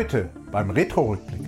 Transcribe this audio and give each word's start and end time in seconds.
Heute 0.00 0.30
beim 0.50 0.70
Retro-Rückblick. 0.70 1.42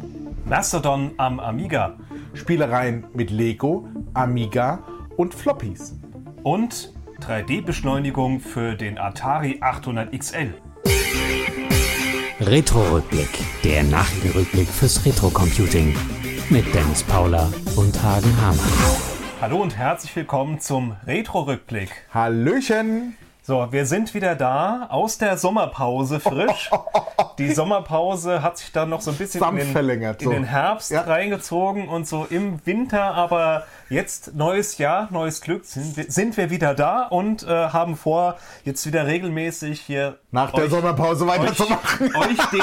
Mastodon 0.44 1.12
am 1.16 1.40
Amiga. 1.40 1.96
Spielereien 2.34 3.06
mit 3.14 3.30
Lego, 3.30 3.88
Amiga 4.12 4.80
und 5.16 5.32
Floppies. 5.32 5.98
Und 6.42 6.92
3D-Beschleunigung 7.22 8.40
für 8.40 8.74
den 8.74 8.98
Atari 8.98 9.56
800 9.62 10.12
XL. 10.12 10.52
Retro-Rückblick, 12.40 13.30
der 13.64 13.84
Nachrichtenrückblick 13.84 14.68
fürs 14.68 15.02
Retro-Computing. 15.06 15.96
Mit 16.50 16.74
Dennis 16.74 17.02
Paula 17.04 17.50
und 17.76 18.02
Hagen 18.02 18.36
Hamann. 18.38 18.72
Hallo 19.40 19.62
und 19.62 19.78
herzlich 19.78 20.14
willkommen 20.14 20.60
zum 20.60 20.94
Retro-Rückblick. 21.06 21.88
Hallöchen! 22.12 23.16
So, 23.44 23.66
wir 23.72 23.86
sind 23.86 24.14
wieder 24.14 24.36
da 24.36 24.86
aus 24.88 25.18
der 25.18 25.36
Sommerpause 25.36 26.20
frisch. 26.20 26.70
Die 27.38 27.52
Sommerpause 27.52 28.40
hat 28.40 28.58
sich 28.58 28.70
dann 28.70 28.88
noch 28.88 29.00
so 29.00 29.10
ein 29.10 29.16
bisschen 29.16 29.40
in 29.42 29.56
den, 29.56 29.66
in 30.20 30.30
den 30.30 30.44
Herbst 30.44 30.92
Ja. 30.92 31.00
reingezogen 31.00 31.88
und 31.88 32.06
so 32.06 32.24
im 32.30 32.64
Winter, 32.64 33.02
aber 33.14 33.64
jetzt 33.92 34.34
neues 34.34 34.78
Jahr, 34.78 35.08
neues 35.12 35.40
Glück, 35.40 35.64
sind 35.64 35.96
wir, 35.96 36.10
sind 36.10 36.36
wir 36.36 36.50
wieder 36.50 36.74
da 36.74 37.02
und 37.06 37.42
äh, 37.42 37.46
haben 37.68 37.96
vor, 37.96 38.36
jetzt 38.64 38.84
wieder 38.86 39.06
regelmäßig 39.06 39.80
hier 39.80 40.16
Nach 40.30 40.50
der 40.52 40.64
euch- 40.64 40.70
Sommerpause 40.70 41.26
weiterzumachen. 41.26 42.10
euch, 42.16 42.38
euch 42.38 42.46
den 42.46 42.62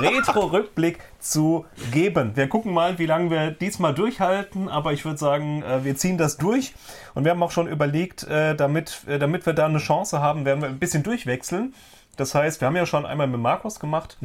Retro-Rückblick 0.00 0.98
zu 1.18 1.64
geben. 1.92 2.32
Wir 2.34 2.48
gucken 2.48 2.72
mal, 2.72 2.98
wie 2.98 3.06
lange 3.06 3.30
wir 3.30 3.50
diesmal 3.50 3.94
durchhalten, 3.94 4.68
aber 4.68 4.92
ich 4.92 5.04
würde 5.04 5.18
sagen, 5.18 5.62
äh, 5.62 5.84
wir 5.84 5.96
ziehen 5.96 6.18
das 6.18 6.36
durch. 6.36 6.74
Und 7.14 7.24
wir 7.24 7.30
haben 7.32 7.42
auch 7.42 7.50
schon 7.50 7.66
überlegt, 7.68 8.24
äh, 8.24 8.54
damit, 8.54 9.02
äh, 9.08 9.18
damit 9.18 9.46
wir 9.46 9.52
da 9.54 9.66
eine 9.66 9.78
Chance 9.78 10.20
haben, 10.20 10.44
werden 10.44 10.60
wir 10.62 10.68
ein 10.68 10.78
bisschen 10.78 11.02
durchwechseln. 11.02 11.74
Das 12.18 12.34
heißt, 12.34 12.62
wir 12.62 12.68
haben 12.68 12.76
ja 12.76 12.86
schon 12.86 13.04
einmal 13.04 13.26
mit 13.26 13.40
Markus 13.40 13.78
gemacht 13.78 14.16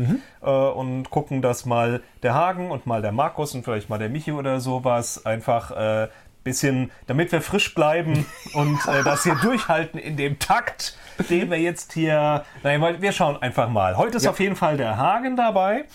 äh, 0.41 0.45
und 0.49 1.09
gucken, 1.09 1.41
dass 1.41 1.65
mal 1.65 2.01
der 2.23 2.33
Hagen 2.33 2.71
und 2.71 2.85
mal 2.87 3.01
der 3.01 3.11
Markus 3.11 3.53
und 3.53 3.65
vielleicht 3.65 3.89
mal 3.89 3.99
der 3.99 4.07
Michi 4.07 4.31
oder 4.31 4.61
sowas 4.61 5.25
einfach 5.25 5.71
äh, 5.71 6.07
bisschen, 6.43 6.91
damit 7.07 7.31
wir 7.31 7.41
frisch 7.41 7.73
bleiben 7.73 8.25
und 8.53 8.79
äh, 8.87 9.03
das 9.03 9.23
hier 9.23 9.35
durchhalten 9.35 9.99
in 9.99 10.17
dem 10.17 10.39
Takt, 10.39 10.97
den 11.29 11.49
wir 11.51 11.59
jetzt 11.59 11.93
hier. 11.93 12.43
Nein, 12.63 13.01
wir 13.01 13.11
schauen 13.11 13.41
einfach 13.41 13.69
mal. 13.69 13.97
Heute 13.97 14.17
ist 14.17 14.27
auf 14.27 14.39
jeden 14.39 14.55
Fall 14.55 14.77
der 14.77 14.97
Hagen 14.97 15.35
dabei 15.35 15.85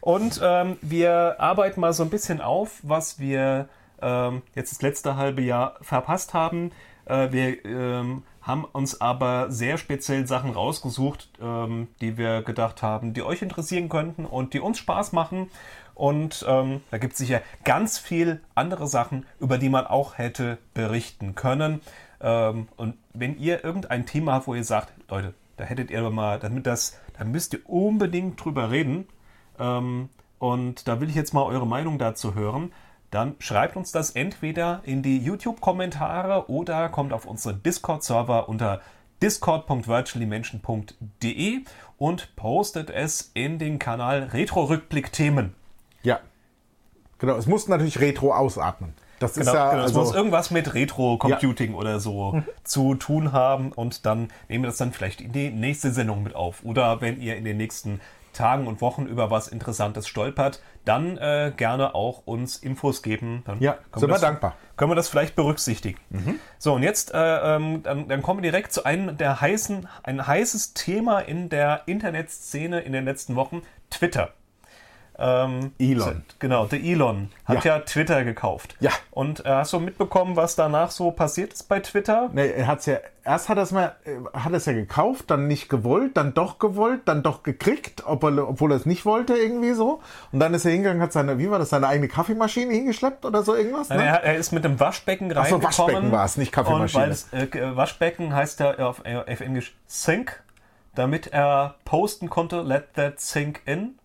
und 0.00 0.40
ähm, 0.42 0.76
wir 0.82 1.36
arbeiten 1.38 1.80
mal 1.80 1.92
so 1.92 2.02
ein 2.02 2.10
bisschen 2.10 2.40
auf, 2.40 2.78
was 2.82 3.18
wir 3.18 3.68
ähm, 4.00 4.42
jetzt 4.54 4.72
das 4.72 4.82
letzte 4.82 5.16
halbe 5.16 5.42
Jahr 5.42 5.76
verpasst 5.80 6.34
haben. 6.34 6.70
Äh, 7.06 7.32
wir 7.32 7.64
ähm, 7.64 8.22
haben 8.48 8.64
uns 8.64 9.00
aber 9.00 9.50
sehr 9.50 9.76
speziell 9.76 10.26
Sachen 10.26 10.52
rausgesucht, 10.52 11.28
ähm, 11.40 11.88
die 12.00 12.16
wir 12.16 12.42
gedacht 12.42 12.82
haben, 12.82 13.12
die 13.12 13.22
euch 13.22 13.42
interessieren 13.42 13.88
könnten 13.88 14.24
und 14.24 14.54
die 14.54 14.60
uns 14.60 14.78
Spaß 14.78 15.12
machen. 15.12 15.50
Und 15.98 16.44
ähm, 16.46 16.80
da 16.92 16.98
gibt 16.98 17.14
es 17.14 17.18
sicher 17.18 17.42
ganz 17.64 17.98
viel 17.98 18.40
andere 18.54 18.86
Sachen, 18.86 19.26
über 19.40 19.58
die 19.58 19.68
man 19.68 19.84
auch 19.84 20.16
hätte 20.16 20.58
berichten 20.72 21.34
können. 21.34 21.80
Ähm, 22.20 22.68
und 22.76 22.94
wenn 23.14 23.36
ihr 23.36 23.64
irgendein 23.64 24.06
Thema 24.06 24.34
habt, 24.34 24.46
wo 24.46 24.54
ihr 24.54 24.62
sagt, 24.62 24.92
Leute, 25.10 25.34
da 25.56 25.64
hättet 25.64 25.90
ihr 25.90 26.08
mal, 26.10 26.38
damit 26.38 26.68
das, 26.68 27.00
da 27.18 27.24
müsst 27.24 27.54
ihr 27.54 27.68
unbedingt 27.68 28.44
drüber 28.44 28.70
reden. 28.70 29.08
Ähm, 29.58 30.08
und 30.38 30.86
da 30.86 31.00
will 31.00 31.08
ich 31.08 31.16
jetzt 31.16 31.34
mal 31.34 31.42
eure 31.42 31.66
Meinung 31.66 31.98
dazu 31.98 32.36
hören. 32.36 32.70
Dann 33.10 33.34
schreibt 33.40 33.74
uns 33.74 33.90
das 33.90 34.12
entweder 34.12 34.82
in 34.84 35.02
die 35.02 35.18
YouTube-Kommentare 35.18 36.48
oder 36.48 36.90
kommt 36.90 37.12
auf 37.12 37.26
unseren 37.26 37.60
Discord-Server 37.64 38.48
unter 38.48 38.82
discord.virtuallymension.de 39.20 41.64
und 41.96 42.36
postet 42.36 42.90
es 42.90 43.32
in 43.34 43.58
den 43.58 43.80
Kanal 43.80 44.28
Retro-Rückblick-Themen. 44.32 45.56
Ja. 46.02 46.20
Genau, 47.18 47.36
es 47.36 47.46
muss 47.46 47.68
natürlich 47.68 48.00
Retro 48.00 48.32
ausatmen. 48.34 48.94
Das 49.18 49.36
ist 49.36 49.46
Genau, 49.46 49.54
ja 49.54 49.70
genau. 49.72 49.84
es 49.84 49.92
muss 49.92 50.08
also, 50.08 50.18
irgendwas 50.18 50.50
mit 50.50 50.74
Retro-Computing 50.74 51.74
oder 51.74 51.98
so 51.98 52.42
zu 52.62 52.94
tun 52.94 53.32
haben 53.32 53.72
und 53.72 54.06
dann 54.06 54.28
nehmen 54.48 54.64
wir 54.64 54.68
das 54.68 54.76
dann 54.76 54.92
vielleicht 54.92 55.20
in 55.20 55.32
die 55.32 55.50
nächste 55.50 55.90
Sendung 55.90 56.22
mit 56.22 56.36
auf. 56.36 56.64
Oder 56.64 57.00
wenn 57.00 57.20
ihr 57.20 57.36
in 57.36 57.44
den 57.44 57.56
nächsten 57.56 58.00
Tagen 58.32 58.68
und 58.68 58.80
Wochen 58.80 59.06
über 59.06 59.32
was 59.32 59.48
Interessantes 59.48 60.06
stolpert, 60.06 60.60
dann 60.84 61.18
äh, 61.18 61.52
gerne 61.56 61.96
auch 61.96 62.22
uns 62.26 62.56
Infos 62.58 63.02
geben. 63.02 63.42
Dann 63.44 63.60
Ja, 63.60 63.78
sind 63.92 64.02
wir 64.02 64.08
das, 64.08 64.20
dankbar. 64.20 64.54
Können 64.76 64.92
wir 64.92 64.94
das 64.94 65.08
vielleicht 65.08 65.34
berücksichtigen. 65.34 65.98
So, 66.58 66.74
und 66.74 66.84
jetzt 66.84 67.12
äh, 67.12 67.56
ähm, 67.56 67.82
dann, 67.82 68.06
dann 68.06 68.22
kommen 68.22 68.40
wir 68.42 68.48
direkt 68.50 68.72
zu 68.72 68.84
einem 68.84 69.16
der 69.16 69.40
heißen, 69.40 69.88
ein 70.04 70.24
heißes 70.24 70.74
Thema 70.74 71.18
in 71.18 71.48
der 71.48 71.82
Internetszene 71.86 72.78
in 72.80 72.92
den 72.92 73.04
letzten 73.04 73.34
Wochen, 73.34 73.62
Twitter. 73.90 74.32
Ähm, 75.20 75.72
Elon. 75.80 76.22
Genau, 76.38 76.66
der 76.66 76.80
Elon 76.80 77.30
hat 77.44 77.64
ja, 77.64 77.76
Ja. 77.76 77.80
Twitter 77.80 78.22
gekauft. 78.22 78.76
Ja. 78.78 78.92
Und 79.10 79.44
äh, 79.44 79.48
hast 79.48 79.72
du 79.72 79.80
mitbekommen, 79.80 80.36
was 80.36 80.54
danach 80.54 80.92
so 80.92 81.10
passiert 81.10 81.52
ist 81.52 81.68
bei 81.68 81.80
Twitter? 81.80 82.30
Nee, 82.32 82.50
er 82.50 82.68
hat's 82.68 82.86
ja, 82.86 82.98
erst 83.24 83.48
hat 83.48 83.56
er 83.56 83.64
es 83.64 83.72
mal, 83.72 83.96
äh, 84.04 84.12
hat 84.32 84.52
es 84.52 84.66
ja 84.66 84.74
gekauft, 84.74 85.24
dann 85.32 85.48
nicht 85.48 85.68
gewollt, 85.68 86.16
dann 86.16 86.34
doch 86.34 86.60
gewollt, 86.60 87.00
dann 87.06 87.24
doch 87.24 87.42
gekriegt, 87.42 88.04
ob 88.06 88.22
er, 88.22 88.48
obwohl 88.48 88.70
er 88.70 88.76
es 88.76 88.86
nicht 88.86 89.04
wollte, 89.06 89.36
irgendwie 89.36 89.72
so. 89.72 90.00
Und 90.30 90.38
dann 90.38 90.54
ist 90.54 90.64
er 90.64 90.70
hingegangen, 90.70 91.02
hat 91.02 91.12
seine, 91.12 91.38
wie 91.38 91.50
war 91.50 91.58
das, 91.58 91.70
seine 91.70 91.88
eigene 91.88 92.06
Kaffeemaschine 92.06 92.72
hingeschleppt 92.72 93.24
oder 93.24 93.42
so 93.42 93.56
irgendwas? 93.56 93.88
Nein, 93.88 93.98
Ne? 93.98 94.04
Er, 94.06 94.22
er 94.22 94.36
ist 94.36 94.52
mit 94.52 94.62
dem 94.62 94.78
Waschbecken 94.78 95.32
reingekommen. 95.32 95.64
Waschbecken 95.66 96.12
war 96.12 96.24
es, 96.26 96.36
nicht 96.36 96.52
Kaffeemaschine. 96.52 97.04
Und 97.04 97.32
weil 97.32 97.42
es, 97.42 97.54
äh, 97.54 97.76
Waschbecken 97.76 98.36
heißt 98.36 98.60
ja 98.60 98.78
auf, 98.78 99.02
äh, 99.04 99.16
auf 99.16 99.40
Englisch 99.40 99.74
Sink, 99.88 100.40
damit 100.94 101.26
er 101.26 101.74
posten 101.84 102.30
konnte, 102.30 102.60
let 102.62 102.94
that 102.94 103.18
sink 103.20 103.62
in. 103.66 103.98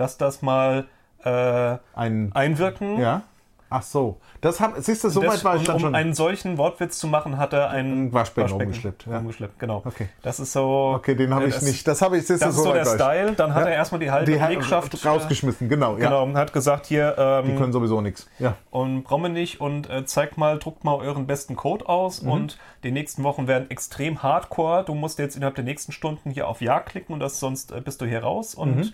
Lass 0.00 0.16
das 0.16 0.40
mal 0.40 0.86
äh, 1.24 1.76
Ein, 1.94 2.32
einwirken. 2.34 2.98
ja. 2.98 3.22
Ach 3.72 3.82
so. 3.82 4.16
Das 4.40 4.58
haben, 4.58 4.72
siehst 4.82 5.04
du, 5.04 5.10
so 5.10 5.20
Das, 5.20 5.32
weit 5.32 5.44
war 5.44 5.54
ich 5.54 5.60
um, 5.60 5.66
dann 5.66 5.76
um 5.76 5.80
schon. 5.82 5.94
einen 5.94 6.12
solchen 6.12 6.58
Wortwitz 6.58 6.98
zu 6.98 7.06
machen, 7.06 7.38
hat 7.38 7.52
er 7.52 7.70
einen 7.70 8.06
Ein 8.08 8.12
Waschbecken 8.12 8.50
umgeschleppt, 8.54 9.06
ja. 9.08 9.18
umgeschleppt, 9.18 9.60
genau. 9.60 9.82
Okay. 9.84 10.08
Das 10.22 10.40
ist 10.40 10.52
so. 10.52 10.94
okay, 10.96 11.14
den 11.14 11.32
habe 11.32 11.44
äh, 11.44 11.48
ich 11.50 11.54
das- 11.54 11.62
nicht. 11.62 11.86
Das 11.86 12.02
habe 12.02 12.16
ich, 12.16 12.26
siehst 12.26 12.42
du, 12.42 12.46
Das 12.46 12.56
ist 12.56 12.64
so 12.64 12.72
der. 12.72 12.84
Style. 12.84 13.32
Dann 13.34 13.54
hat 13.54 13.62
Ja. 13.66 13.68
er 13.70 13.76
erstmal 13.76 14.00
die 14.00 14.10
halbe 14.10 14.32
Die 14.32 14.38
Belegschaft 14.38 15.06
rausgeschmissen, 15.06 15.68
genau. 15.68 15.92
Ja. 15.98 16.06
Genau, 16.06 16.24
und 16.24 16.36
hat 16.36 16.52
gesagt, 16.52 16.86
hier, 16.86 17.12
Die 17.44 17.50
ähm, 17.50 17.58
können 17.58 17.72
sowieso 17.72 18.00
nichts. 18.00 18.26
Ja. 18.40 18.56
und 18.72 19.04
brauchen 19.04 19.22
wir 19.22 19.28
nicht 19.28 19.60
und 19.60 19.88
äh, 19.88 20.04
zeigt 20.04 20.36
mal, 20.36 20.58
druckt 20.58 20.82
mal 20.82 20.96
euren 20.96 21.28
besten 21.28 21.54
Code 21.54 21.88
aus 21.88 22.22
Mhm. 22.22 22.30
und 22.32 22.58
die 22.82 22.90
nächsten 22.90 23.22
Wochen 23.22 23.46
werden 23.46 23.70
extrem 23.70 24.20
hardcore. 24.24 24.82
Du 24.84 24.94
musst 24.96 25.20
jetzt 25.20 25.36
innerhalb 25.36 25.54
der 25.54 25.64
nächsten 25.64 25.92
Stunden 25.92 26.30
hier 26.30 26.48
auf 26.48 26.60
Ja 26.60 26.80
klicken 26.80 27.12
und 27.12 27.20
das 27.20 27.38
sonst 27.38 27.70
äh, 27.70 27.80
bist 27.80 28.00
du 28.00 28.06
hier 28.06 28.24
raus 28.24 28.56
und 28.56 28.76
Mhm. 28.78 28.92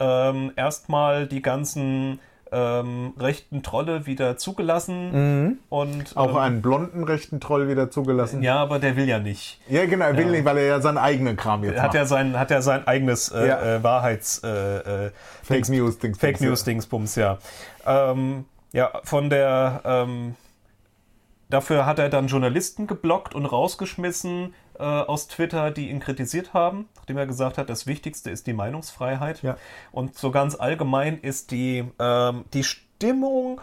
Ähm, 0.00 0.52
erstmal 0.56 1.26
die 1.26 1.42
ganzen 1.42 2.18
ähm, 2.52 3.12
rechten 3.16 3.62
Trolle 3.62 4.06
wieder 4.06 4.36
zugelassen 4.36 5.60
und 5.68 5.96
Mhm. 5.98 6.16
Auch 6.16 6.30
ähm, 6.30 6.36
einen 6.38 6.62
blonden 6.62 7.04
rechten 7.04 7.38
Troll 7.38 7.68
wieder 7.68 7.92
zugelassen. 7.92 8.42
ja, 8.42 8.56
aber 8.56 8.80
der 8.80 8.96
will 8.96 9.08
ja 9.08 9.20
nicht. 9.20 9.60
Ja, 9.68 9.86
genau, 9.86 10.06
er 10.06 10.16
will 10.16 10.26
nicht, 10.26 10.44
weil 10.44 10.58
er 10.58 10.66
ja 10.66 10.80
seinen 10.80 10.98
eigenen 10.98 11.36
Kram 11.36 11.62
jetzt 11.62 11.76
Er 11.76 11.82
hat 11.82 11.88
macht. 11.90 11.94
ja 11.94 12.04
sein, 12.06 12.36
hat 12.36 12.50
ja 12.50 12.60
sein 12.60 12.84
eigenes 12.88 13.28
äh, 13.30 13.46
Ja. 13.46 13.76
äh, 13.76 13.82
Wahrheits 13.84 14.42
äh, 14.42 15.06
äh, 15.06 15.10
Fake 15.44 15.68
News 15.68 15.98
Dings. 16.00 16.18
Fake 16.18 16.40
News 16.40 16.64
Dingsbums, 16.64 17.14
ja. 17.14 17.38
Ähm, 17.86 18.46
ja, 18.72 18.90
von 19.04 19.30
der 19.30 19.82
ähm, 19.84 20.34
dafür 21.50 21.86
hat 21.86 22.00
er 22.00 22.08
dann 22.08 22.26
Journalisten 22.26 22.88
geblockt 22.88 23.34
und 23.36 23.46
rausgeschmissen 23.46 24.54
äh, 24.80 24.82
aus 24.82 25.28
Twitter, 25.28 25.70
die 25.70 25.90
ihn 25.90 26.00
kritisiert 26.00 26.54
haben, 26.54 26.88
nachdem 26.96 27.18
er 27.18 27.26
gesagt 27.26 27.58
hat, 27.58 27.68
das 27.68 27.86
Wichtigste 27.86 28.30
ist 28.30 28.46
die 28.46 28.54
Meinungsfreiheit. 28.54 29.42
Ja. 29.42 29.56
Und 29.92 30.16
so 30.16 30.30
ganz 30.30 30.54
allgemein 30.54 31.18
ist 31.18 31.50
die, 31.50 31.84
ähm, 31.98 32.44
die 32.54 32.64
Stimmung 32.64 33.60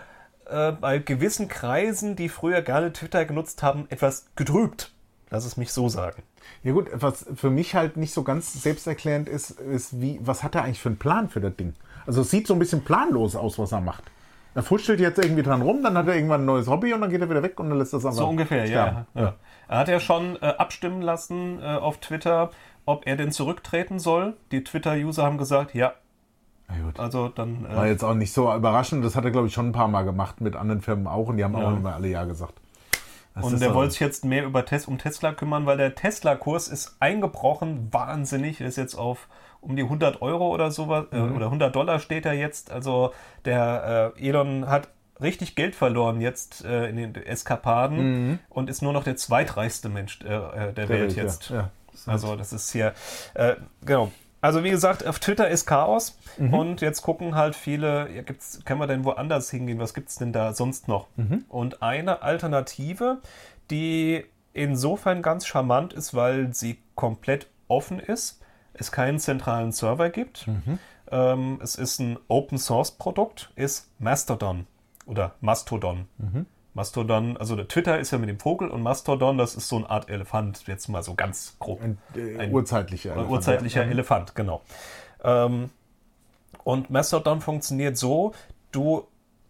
äh, 0.47 0.71
bei 0.73 0.99
gewissen 0.99 1.47
Kreisen, 1.47 2.15
die 2.15 2.29
früher 2.29 2.61
gerne 2.61 2.93
Twitter 2.93 3.25
genutzt 3.25 3.63
haben, 3.63 3.87
etwas 3.89 4.27
getrübt. 4.35 4.91
Lass 5.29 5.45
es 5.45 5.57
mich 5.57 5.73
so 5.73 5.89
sagen. 5.89 6.21
Ja 6.63 6.71
gut, 6.71 6.89
was 6.93 7.25
für 7.35 7.49
mich 7.49 7.75
halt 7.75 7.97
nicht 7.97 8.13
so 8.13 8.23
ganz 8.23 8.61
selbsterklärend 8.61 9.27
ist, 9.27 9.51
ist 9.51 9.99
wie, 9.99 10.19
was 10.21 10.43
hat 10.43 10.55
er 10.55 10.63
eigentlich 10.63 10.79
für 10.79 10.89
einen 10.89 10.99
Plan 10.99 11.29
für 11.29 11.41
das 11.41 11.55
Ding? 11.55 11.73
Also 12.05 12.21
es 12.21 12.31
sieht 12.31 12.47
so 12.47 12.53
ein 12.53 12.59
bisschen 12.59 12.83
planlos 12.83 13.35
aus, 13.35 13.59
was 13.59 13.73
er 13.73 13.81
macht. 13.81 14.03
Er 14.55 14.63
fuchtelt 14.63 14.99
jetzt 14.99 15.19
irgendwie 15.19 15.43
dran 15.43 15.61
rum, 15.61 15.83
dann 15.83 15.97
hat 15.97 16.07
er 16.07 16.15
irgendwann 16.15 16.41
ein 16.41 16.45
neues 16.45 16.67
Hobby 16.67 16.93
und 16.93 17.01
dann 17.01 17.09
geht 17.09 17.21
er 17.21 17.29
wieder 17.29 17.43
weg 17.43 17.59
und 17.59 17.69
dann 17.69 17.77
lässt 17.77 17.93
das 17.93 18.05
einfach 18.05 18.17
So 18.17 18.27
ungefähr, 18.27 18.65
ja, 18.65 19.05
ja. 19.13 19.35
Er 19.67 19.79
hat 19.79 19.87
ja 19.87 19.99
schon 19.99 20.35
äh, 20.41 20.45
abstimmen 20.57 21.01
lassen 21.01 21.61
äh, 21.61 21.65
auf 21.65 21.97
Twitter, 21.97 22.51
ob 22.85 23.05
er 23.05 23.15
denn 23.17 23.31
zurücktreten 23.31 23.99
soll. 23.99 24.35
Die 24.51 24.63
Twitter-User 24.63 25.23
haben 25.23 25.37
gesagt, 25.37 25.73
ja. 25.73 25.93
Na 26.69 26.75
gut. 26.83 26.99
Also 26.99 27.29
dann. 27.29 27.63
War 27.69 27.85
Äh, 27.85 27.89
jetzt 27.89 28.03
auch 28.03 28.13
nicht 28.13 28.33
so 28.33 28.53
überraschend, 28.53 29.03
das 29.03 29.15
hat 29.15 29.25
er 29.25 29.31
glaube 29.31 29.47
ich 29.47 29.53
schon 29.53 29.69
ein 29.69 29.73
paar 29.73 29.87
Mal 29.87 30.03
gemacht 30.03 30.41
mit 30.41 30.55
anderen 30.55 30.81
Firmen 30.81 31.07
auch 31.07 31.27
und 31.27 31.37
die 31.37 31.43
haben 31.43 31.57
Ja. 31.57 31.65
auch 31.67 31.71
immer 31.77 31.95
alle 31.95 32.07
Ja 32.07 32.23
gesagt. 32.25 32.53
Das 33.35 33.45
und 33.45 33.53
ist 33.53 33.61
er 33.61 33.67
also- 33.67 33.79
wollte 33.79 33.91
sich 33.91 33.99
jetzt 33.99 34.25
mehr 34.25 34.43
über 34.45 34.65
Tes 34.65 34.87
um 34.87 34.97
Tesla 34.97 35.31
kümmern, 35.33 35.65
weil 35.65 35.77
der 35.77 35.95
Tesla-Kurs 35.95 36.67
ist 36.69 36.95
eingebrochen, 36.99 37.87
wahnsinnig. 37.91 38.59
Er 38.61 38.67
ist 38.67 38.77
jetzt 38.77 38.95
auf 38.95 39.27
um 39.61 39.75
die 39.75 39.83
100 39.83 40.21
Euro 40.21 40.47
oder 40.53 40.71
sowas, 40.71 41.05
äh, 41.11 41.19
Mhm. 41.19 41.35
oder 41.35 41.49
100 41.51 41.75
Dollar 41.75 41.99
steht 41.99 42.25
er 42.25 42.33
jetzt. 42.33 42.71
Also 42.71 43.11
der 43.45 44.13
äh, 44.17 44.27
Elon 44.29 44.67
hat 44.69 44.87
richtig 45.21 45.55
Geld 45.55 45.75
verloren 45.75 46.21
jetzt 46.21 46.63
äh, 46.65 46.87
in 46.89 46.95
den 46.97 47.15
Eskapaden 47.15 48.39
und 48.49 48.69
ist 48.69 48.81
nur 48.81 48.93
noch 48.93 49.03
der 49.03 49.15
zweitreichste 49.15 49.89
Mensch 49.89 50.19
äh, 50.21 50.27
äh, 50.27 50.73
der, 50.73 50.89
Welt 50.89 51.11
Mhm. 51.11 51.17
ja. 51.17 51.23
jetzt. 51.23 51.49
Ja. 51.49 51.69
Also 52.05 52.35
das 52.35 52.53
ist 52.53 52.71
hier, 52.71 52.93
äh, 53.33 53.55
genau. 53.85 54.11
Also 54.39 54.63
wie 54.63 54.69
gesagt, 54.69 55.05
auf 55.05 55.17
Twitter 55.17 55.49
ist 55.49 55.65
Chaos 55.65 56.15
und 56.37 56.81
jetzt 56.81 57.01
gucken 57.01 57.33
halt 57.33 57.55
viele, 57.55 58.07
ja, 58.13 58.21
gibt's, 58.21 58.59
können 58.65 58.79
wir 58.79 58.85
denn 58.85 59.03
woanders 59.03 59.49
hingehen? 59.49 59.79
Was 59.79 59.95
gibt 59.95 60.09
es 60.09 60.15
denn 60.15 60.31
da 60.31 60.53
sonst 60.53 60.87
noch? 60.87 61.07
Und 61.49 61.81
eine 61.81 62.21
Alternative, 62.21 63.17
die 63.71 64.23
insofern 64.53 65.23
ganz 65.23 65.47
charmant 65.47 65.93
ist, 65.93 66.13
weil 66.13 66.53
sie 66.53 66.77
komplett 66.93 67.47
offen 67.67 67.99
ist, 67.99 68.39
es 68.73 68.91
keinen 68.91 69.17
zentralen 69.19 69.71
Server 69.71 70.11
gibt. 70.11 70.47
Ähm, 71.09 71.59
es 71.63 71.75
ist 71.75 71.99
ein 71.99 72.19
Open 72.27 72.59
Source 72.59 72.91
Produkt, 72.91 73.49
ist 73.55 73.89
Mastodon 73.97 74.67
oder 75.07 75.33
Mastodon. 75.41 76.07
Mastodon, 76.73 77.37
also 77.37 77.55
der 77.55 77.67
Twitter 77.67 77.97
ist 77.99 78.11
ja 78.11 78.19
mit 78.19 78.29
dem 78.29 78.39
Vogel 78.39 78.69
und 78.69 78.83
Mastodon, 78.83 79.39
das 79.39 79.55
ist 79.55 79.67
so 79.67 79.77
eine 79.77 79.89
Art 79.89 80.09
Elefant, 80.09 80.67
jetzt 80.67 80.87
mal 80.89 81.01
so 81.01 81.15
ganz 81.15 81.55
grob. 81.59 81.81
Ein, 81.81 81.97
äh, 82.15 82.37
Ein- 82.37 82.51
urzeitlicher. 82.51 83.13
Elefant, 83.13 83.31
urzeitlicher 83.31 83.83
ja. 83.83 83.89
Elefant, 83.89 84.35
genau. 84.35 84.61
Ähm, 85.23 85.71
und 86.63 86.91
Mastodon 86.91 87.41
funktioniert 87.41 87.97
so, 87.97 88.33
du 88.71 89.07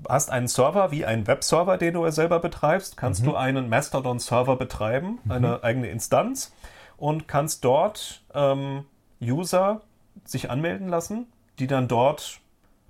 hast 0.07 0.29
einen 0.29 0.47
Server 0.47 0.91
wie 0.91 1.05
einen 1.05 1.27
Webserver, 1.27 1.77
den 1.77 1.95
du 1.95 2.09
selber 2.11 2.39
betreibst, 2.39 2.95
kannst 2.95 3.25
du 3.25 3.35
einen 3.35 3.67
Mastodon-Server 3.67 4.55
betreiben, 4.55 5.19
eine 5.27 5.63
eigene 5.63 5.89
Instanz 5.89 6.53
und 6.97 7.27
kannst 7.27 7.65
dort 7.65 8.23
ähm, 8.33 8.85
User 9.19 9.81
sich 10.23 10.49
anmelden 10.51 10.87
lassen, 10.87 11.25
die 11.59 11.67
dann 11.67 11.87
dort 11.87 12.39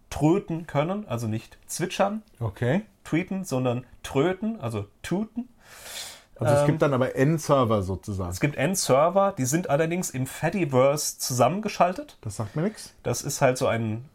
tröten 0.09 0.67
können, 0.67 1.07
also 1.07 1.27
nicht 1.27 1.57
zwitschern, 1.67 2.23
Okay. 2.39 2.81
tweeten, 3.03 3.43
sondern 3.43 3.85
tröten, 4.03 4.59
also 4.61 4.85
tuten. 5.03 5.49
Also 6.39 6.53
es 6.53 6.65
gibt 6.67 6.81
dann 6.83 6.93
aber 6.93 7.15
N-Server 7.15 7.81
sozusagen. 7.81 8.29
Es 8.29 8.39
gibt 8.39 8.57
N-Server, 8.57 9.33
die 9.35 9.45
sind 9.45 9.69
allerdings 9.71 10.11
im 10.11 10.27
Fediverse 10.27 11.17
zusammengeschaltet. 11.17 12.17
Das 12.21 12.35
sagt 12.35 12.55
mir 12.55 12.61
nichts. 12.61 12.93
Das 13.01 13.23
ist 13.23 13.41
halt 13.41 13.57
so 13.57 13.65
ein 13.65 14.05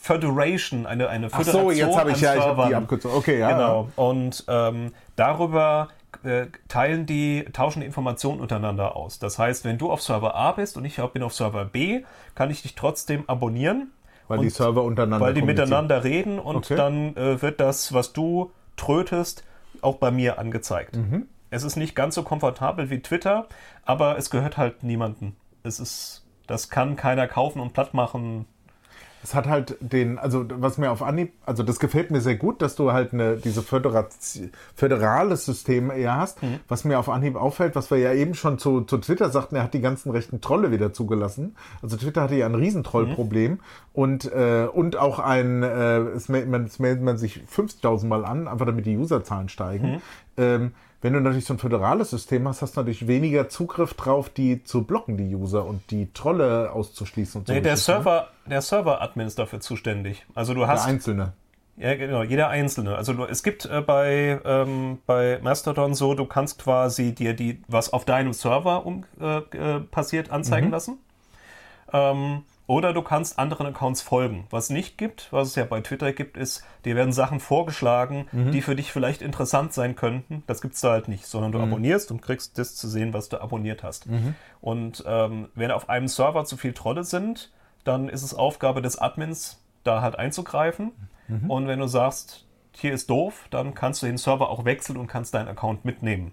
Federation, 0.00 0.86
eine, 0.86 1.08
eine 1.08 1.26
Ach 1.26 1.36
Föderation 1.36 1.64
so, 1.64 1.70
jetzt 1.70 1.96
habe 1.96 2.12
ich 2.12 2.20
ja 2.20 2.34
ich 2.34 2.40
hab 2.40 2.46
die 2.56 2.56
Servern. 2.56 2.74
Abkürzung. 2.74 3.12
Okay, 3.14 3.38
ja. 3.38 3.52
Genau. 3.52 3.88
Und 3.96 4.44
ähm, 4.48 4.92
darüber 5.16 5.88
äh, 6.22 6.46
teilen 6.68 7.04
die, 7.06 7.44
tauschen 7.52 7.80
die 7.80 7.86
Informationen 7.86 8.40
untereinander 8.40 8.96
aus. 8.96 9.18
Das 9.18 9.38
heißt, 9.38 9.64
wenn 9.64 9.76
du 9.76 9.90
auf 9.90 10.02
Server 10.02 10.34
A 10.34 10.52
bist 10.52 10.76
und 10.78 10.84
ich 10.84 10.96
bin 11.12 11.22
auf 11.22 11.34
Server 11.34 11.66
B, 11.66 12.04
kann 12.34 12.50
ich 12.50 12.62
dich 12.62 12.74
trotzdem 12.74 13.24
abonnieren. 13.28 13.92
Weil 14.28 14.38
und 14.38 14.44
die 14.44 14.50
Server 14.50 14.82
untereinander 14.82 15.24
weil 15.26 15.34
die 15.34 15.42
miteinander 15.42 16.02
reden 16.04 16.38
und 16.38 16.56
Okay. 16.56 16.76
dann 16.76 17.16
äh, 17.16 17.42
wird 17.42 17.60
das, 17.60 17.92
was 17.92 18.12
du 18.12 18.52
trötest, 18.76 19.44
auch 19.82 19.96
bei 19.96 20.10
mir 20.10 20.38
angezeigt. 20.38 20.96
Mhm. 20.96 21.26
Es 21.50 21.62
ist 21.62 21.76
nicht 21.76 21.94
ganz 21.94 22.14
so 22.14 22.22
komfortabel 22.22 22.90
wie 22.90 23.00
Twitter, 23.00 23.46
aber 23.84 24.18
es 24.18 24.30
gehört 24.30 24.56
halt 24.56 24.82
niemandem. 24.82 25.36
Es 25.62 25.78
ist, 25.78 26.24
das 26.46 26.68
kann 26.70 26.96
keiner 26.96 27.28
kaufen 27.28 27.60
und 27.60 27.72
platt 27.74 27.94
machen. 27.94 28.46
Es 29.24 29.34
hat 29.34 29.46
halt 29.46 29.76
den, 29.80 30.18
also 30.18 30.44
was 30.48 30.76
mir 30.78 30.92
auf 30.92 31.02
Anhieb, 31.02 31.32
also 31.46 31.62
das 31.62 31.80
gefällt 31.80 32.10
mir 32.10 32.20
sehr 32.20 32.36
gut, 32.36 32.60
dass 32.62 32.76
du 32.76 32.92
halt 32.92 33.12
eine, 33.14 33.38
diese 33.38 33.62
Föderation, 33.62 34.50
föderales 34.74 35.46
System 35.46 35.90
eher 35.90 36.16
hast. 36.16 36.42
Mhm. 36.42 36.60
Was 36.68 36.84
mir 36.84 36.98
auf 36.98 37.08
Anhieb 37.08 37.34
auffällt, 37.34 37.74
was 37.74 37.90
wir 37.90 37.96
ja 37.98 38.12
eben 38.12 38.34
schon 38.34 38.58
zu, 38.58 38.82
zu 38.82 38.98
Twitter 38.98 39.30
sagten, 39.30 39.56
er 39.56 39.64
hat 39.64 39.72
die 39.74 39.80
ganzen 39.80 40.10
rechten 40.10 40.40
Trolle 40.42 40.70
wieder 40.70 40.92
zugelassen. 40.92 41.56
Also 41.82 41.96
Twitter 41.96 42.20
hatte 42.22 42.36
ja 42.36 42.46
ein 42.46 42.54
Riesentrollproblem 42.54 43.52
Mhm. 43.52 43.58
und, 43.94 44.30
äh, 44.32 44.66
und 44.70 44.96
auch 44.96 45.18
ein, 45.18 45.62
äh, 45.62 45.98
es, 46.00 46.28
meldet 46.28 46.50
man, 46.50 46.64
es 46.64 46.78
meldet 46.78 47.02
man 47.02 47.16
sich 47.16 47.40
50.000 47.50 48.06
Mal 48.06 48.24
an, 48.24 48.46
einfach 48.46 48.66
damit 48.66 48.84
die 48.86 48.96
Userzahlen 48.98 49.48
steigen. 49.48 49.92
Mhm. 49.92 50.02
Ähm, 50.36 50.72
wenn 51.04 51.12
du 51.12 51.20
natürlich 51.20 51.44
so 51.44 51.52
ein 51.52 51.58
föderales 51.58 52.08
System 52.08 52.48
hast, 52.48 52.62
hast 52.62 52.76
du 52.76 52.80
natürlich 52.80 53.06
weniger 53.06 53.50
Zugriff 53.50 53.92
drauf, 53.92 54.30
die 54.30 54.64
zu 54.64 54.84
blocken, 54.84 55.18
die 55.18 55.34
User 55.34 55.66
und 55.66 55.90
die 55.90 56.10
Trolle 56.14 56.72
auszuschließen 56.72 57.42
und 57.42 57.46
so. 57.46 57.52
Nee, 57.52 57.60
der 57.60 57.72
Geschichten, 57.72 57.92
ne? 57.92 58.02
Server, 58.04 58.28
der 58.46 58.62
Server-Admin 58.62 59.26
ist 59.26 59.38
dafür 59.38 59.60
zuständig. 59.60 60.24
Also 60.34 60.54
du 60.54 60.60
Der 60.60 60.68
hast 60.68 60.86
Einzelne. 60.86 61.34
Ja, 61.76 61.94
genau, 61.94 62.22
jeder 62.22 62.48
einzelne. 62.48 62.96
Also 62.96 63.12
du, 63.12 63.24
es 63.24 63.42
gibt 63.42 63.66
äh, 63.66 63.82
bei, 63.82 64.40
ähm, 64.46 64.96
bei 65.04 65.40
Mastodon 65.42 65.92
so, 65.92 66.14
du 66.14 66.24
kannst 66.24 66.62
quasi 66.62 67.14
dir 67.14 67.34
die, 67.34 67.60
was 67.68 67.92
auf 67.92 68.06
deinem 68.06 68.32
Server 68.32 68.86
um, 68.86 69.04
äh, 69.20 69.40
äh, 69.40 69.80
passiert, 69.80 70.30
anzeigen 70.30 70.70
lassen. 70.70 70.96
Ähm, 71.92 72.44
oder 72.66 72.92
du 72.94 73.02
kannst 73.02 73.38
anderen 73.38 73.66
Accounts 73.66 74.00
folgen. 74.00 74.46
Was 74.50 74.70
nicht 74.70 74.96
gibt, 74.96 75.28
was 75.32 75.48
es 75.48 75.54
ja 75.54 75.64
bei 75.64 75.80
Twitter 75.82 76.12
gibt, 76.12 76.36
ist, 76.38 76.64
dir 76.84 76.96
werden 76.96 77.12
Sachen 77.12 77.38
vorgeschlagen, 77.40 78.26
die 78.52 78.62
für 78.62 78.74
dich 78.74 78.90
vielleicht 78.90 79.20
interessant 79.20 79.72
sein 79.74 79.96
könnten. 79.96 80.42
Das 80.46 80.62
gibt's 80.62 80.80
da 80.80 80.92
halt 80.92 81.08
nicht, 81.08 81.26
sondern 81.26 81.52
du 81.52 81.58
abonnierst 81.64 82.10
und 82.10 82.22
kriegst 82.22 82.58
das 82.58 82.74
zu 82.74 82.88
sehen, 82.88 83.12
was 83.12 83.28
du 83.28 83.40
abonniert 83.40 83.82
hast. 83.82 84.06
Und 84.62 85.04
ähm, 85.06 85.48
wenn 85.54 85.70
auf 85.70 85.88
einem 85.90 86.08
Server 86.08 86.44
zu 86.46 86.56
viel 86.56 86.72
Trolle 86.72 87.04
sind, 87.04 87.50
dann 87.84 88.08
ist 88.08 88.22
es 88.22 88.32
Aufgabe 88.34 88.80
des 88.80 88.96
Admins, 88.98 89.60
da 89.82 90.00
halt 90.00 90.18
einzugreifen. 90.18 90.92
Und 91.50 91.68
wenn 91.68 91.78
du 91.78 91.86
sagst, 91.86 92.46
hier 92.72 92.92
ist 92.94 93.10
doof, 93.10 93.46
dann 93.50 93.74
kannst 93.74 94.02
du 94.02 94.06
den 94.06 94.16
Server 94.16 94.48
auch 94.48 94.64
wechseln 94.64 94.96
und 94.98 95.06
kannst 95.06 95.34
deinen 95.34 95.48
Account 95.48 95.84
mitnehmen. 95.84 96.32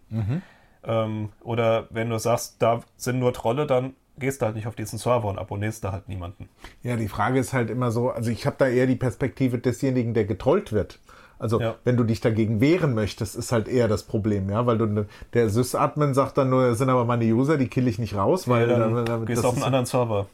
Ähm, 0.84 1.30
oder 1.44 1.88
wenn 1.92 2.10
du 2.10 2.18
sagst, 2.18 2.56
da 2.62 2.80
sind 2.96 3.20
nur 3.20 3.34
Trolle, 3.34 3.68
dann 3.68 3.94
gehst 4.22 4.42
du 4.42 4.46
halt 4.46 4.56
nicht 4.56 4.68
auf 4.68 4.76
diesen 4.76 4.98
Server 4.98 5.28
und 5.28 5.38
abonnierst 5.38 5.84
da 5.84 5.92
halt 5.92 6.08
niemanden. 6.08 6.48
Ja, 6.84 6.96
die 6.96 7.10
Frage 7.10 7.40
ist 7.40 7.52
halt 7.52 7.70
immer 7.70 7.92
so, 7.92 8.10
also 8.10 8.32
ich 8.32 8.46
habe 8.46 8.56
da 8.58 8.68
eher 8.70 8.88
die 8.88 8.96
Perspektive 8.96 9.58
desjenigen, 9.58 10.14
der 10.14 10.24
getrollt 10.24 10.72
wird. 10.72 11.00
Also 11.40 11.60
Ja. 11.60 11.76
wenn 11.84 11.98
du 11.98 12.04
dich 12.06 12.22
dagegen 12.22 12.62
wehren 12.62 12.94
möchtest, 12.94 13.36
ist 13.36 13.52
halt 13.52 13.68
eher 13.68 13.88
das 13.90 14.04
Problem, 14.04 14.50
ja, 14.50 14.66
weil 14.68 14.78
du 14.78 15.06
der 15.34 15.50
Sys-Admin 15.50 16.14
sagt 16.14 16.38
dann 16.38 16.50
nur, 16.52 16.70
das 16.70 16.78
sind 16.78 16.90
aber 16.90 17.04
meine 17.04 17.26
User, 17.26 17.58
die 17.58 17.68
kill 17.68 17.88
ich 17.88 17.98
nicht 18.00 18.16
raus, 18.16 18.48
weil 18.48 18.70
Weil 18.70 18.80
dann 18.80 18.94
da- 18.96 19.04
da- 19.04 19.26
gehst 19.26 19.44
auf 19.44 19.56
einen 19.56 19.64
anderen 19.64 19.86
Server. 19.86 20.28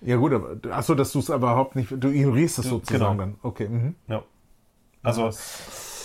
Ja 0.00 0.14
gut, 0.16 0.32
aber 0.32 0.56
achso, 0.70 0.94
dass 0.94 1.10
du 1.12 1.18
es 1.18 1.28
aber 1.28 1.48
überhaupt 1.48 1.74
nicht, 1.74 1.90
du 1.90 2.08
ignorierst 2.08 2.60
es 2.60 2.66
sozusagen 2.66 3.00
genau. 3.00 3.14
dann. 3.20 3.34
Okay. 3.42 3.68
Mhm. 3.68 3.94
Ja. 4.06 4.22
Also, 5.02 5.28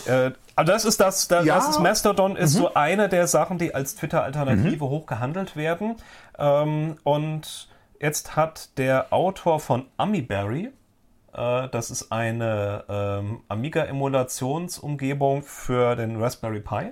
äh, 0.07 0.31
aber 0.55 0.65
das 0.65 0.85
ist 0.85 0.99
das, 0.99 1.27
das, 1.27 1.45
Ja. 1.45 1.55
das 1.55 1.69
ist 1.69 1.79
Mastodon 1.79 2.35
ist 2.35 2.53
so 2.53 2.73
eine 2.75 3.09
der 3.09 3.27
Sachen, 3.27 3.57
die 3.57 3.73
als 3.73 3.95
Twitter-Alternative 3.95 4.85
hoch 4.87 5.05
gehandelt 5.05 5.55
werden. 5.55 5.95
Ähm, 6.37 6.97
und 7.03 7.69
jetzt 7.99 8.35
hat 8.35 8.77
der 8.77 9.11
Autor 9.11 9.59
von 9.59 9.85
Amiberry, 9.97 10.71
äh, 11.33 11.69
das 11.69 11.89
ist 11.89 12.11
eine 12.11 12.83
ähm, 12.87 13.41
Amiga-Emulationsumgebung 13.49 15.43
für 15.43 15.95
den 15.95 16.21
Raspberry 16.21 16.59
Pi, 16.61 16.91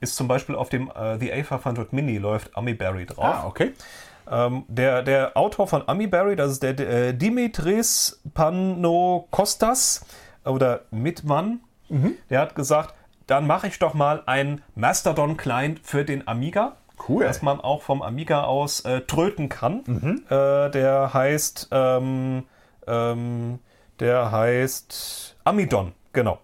ist 0.00 0.14
zum 0.16 0.28
Beispiel 0.28 0.54
auf 0.54 0.68
dem 0.68 0.88
äh, 0.90 1.18
The 1.18 1.32
A500 1.32 1.88
Mini 1.90 2.18
läuft 2.18 2.56
Amiberry 2.56 3.06
drauf. 3.06 3.24
Ah, 3.24 3.46
okay. 3.46 3.72
Ähm, 4.30 4.64
der, 4.68 5.02
der 5.02 5.36
Autor 5.36 5.66
von 5.66 5.82
Amiberry, 5.88 6.36
das 6.36 6.52
ist 6.52 6.62
der 6.62 6.78
äh, 6.78 7.14
Dimitris 7.14 8.20
Panokostas 8.34 10.04
oder 10.44 10.82
Mitmann, 10.90 11.60
der 12.30 12.40
hat 12.40 12.54
gesagt, 12.54 12.94
dann 13.26 13.46
mache 13.46 13.66
ich 13.66 13.78
doch 13.78 13.94
mal 13.94 14.22
ein 14.26 14.62
Mastodon-Client 14.74 15.80
für 15.82 16.04
den 16.04 16.26
Amiga. 16.26 16.76
Cool. 17.08 17.24
Dass 17.24 17.42
man 17.42 17.60
auch 17.60 17.82
vom 17.82 18.02
Amiga 18.02 18.44
aus 18.44 18.80
äh, 18.80 19.02
tröten 19.02 19.48
kann. 19.48 19.84
Äh, 20.28 20.70
der 20.70 21.14
heißt, 21.14 21.68
ähm, 21.70 22.44
ähm, 22.86 23.60
der 24.00 24.32
heißt 24.32 25.36
Amidon, 25.44 25.92
genau. 26.12 26.38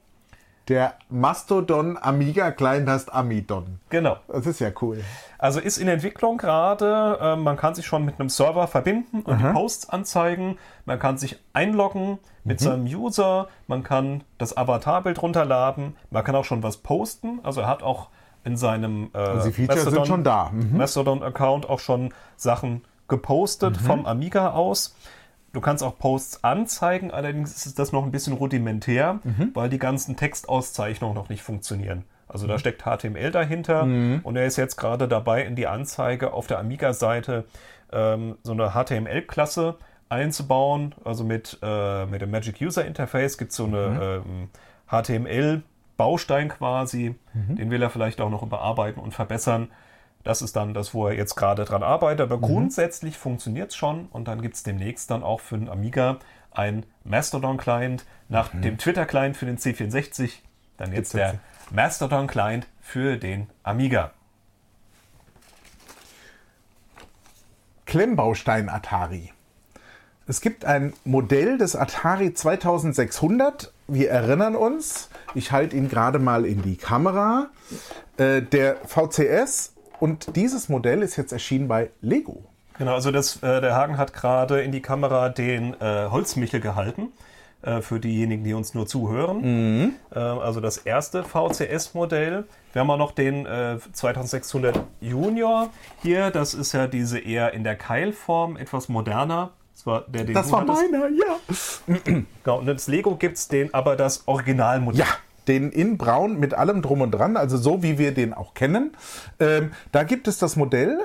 Der 0.69 0.95
Mastodon 1.11 1.99
Amiga 2.01 2.51
Client 2.51 2.89
heißt 2.89 3.13
Amidon. 3.13 3.81
Genau. 3.91 4.17
Das 4.29 4.47
ist 4.47 4.61
ja 4.61 4.71
cool. 4.81 5.03
Also 5.39 5.61
ist 5.61 5.77
in 5.77 5.89
Entwicklung 5.89 6.39
gerade. 6.39 7.19
Äh, 7.21 7.37
man 7.37 7.57
kann 7.59 7.75
sich 7.75 7.85
schon 7.87 8.05
mit 8.05 8.19
einem 8.19 8.31
Server 8.31 8.67
verbinden 8.67 9.21
und 9.21 9.39
die 9.39 9.53
Posts 9.53 9.91
anzeigen. 9.91 10.57
Man 10.87 10.99
kann 10.99 11.19
sich 11.19 11.39
einloggen 11.53 12.19
mit 12.45 12.61
Mhm. 12.61 12.65
seinem 12.65 12.85
User. 12.87 13.49
Man 13.67 13.83
kann 13.83 14.25
das 14.39 14.57
Avatarbild 14.57 15.21
runterladen. 15.21 15.97
Man 16.11 16.25
kann 16.25 16.35
auch 16.35 16.45
schon 16.47 16.63
was 16.63 16.79
posten. 16.79 17.41
Also 17.43 17.61
er 17.61 17.69
hat 17.69 17.83
auch 17.83 18.09
in 18.45 18.57
seinem 18.57 19.11
äh, 19.15 19.19
Also 19.19 20.05
schon 20.07 20.25
da. 20.25 20.51
Mhm. 20.51 20.79
Mastodon-Account 20.79 21.69
auch 21.69 21.81
schon 21.81 22.13
Sachen 22.37 22.83
gepostet 23.09 23.77
vom 23.77 24.07
Amiga 24.07 24.53
aus. 24.53 24.97
Du 25.55 25.61
kannst 25.63 25.83
auch 25.83 25.97
Posts 25.99 26.45
anzeigen, 26.45 27.11
allerdings 27.11 27.65
ist 27.65 27.79
das 27.79 27.93
noch 27.93 28.05
ein 28.05 28.11
bisschen 28.11 28.35
rudimentär, 28.35 29.21
weil 29.55 29.71
die 29.71 29.79
ganzen 29.79 30.17
Textauszeichnungen 30.17 31.15
noch 31.15 31.31
nicht 31.31 31.43
funktionieren. 31.43 32.05
Also 32.29 32.47
da 32.47 32.59
steckt 32.59 32.83
HTML 32.83 33.31
dahinter 33.31 33.85
und 34.25 34.37
er 34.37 34.45
ist 34.47 34.57
jetzt 34.57 34.77
gerade 34.77 35.07
dabei, 35.09 35.45
in 35.45 35.55
die 35.55 35.67
Anzeige 35.67 36.33
auf 36.33 36.47
der 36.49 36.59
Amiga-Seite 36.59 37.45
ähm, 37.93 38.37
so 38.43 38.53
eine 38.53 38.71
HTML-Klasse 38.73 39.77
einzubauen. 40.09 40.95
Also 41.05 41.23
mit, 41.25 41.59
äh, 41.63 42.07
mit 42.07 42.21
dem 42.23 42.31
Magic 42.31 42.61
User 42.61 42.85
Interface 42.85 43.39
gibt 43.39 43.53
es 43.53 43.57
so 43.57 43.67
eine 43.67 44.23
ähm, 44.27 44.49
HTML-Baustein 44.91 46.49
quasi. 46.49 47.15
Den 47.55 47.71
will 47.71 47.83
er 47.83 47.91
vielleicht 47.91 48.21
auch 48.21 48.31
noch 48.31 48.43
überarbeiten 48.43 49.01
und 49.01 49.13
verbessern. 49.15 49.69
Das 50.25 50.41
ist 50.41 50.57
dann 50.57 50.73
das, 50.73 50.95
wo 50.95 51.07
er 51.07 51.15
jetzt 51.15 51.37
gerade 51.37 51.65
dran 51.65 51.83
arbeitet. 51.83 52.23
Aber 52.23 52.39
grundsätzlich 52.39 53.19
funktioniert 53.19 53.71
es 53.71 53.77
schon. 53.77 54.09
Und 54.11 54.27
dann 54.27 54.41
gibt 54.41 54.57
es 54.57 54.63
demnächst 54.63 55.11
dann 55.11 55.23
auch 55.23 55.41
für 55.41 55.59
den 55.59 55.69
Amiga 55.69 56.19
ein 56.51 56.87
Mastodon-Client 57.05 58.05
nach 58.29 58.49
dem 58.49 58.79
Twitter-Client 58.79 59.37
für 59.37 59.47
den 59.47 59.59
C64. 59.59 60.31
Dann 60.79 60.93
jetzt 60.93 61.13
Gibt's 61.13 61.13
der 61.13 61.39
Mastodon-Client 61.71 62.67
für 62.81 63.17
den 63.17 63.49
Amiga. 63.63 64.13
Klemmbaustein 67.85 68.71
Atari. 68.71 69.31
Es 70.27 70.41
gibt 70.41 70.65
ein 70.65 70.95
Modell 71.05 71.59
des 71.59 71.77
Atari 71.77 72.33
2600. 72.33 73.73
Wir 73.89 74.11
erinnern 74.11 74.57
uns, 74.57 75.11
ich 75.35 75.53
halte 75.53 75.77
ihn 75.77 75.91
gerade 75.91 76.19
mal 76.19 76.47
in 76.47 76.63
die 76.63 76.77
Kamera. 76.77 77.51
Äh, 78.17 78.41
der 78.41 78.77
VCS 78.87 79.74
und 80.05 80.37
dieses 80.37 80.69
Modell 80.69 81.01
ist 81.03 81.17
jetzt 81.17 81.33
erschienen 81.33 81.67
bei 81.67 81.91
Lego. 82.03 82.43
Genau, 82.79 82.93
also 82.95 83.11
das, 83.11 83.37
äh, 83.43 83.61
der 83.63 83.75
Hagen 83.75 83.97
hat 83.97 84.13
gerade 84.13 84.61
in 84.61 84.71
die 84.71 84.83
Kamera 84.83 85.31
den 85.31 85.75
äh, 85.81 86.09
Holzmichel 86.11 86.61
gehalten. 86.61 87.09
äh, 87.63 87.81
Für 87.81 88.01
diejenigen, 88.01 88.45
die 88.45 88.53
uns 88.53 88.75
nur 88.75 88.87
zuhören. 88.87 89.95
Äh, 90.15 90.19
Also 90.19 90.61
das 90.61 90.77
erste 90.79 91.23
VCS-Modell. 91.25 92.45
Wir 92.75 92.81
haben 92.81 92.91
auch 92.91 92.99
noch 92.99 93.13
den 93.13 93.47
äh, 93.47 93.79
2600 93.93 94.79
Junior 95.01 95.71
hier. 96.03 96.31
Das 96.31 96.53
ist 96.53 96.73
ja 96.73 96.87
diese 96.87 97.19
eher 97.19 97.55
in 97.55 97.65
der 97.65 97.77
Keilform, 97.77 98.57
etwas 98.59 98.89
moderner. 98.91 99.53
Das 99.75 99.87
war 99.87 100.05
der, 100.09 100.25
den 100.25 100.35
Das 100.35 100.53
war 100.53 100.65
meiner, 100.65 101.09
ja. 101.09 101.95
Genau, 102.05 102.59
und 102.59 102.67
das 102.67 102.87
Lego 102.89 103.17
gibt 103.17 103.37
es 103.39 103.49
den, 103.49 103.73
aber 103.73 103.97
das 103.97 104.23
Originalmodell. 104.27 105.01
Ja, 105.01 105.07
den 105.49 105.71
in 105.71 105.99
Braun 105.99 106.39
mit 106.39 106.55
allem 106.55 106.83
drum 106.83 107.01
und 107.01 107.11
dran, 107.13 107.37
also 107.37 107.57
so 107.57 107.83
wie 107.83 107.99
wir 107.99 108.13
den 108.13 108.33
auch 108.35 108.55
kennen. 108.55 108.93
Ähm, 109.41 109.73
da 109.93 110.05
gibt 110.05 110.29
es 110.29 110.39
das 110.39 110.57
Modell, 110.57 110.99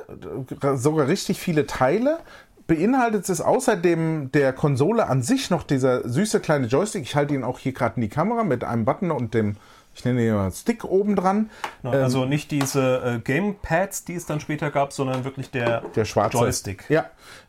äh, 0.61 0.75
sogar 0.75 1.07
richtig 1.07 1.39
viele 1.39 1.65
Teile. 1.67 2.19
Beinhaltet 2.67 3.27
es 3.29 3.41
außerdem 3.41 4.31
der 4.31 4.53
Konsole 4.53 5.07
an 5.07 5.23
sich 5.23 5.49
noch 5.49 5.63
dieser 5.63 6.07
süße 6.07 6.39
kleine 6.39 6.67
Joystick. 6.67 7.01
Ich 7.01 7.15
halte 7.15 7.33
ihn 7.33 7.43
auch 7.43 7.57
hier 7.57 7.73
gerade 7.73 7.95
in 7.95 8.01
die 8.01 8.09
Kamera 8.09 8.43
mit 8.43 8.63
einem 8.63 8.85
Button 8.85 9.09
und 9.09 9.33
dem, 9.33 9.57
ich 9.95 10.05
nenne 10.05 10.23
ihn 10.23 10.35
mal 10.35 10.51
Stick 10.51 10.83
oben 10.83 11.15
dran. 11.15 11.49
Genau, 11.81 11.95
also 11.97 12.25
nicht 12.25 12.51
diese 12.51 13.01
äh, 13.03 13.19
Gamepads, 13.19 14.05
die 14.05 14.13
es 14.13 14.27
dann 14.27 14.39
später 14.39 14.69
gab, 14.69 14.93
sondern 14.93 15.23
wirklich 15.23 15.49
der, 15.49 15.81
Der 15.95 16.05
schwarze. 16.05 16.37
Joystick. 16.37 16.85
Ja. 16.89 17.05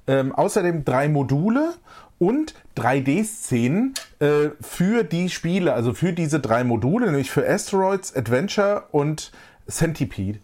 Ähm, 0.06 0.35
außerdem 0.35 0.87
drei 0.87 1.11
Module 1.11 1.75
und 2.21 2.55
3D-Szenen 2.77 3.95
äh, 4.21 4.50
für 4.61 5.03
die 5.03 5.31
Spiele, 5.31 5.73
also 5.73 5.95
für 5.95 6.12
diese 6.12 6.39
drei 6.39 6.62
Module, 6.62 7.07
nämlich 7.07 7.31
für 7.31 7.49
Asteroids, 7.49 8.15
Adventure 8.15 8.85
und 8.93 9.33
Centipede. 9.67 10.39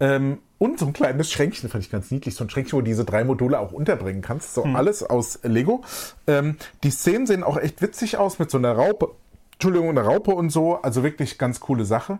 Ähm, 0.00 0.38
und 0.58 0.78
so 0.78 0.86
ein 0.86 0.92
kleines 0.92 1.30
Schränkchen, 1.32 1.70
fand 1.70 1.84
ich 1.84 1.90
ganz 1.90 2.10
niedlich, 2.10 2.34
so 2.34 2.44
ein 2.44 2.50
Schränkchen, 2.50 2.76
wo 2.76 2.80
du 2.80 2.86
diese 2.86 3.04
drei 3.04 3.24
Module 3.24 3.58
auch 3.60 3.72
unterbringen 3.72 4.20
kannst. 4.20 4.54
So 4.54 4.64
alles 4.64 5.02
aus 5.02 5.38
Lego. 5.42 5.82
Ähm, 6.26 6.56
die 6.82 6.90
Szenen 6.90 7.26
sehen 7.26 7.44
auch 7.44 7.56
echt 7.56 7.80
witzig 7.80 8.18
aus 8.18 8.38
mit 8.38 8.50
so 8.50 8.58
einer 8.58 8.72
Raupe. 8.72 9.12
Entschuldigung, 9.52 9.88
einer 9.88 10.02
Raupe 10.02 10.32
und 10.32 10.50
so. 10.50 10.82
Also 10.82 11.02
wirklich 11.02 11.38
ganz 11.38 11.60
coole 11.60 11.84
Sache 11.84 12.18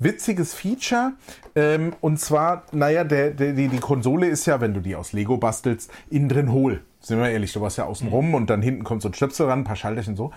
witziges 0.00 0.54
Feature. 0.54 1.12
Ähm, 1.54 1.92
und 2.00 2.18
zwar, 2.18 2.64
naja, 2.72 3.04
der, 3.04 3.30
der, 3.30 3.52
die, 3.52 3.68
die 3.68 3.78
Konsole 3.78 4.28
ist 4.28 4.46
ja, 4.46 4.60
wenn 4.60 4.74
du 4.74 4.80
die 4.80 4.96
aus 4.96 5.12
Lego 5.12 5.36
bastelst, 5.36 5.92
innen 6.08 6.28
drin 6.28 6.50
hohl. 6.50 6.82
Sind 7.00 7.18
wir 7.18 7.30
ehrlich, 7.30 7.52
du 7.52 7.60
warst 7.60 7.78
ja 7.78 7.84
außen 7.84 8.08
rum 8.08 8.34
und 8.34 8.50
dann 8.50 8.60
hinten 8.60 8.84
kommt 8.84 9.02
so 9.02 9.08
ein 9.08 9.14
Stöpsel 9.14 9.46
ran, 9.46 9.60
ein 9.60 9.64
paar 9.64 9.76
Schalterchen 9.76 10.16
so. 10.16 10.32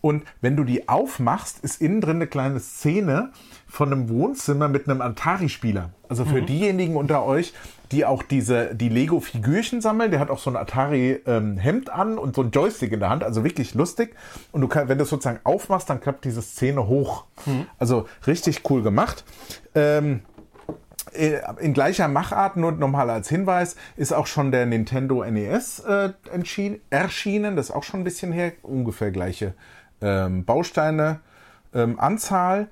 Und 0.00 0.24
wenn 0.40 0.56
du 0.56 0.64
die 0.64 0.88
aufmachst, 0.88 1.58
ist 1.60 1.80
innen 1.80 2.00
drin 2.00 2.16
eine 2.16 2.26
kleine 2.26 2.60
Szene 2.60 3.30
von 3.66 3.92
einem 3.92 4.08
Wohnzimmer 4.08 4.68
mit 4.68 4.88
einem 4.88 5.00
Atari-Spieler. 5.00 5.90
Also 6.08 6.24
für 6.24 6.40
diejenigen 6.42 6.96
unter 6.96 7.24
euch, 7.24 7.52
die 7.92 8.04
auch 8.04 8.22
diese, 8.22 8.74
die 8.74 8.88
Lego-Figürchen 8.88 9.80
sammeln, 9.80 10.10
der 10.10 10.20
hat 10.20 10.30
auch 10.30 10.38
so 10.38 10.50
ein 10.50 10.56
Atari-Hemd 10.56 11.90
an 11.90 12.18
und 12.18 12.36
so 12.36 12.42
ein 12.42 12.50
Joystick 12.50 12.92
in 12.92 13.00
der 13.00 13.10
Hand, 13.10 13.24
also 13.24 13.44
wirklich 13.44 13.74
lustig. 13.74 14.14
Und 14.52 14.60
du 14.60 14.68
kannst, 14.68 14.88
wenn 14.88 14.98
du 14.98 15.04
es 15.04 15.10
sozusagen 15.10 15.40
aufmachst, 15.44 15.90
dann 15.90 16.00
klappt 16.00 16.24
diese 16.24 16.42
Szene 16.42 16.86
hoch. 16.86 17.24
Also 17.78 18.06
richtig 18.26 18.62
cool 18.70 18.82
gemacht. 18.82 19.24
Ähm, 19.74 20.16
äh, 20.16 20.27
in 21.60 21.74
gleicher 21.74 22.08
Machart, 22.08 22.56
nur 22.56 22.72
nochmal 22.72 23.10
als 23.10 23.28
Hinweis, 23.28 23.76
ist 23.96 24.12
auch 24.12 24.26
schon 24.26 24.50
der 24.52 24.66
Nintendo 24.66 25.24
NES 25.24 25.80
äh, 25.80 26.10
erschienen. 26.90 27.56
Das 27.56 27.66
ist 27.70 27.74
auch 27.74 27.82
schon 27.84 28.00
ein 28.00 28.04
bisschen 28.04 28.32
her. 28.32 28.52
Ungefähr 28.62 29.10
gleiche 29.10 29.54
ähm, 30.00 30.44
Bausteine, 30.44 31.20
ähm, 31.74 31.98
Anzahl. 31.98 32.68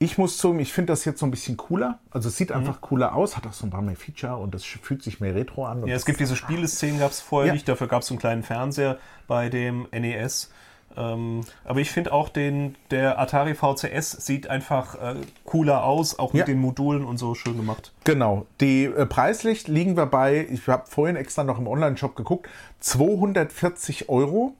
Ich 0.00 0.16
muss 0.16 0.38
zugeben, 0.38 0.60
ich 0.60 0.72
finde 0.72 0.92
das 0.92 1.04
jetzt 1.04 1.18
so 1.18 1.26
ein 1.26 1.32
bisschen 1.32 1.56
cooler. 1.56 1.98
Also 2.10 2.28
es 2.28 2.36
sieht 2.36 2.52
einfach 2.52 2.80
cooler 2.80 3.16
aus, 3.16 3.36
hat 3.36 3.48
auch 3.48 3.52
so 3.52 3.66
ein 3.66 3.70
paar 3.70 3.82
mehr 3.82 3.96
Feature 3.96 4.36
und 4.36 4.54
es 4.54 4.62
fühlt 4.64 5.02
sich 5.02 5.18
mehr 5.18 5.34
retro 5.34 5.66
an. 5.66 5.84
Ja, 5.88 5.96
es 5.96 6.04
gibt 6.06 6.20
diese 6.20 6.36
Spieleszenen, 6.36 7.00
gab 7.00 7.10
es 7.10 7.20
vorher 7.20 7.48
Ja. 7.48 7.52
nicht. 7.54 7.68
Dafür 7.68 7.88
gab 7.88 8.02
es 8.02 8.10
einen 8.10 8.20
kleinen 8.20 8.44
Fernseher 8.44 8.98
bei 9.26 9.48
dem 9.48 9.88
NES. 9.90 10.52
Ähm, 10.98 11.42
aber 11.64 11.78
ich 11.80 11.90
finde 11.92 12.12
auch 12.12 12.28
den, 12.28 12.74
der 12.90 13.20
Atari 13.20 13.54
VCS 13.54 14.10
sieht 14.26 14.50
einfach 14.50 14.96
äh, 14.96 15.14
cooler 15.44 15.84
aus, 15.84 16.18
auch 16.18 16.32
mit 16.32 16.40
Ja. 16.40 16.46
den 16.46 16.58
Modulen 16.58 17.04
und 17.04 17.18
so 17.18 17.34
schön 17.36 17.56
gemacht. 17.56 17.92
Genau. 18.04 18.46
Die 18.60 18.84
äh, 18.86 19.06
preislich 19.06 19.68
liegen 19.68 19.96
wir 19.96 20.06
bei, 20.06 20.46
ich 20.50 20.66
habe 20.66 20.86
vorhin 20.88 21.14
extra 21.16 21.44
noch 21.44 21.58
im 21.58 21.68
Online-Shop 21.68 22.16
geguckt, 22.16 22.48
240 22.80 24.08
Euro. 24.08 24.54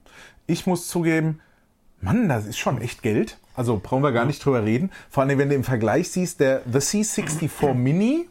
Ich 0.47 0.65
muss 0.65 0.87
zugeben, 0.87 1.39
Mann, 2.01 2.29
das 2.29 2.45
ist 2.45 2.57
schon 2.57 2.81
echt 2.81 3.01
Geld. 3.01 3.37
Also 3.55 3.79
brauchen 3.83 4.03
wir 4.03 4.13
gar 4.13 4.25
nicht 4.25 4.43
drüber 4.43 4.63
reden. 4.63 4.91
Vor 5.09 5.23
allem, 5.23 5.37
wenn 5.37 5.49
du 5.49 5.55
im 5.55 5.65
Vergleich 5.65 6.09
siehst, 6.11 6.39
der 6.39 6.61
The 6.71 6.79
C64 6.79 7.73
Mini, 7.73 8.29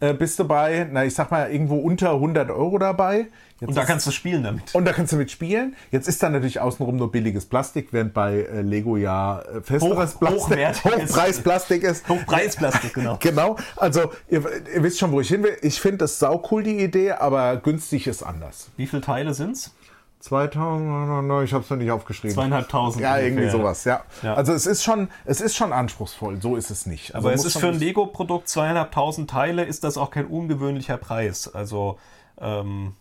äh, 0.00 0.12
bist 0.14 0.38
du 0.38 0.44
bei, 0.44 0.86
na 0.90 1.04
ich 1.04 1.14
sag 1.14 1.30
mal, 1.30 1.50
irgendwo 1.50 1.76
unter 1.76 2.12
100 2.12 2.50
Euro 2.50 2.78
dabei. 2.78 3.26
Jetzt 3.58 3.68
Und 3.70 3.74
da 3.76 3.82
ist- 3.82 3.86
kannst 3.86 4.06
du 4.06 4.10
spielen 4.10 4.42
damit. 4.42 4.74
und 4.74 4.84
da 4.84 4.92
kannst 4.92 5.12
du 5.14 5.16
mitspielen. 5.16 5.74
Jetzt 5.90 6.08
ist 6.08 6.22
da 6.22 6.28
natürlich 6.28 6.60
außenrum 6.60 6.96
nur 6.96 7.10
billiges 7.10 7.46
Plastik, 7.46 7.88
während 7.92 8.12
bei 8.12 8.40
äh, 8.42 8.60
Lego 8.60 8.98
ja 8.98 9.40
äh, 9.40 9.62
festeres 9.62 10.16
Hoch- 10.16 10.48
Plastik, 10.50 10.84
Hochpreisplastik 10.84 11.82
ist. 11.82 12.06
Hochpreisplastik, 12.08 12.92
genau. 12.94 13.16
Genau, 13.20 13.56
also 13.76 14.12
ihr, 14.28 14.42
ihr 14.74 14.82
wisst 14.82 14.98
schon, 14.98 15.10
wo 15.12 15.20
ich 15.20 15.28
hin 15.28 15.42
will. 15.42 15.56
Ich 15.62 15.80
finde 15.80 15.98
das 15.98 16.18
saucool, 16.18 16.62
die 16.62 16.78
Idee, 16.82 17.12
aber 17.12 17.56
günstig 17.56 18.06
ist 18.06 18.22
anders. 18.22 18.68
Wie 18.76 18.86
viele 18.86 19.00
Teile 19.02 19.32
sind's? 19.32 19.74
2000, 20.20 21.44
ich 21.44 21.52
habe 21.52 21.62
es 21.64 21.70
noch 21.70 21.76
nicht 21.76 21.90
aufgeschrieben. 21.90 22.34
Zweieinhalbtausend. 22.34 23.02
ja, 23.02 23.18
irgendwie 23.18 23.42
ungefähr. 23.44 23.60
sowas, 23.60 23.84
ja. 23.84 24.02
Ja. 24.22 24.34
Also 24.34 24.52
es 24.52 24.66
ist 24.66 24.82
schon, 24.82 25.08
es 25.24 25.40
ist 25.40 25.54
schon 25.56 25.72
anspruchsvoll, 25.72 26.40
so 26.42 26.56
ist 26.56 26.70
es 26.70 26.86
nicht. 26.86 27.14
Also 27.14 27.28
Aber 27.28 27.34
es 27.34 27.44
ist 27.44 27.58
für 27.58 27.68
ein 27.68 27.78
Lego-Produkt 27.78 28.48
zweieinhalbtausend 28.48 29.30
Teile, 29.30 29.64
ist 29.64 29.84
das 29.84 29.96
auch 29.98 30.10
kein 30.10 30.26
ungewöhnlicher 30.26 30.96
Preis. 30.96 31.52
Also, 31.54 31.98
ähm, 32.38 32.94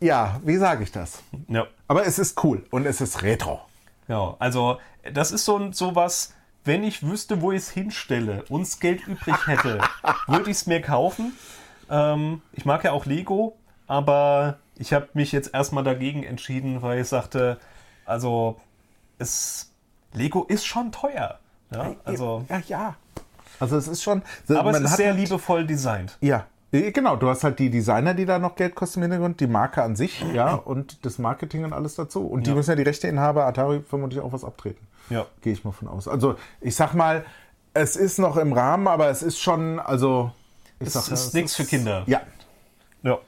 Ja, 0.00 0.40
wie 0.44 0.56
sage 0.56 0.82
ich 0.82 0.92
das? 0.92 1.22
ja. 1.48 1.66
Aber 1.88 2.04
es 2.06 2.18
ist 2.18 2.42
cool 2.44 2.64
und 2.70 2.84
es 2.86 3.00
ist 3.00 3.22
retro. 3.22 3.60
Ja, 4.08 4.34
also 4.38 4.78
das 5.12 5.30
ist 5.30 5.44
so, 5.44 5.70
so 5.72 5.94
was, 5.94 6.34
wenn 6.64 6.82
ich 6.84 7.02
wüsste, 7.06 7.40
wo 7.42 7.52
ich 7.52 7.58
es 7.58 7.70
hinstelle 7.70 8.44
und 8.48 8.62
das 8.62 8.80
Geld 8.80 9.06
übrig 9.06 9.46
hätte, 9.46 9.78
würde 10.26 10.50
ich 10.50 10.56
es 10.56 10.66
mir 10.66 10.80
kaufen. 10.82 11.32
Ähm, 11.88 12.42
ich 12.52 12.64
mag 12.64 12.82
ja 12.84 12.90
auch 12.92 13.06
Lego, 13.06 13.56
aber 13.86 14.58
ich 14.78 14.92
habe 14.92 15.08
mich 15.14 15.32
jetzt 15.32 15.52
erstmal 15.54 15.84
dagegen 15.84 16.22
entschieden, 16.22 16.82
weil 16.82 17.00
ich 17.00 17.08
sagte, 17.08 17.58
also 18.04 18.60
es, 19.18 19.72
Lego 20.12 20.44
ist 20.44 20.66
schon 20.66 20.92
teuer. 20.92 21.38
Ja, 21.72 21.94
also, 22.04 22.44
ja, 22.48 22.62
ja. 22.68 22.96
Also 23.58 23.76
es 23.76 23.88
ist 23.88 24.02
schon. 24.02 24.22
aber 24.48 24.70
es 24.70 24.80
ist 24.80 24.96
sehr 24.96 25.08
halt- 25.12 25.18
liebevoll 25.18 25.66
designt. 25.66 26.16
Ja, 26.20 26.46
äh, 26.72 26.92
genau. 26.92 27.16
Du 27.16 27.28
hast 27.28 27.42
halt 27.42 27.58
die 27.58 27.70
Designer, 27.70 28.14
die 28.14 28.26
da 28.26 28.38
noch 28.38 28.54
Geld 28.54 28.74
kosten 28.74 29.00
im 29.00 29.04
Hintergrund, 29.04 29.40
die 29.40 29.46
Marke 29.46 29.82
an 29.82 29.96
sich, 29.96 30.22
ja, 30.34 30.54
und 30.64 31.04
das 31.06 31.18
Marketing 31.18 31.64
und 31.64 31.72
alles 31.72 31.94
dazu. 31.96 32.26
Und 32.26 32.46
die 32.46 32.50
Ja. 32.50 32.56
müssen 32.56 32.70
ja 32.70 32.76
die 32.76 32.82
Rechteinhaber 32.82 33.46
Atari 33.46 33.80
vermutlich 33.80 34.20
auch 34.20 34.32
was 34.32 34.44
abtreten. 34.44 34.86
Ja. 35.10 35.26
Gehe 35.40 35.52
ich 35.52 35.64
mal 35.64 35.72
von 35.72 35.88
aus. 35.88 36.06
Also 36.06 36.36
ich 36.60 36.76
sag 36.76 36.92
mal, 36.94 37.24
es 37.74 37.96
ist 37.96 38.18
noch 38.18 38.36
im 38.36 38.52
Rahmen, 38.52 38.88
aber 38.88 39.08
es 39.08 39.22
ist 39.22 39.40
schon, 39.40 39.78
also. 39.80 40.30
Ich 40.78 40.88
Es 40.88 40.92
sag 40.92 41.10
ist 41.12 41.34
nichts 41.34 41.56
für 41.56 41.64
Kinder. 41.64 42.02
Ja. 42.06 42.20
Ja. 43.02 43.18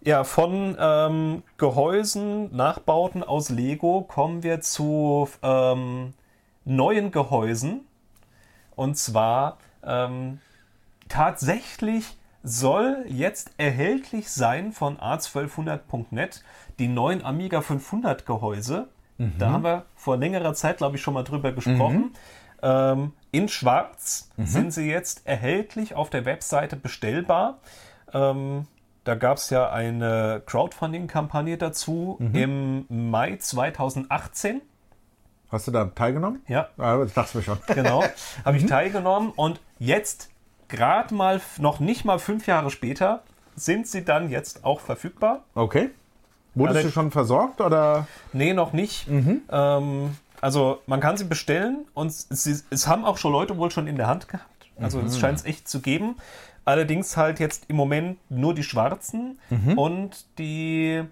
Ja, 0.00 0.24
von 0.24 0.76
ähm, 0.78 1.42
Gehäusen, 1.56 2.54
Nachbauten 2.54 3.22
aus 3.24 3.48
Lego 3.48 4.02
kommen 4.02 4.42
wir 4.42 4.60
zu 4.60 5.28
ähm, 5.42 6.14
neuen 6.64 7.10
Gehäusen. 7.10 7.80
Und 8.76 8.96
zwar 8.96 9.58
ähm, 9.84 10.40
tatsächlich 11.08 12.16
soll 12.44 13.04
jetzt 13.08 13.50
erhältlich 13.58 14.30
sein 14.30 14.72
von 14.72 14.98
A1200.net 14.98 16.44
die 16.78 16.88
neuen 16.88 17.24
Amiga 17.24 17.60
500 17.60 18.24
Gehäuse. 18.24 18.88
Da 19.38 19.50
haben 19.50 19.64
wir 19.64 19.84
vor 19.96 20.16
längerer 20.16 20.54
Zeit, 20.54 20.76
glaube 20.76 20.94
ich, 20.96 21.02
schon 21.02 21.14
mal 21.14 21.24
drüber 21.24 21.50
gesprochen. 21.50 22.14
Ähm, 22.62 23.12
in 23.32 23.48
Schwarz 23.48 24.30
sind 24.36 24.72
sie 24.72 24.88
jetzt 24.88 25.26
erhältlich 25.26 25.96
auf 25.96 26.08
der 26.08 26.24
Webseite 26.24 26.76
bestellbar. 26.76 27.58
Ähm, 28.12 28.68
da 29.08 29.14
gab 29.14 29.38
es 29.38 29.48
ja 29.48 29.70
eine 29.70 30.42
Crowdfunding-Kampagne 30.44 31.56
dazu 31.56 32.18
im 32.34 32.84
Mai 32.90 33.36
2018. 33.36 34.60
Hast 35.50 35.66
du 35.66 35.70
da 35.70 35.86
teilgenommen? 35.86 36.42
Ja, 36.46 36.68
Ja, 36.76 36.98
das 36.98 37.14
dachte 37.14 37.38
ich 37.38 37.46
schon. 37.46 37.58
genau. 37.68 38.04
Habe 38.44 38.58
ich 38.58 38.66
teilgenommen 38.66 39.32
und 39.34 39.60
jetzt, 39.78 40.28
gerade 40.68 41.14
mal, 41.14 41.40
noch 41.56 41.80
nicht 41.80 42.04
mal 42.04 42.18
fünf 42.18 42.46
Jahre 42.46 42.70
später, 42.70 43.22
sind 43.56 43.86
sie 43.88 44.04
dann 44.04 44.28
jetzt 44.28 44.62
auch 44.64 44.80
verfügbar. 44.80 45.44
Okay. 45.54 45.88
Wurdest 46.54 46.76
Alle- 46.76 46.86
du 46.88 46.92
schon 46.92 47.10
versorgt 47.10 47.62
oder? 47.62 48.06
Nee, 48.34 48.52
noch 48.52 48.74
nicht. 48.74 49.08
Ähm, 49.08 50.16
also 50.42 50.82
man 50.86 51.00
kann 51.00 51.16
sie 51.16 51.24
bestellen 51.24 51.86
und 51.94 52.12
sie, 52.12 52.60
es 52.70 52.86
haben 52.86 53.06
auch 53.06 53.16
schon 53.16 53.32
Leute 53.32 53.56
wohl 53.56 53.70
schon 53.70 53.86
in 53.86 53.96
der 53.96 54.06
Hand 54.06 54.28
gehabt. 54.28 54.44
Also 54.78 55.00
es 55.00 55.18
scheint 55.18 55.38
es 55.38 55.44
echt 55.46 55.66
zu 55.66 55.80
geben. 55.80 56.16
Allerdings 56.68 57.16
halt 57.16 57.40
jetzt 57.40 57.64
im 57.68 57.76
Moment 57.76 58.18
nur 58.30 58.52
die 58.52 58.62
schwarzen 58.62 59.38
und 59.76 60.26
die 60.36 61.02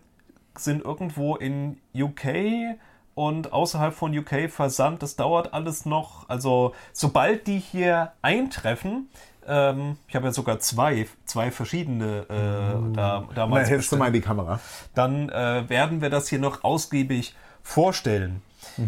sind 0.55 0.85
irgendwo 0.85 1.37
in 1.37 1.79
UK 1.95 2.77
und 3.15 3.55
außerhalb 3.55 3.95
von 3.95 4.17
UK 4.17 4.51
versandt. 4.51 5.03
Das 5.03 5.17
dauert 5.17 5.55
alles 5.55 5.87
noch. 5.87 6.29
Also 6.29 6.75
sobald 6.93 7.47
die 7.47 7.59
hier 7.59 8.13
eintreffen, 8.21 9.09
ähm, 9.47 9.97
ich 10.09 10.15
habe 10.15 10.27
ja 10.27 10.33
sogar 10.33 10.59
zwei, 10.59 11.07
zwei 11.25 11.51
verschiedene 11.51 12.27
äh, 12.29 12.93
da, 12.95 13.25
Na, 13.27 13.35
damals 13.35 13.71
hältst 13.71 13.91
du 13.93 13.97
mal 13.97 14.09
in 14.09 14.13
die 14.13 14.21
Kamera. 14.21 14.61
dann 14.95 15.31
äh, 15.31 15.67
werden 15.71 16.03
wir 16.03 16.11
das 16.11 16.29
hier 16.29 16.39
noch 16.39 16.65
ausgiebig 16.65 17.35
vorstellen. 17.63 18.43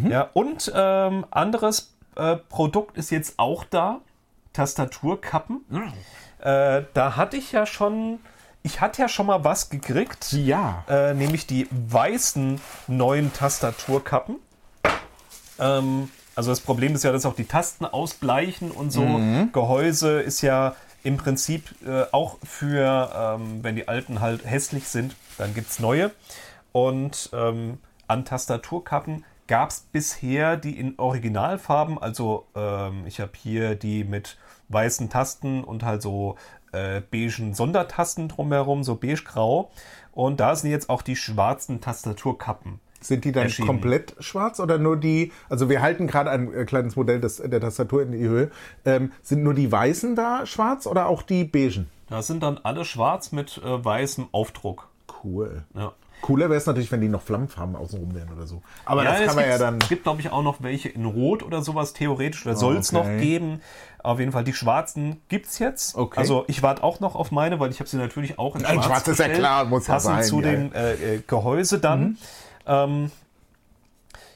Ja, 0.07 0.29
und 0.35 0.71
ähm, 0.75 1.25
anderes 1.31 1.95
äh, 2.17 2.37
Produkt 2.37 2.99
ist 2.99 3.09
jetzt 3.09 3.39
auch 3.39 3.65
da, 3.65 4.01
Tastaturkappen. 4.53 5.65
Äh, 6.41 6.83
da 6.95 7.17
hatte 7.17 7.37
ich 7.37 7.53
ja 7.53 7.67
schon, 7.67 8.21
ich 8.63 8.81
hatte 8.81 9.03
ja 9.03 9.09
schon 9.09 9.27
mal 9.27 9.45
was 9.45 9.71
gekriegt, 9.71 10.33
Ja. 10.33 10.85
äh, 10.89 11.15
nämlich 11.15 11.47
die 11.47 11.67
weißen 11.71 12.61
neuen 12.87 13.33
Tastaturkappen. 13.33 14.37
Ähm, 15.59 16.11
also 16.37 16.51
das 16.51 16.61
Problem 16.61 16.95
ist 16.95 17.03
ja, 17.05 17.11
dass 17.13 17.27
auch 17.27 17.35
die 17.35 17.47
Tasten 17.47 17.85
ausbleichen 17.85 18.71
und 18.71 18.93
so. 18.93 19.21
Gehäuse 19.53 20.21
ist 20.21 20.41
ja 20.43 20.77
im 21.03 21.17
Prinzip 21.17 21.75
äh, 21.87 22.05
auch 22.13 22.39
für, 22.45 23.11
ähm, 23.41 23.63
wenn 23.63 23.75
die 23.77 23.89
alten 23.89 24.21
halt 24.21 24.45
hässlich 24.45 24.87
sind, 24.89 25.17
dann 25.37 25.55
gibt 25.55 25.71
es 25.71 25.81
neue. 25.81 26.11
Und 26.73 27.31
ähm, 27.33 27.79
an 28.07 28.25
Tastaturkappen 28.25 29.25
gab 29.49 29.71
es 29.71 29.81
bisher 29.91 30.57
die 30.57 30.79
in 30.79 30.95
Originalfarben. 30.99 32.01
Also 32.01 32.47
ähm, 32.55 33.05
ich 33.07 33.21
habe 33.21 33.33
hier 33.37 33.75
die 33.75 34.05
mit 34.05 34.37
weißen 34.69 35.11
Tasten 35.11 35.65
und 35.65 35.83
halt 35.83 36.03
so 36.03 36.37
äh, 36.73 37.01
beigen 37.01 37.55
Sondertasten 37.55 38.29
drumherum, 38.29 38.85
so 38.85 38.95
beige-grau. 38.95 39.71
Und 40.13 40.41
da 40.41 40.55
sind 40.57 40.71
jetzt 40.71 40.91
auch 40.91 41.03
die 41.03 41.17
schwarzen 41.17 41.81
Tastaturkappen. 41.81 42.81
Sind 43.01 43.25
die 43.25 43.31
dann 43.31 43.45
erschienen. 43.45 43.69
komplett 43.69 44.17
schwarz 44.19 44.59
oder 44.59 44.79
nur 44.79 44.97
die, 44.97 45.33
also 45.49 45.69
wir 45.69 45.81
halten 45.83 46.09
gerade 46.09 46.31
ein 46.31 46.53
äh, 46.53 46.65
kleines 46.65 46.97
Modell 46.97 47.21
des, 47.21 47.37
der 47.37 47.61
Tastatur 47.61 48.03
in 48.03 48.11
die 48.11 48.27
Höhe. 48.27 48.51
Ähm, 48.85 49.13
sind 49.23 49.45
nur 49.45 49.55
die 49.55 49.71
weißen 49.71 50.17
da 50.17 50.45
schwarz 50.47 50.87
oder 50.87 51.07
auch 51.07 51.23
die 51.23 51.45
beigen? 51.45 51.89
Da 52.09 52.23
sind 52.23 52.43
dann 52.43 52.59
alle 52.63 52.85
schwarz 52.85 53.31
mit 53.31 53.59
äh, 53.59 53.85
weißem 53.85 54.29
Aufdruck. 54.33 54.89
Cool. 55.23 55.63
Ja. 55.75 55.93
Cooler 56.21 56.49
wäre 56.49 56.59
es 56.59 56.67
natürlich, 56.67 56.91
wenn 56.91 57.01
die 57.01 57.09
noch 57.09 57.23
Flammenfarben 57.23 57.77
außenrum 57.77 58.15
wären 58.15 58.33
oder 58.33 58.47
so. 58.47 58.63
Aber 58.85 59.05
das 59.05 59.21
es 59.21 59.27
kann 59.27 59.37
man 59.37 59.49
ja 59.49 59.59
dann. 59.59 59.79
Es 59.81 59.89
gibt, 59.89 60.03
glaube 60.03 60.21
ich, 60.21 60.31
auch 60.31 60.43
noch 60.43 60.63
welche 60.63 60.89
in 60.89 61.05
Rot 61.05 61.43
oder 61.43 61.63
sowas 61.63 61.93
theoretisch. 61.93 62.45
Oder 62.45 62.57
soll 62.57 62.77
es 62.77 62.93
noch 62.93 63.05
okay. 63.05 63.21
geben. 63.21 63.61
Auf 64.03 64.21
jeden 64.21 64.33
Fall, 64.33 64.45
die 64.45 64.53
schwarzen 64.53 65.21
gibt 65.29 65.47
es 65.47 65.59
jetzt. 65.59 65.97
Okay. 65.97 66.19
Also 66.19 66.45
ich 66.47 66.63
warte 66.63 66.83
auch 66.83 67.01
noch 67.01 67.15
auf 67.15 67.31
meine, 67.31 67.61
weil 67.61 67.71
ich 67.71 67.81
habe 67.81 67.89
sie 67.89 67.97
natürlich 67.97 68.39
auch 68.39 68.55
in 68.55 68.63
schwarz 68.63 68.85
schwarz 68.85 69.09
ist 69.09 69.19
ja 69.19 69.29
klar, 69.29 69.65
muss 69.65 69.87
ja 69.87 69.95
passend 69.95 70.17
sein, 70.17 70.25
zu 70.25 70.41
ja, 70.41 70.51
dem 70.51 70.73
äh, 70.73 70.93
äh, 70.93 71.23
Gehäuse 71.27 71.79
dann. 71.79 72.01
Mhm. 72.01 72.17
Ähm, 72.67 73.11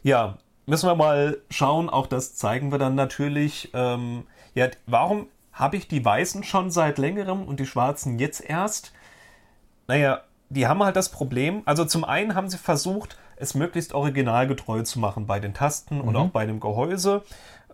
ja, 0.03 0.39
müssen 0.67 0.89
wir 0.89 0.95
mal 0.95 1.39
schauen. 1.51 1.89
Auch 1.89 2.07
das 2.07 2.35
zeigen 2.35 2.73
wir 2.73 2.79
dann 2.79 2.95
natürlich. 2.95 3.71
Ähm, 3.75 4.25
ja, 4.55 4.69
warum 4.87 5.29
habe 5.53 5.77
ich 5.77 5.89
die 5.89 6.05
weißen 6.05 6.45
schon 6.45 6.71
seit 6.71 6.99
längerem 6.99 7.45
und 7.45 7.61
die 7.61 7.67
schwarzen 7.67 8.19
jetzt 8.19 8.41
erst? 8.41 8.93
Naja, 9.87 10.23
die 10.53 10.67
haben 10.67 10.83
halt 10.83 10.97
das 10.97 11.09
Problem. 11.11 11.63
Also 11.65 11.85
zum 11.85 12.05
einen 12.05 12.35
haben 12.35 12.49
sie 12.49 12.59
versucht, 12.59 13.17
es 13.37 13.55
möglichst 13.55 13.95
originalgetreu 13.95 14.83
zu 14.83 14.99
machen 15.01 15.27
bei 15.27 15.41
den 15.41 15.55
Tasten 15.55 16.01
und 16.01 16.15
auch 16.17 16.29
bei 16.29 16.47
dem 16.47 16.61
Gehäuse. 16.61 17.23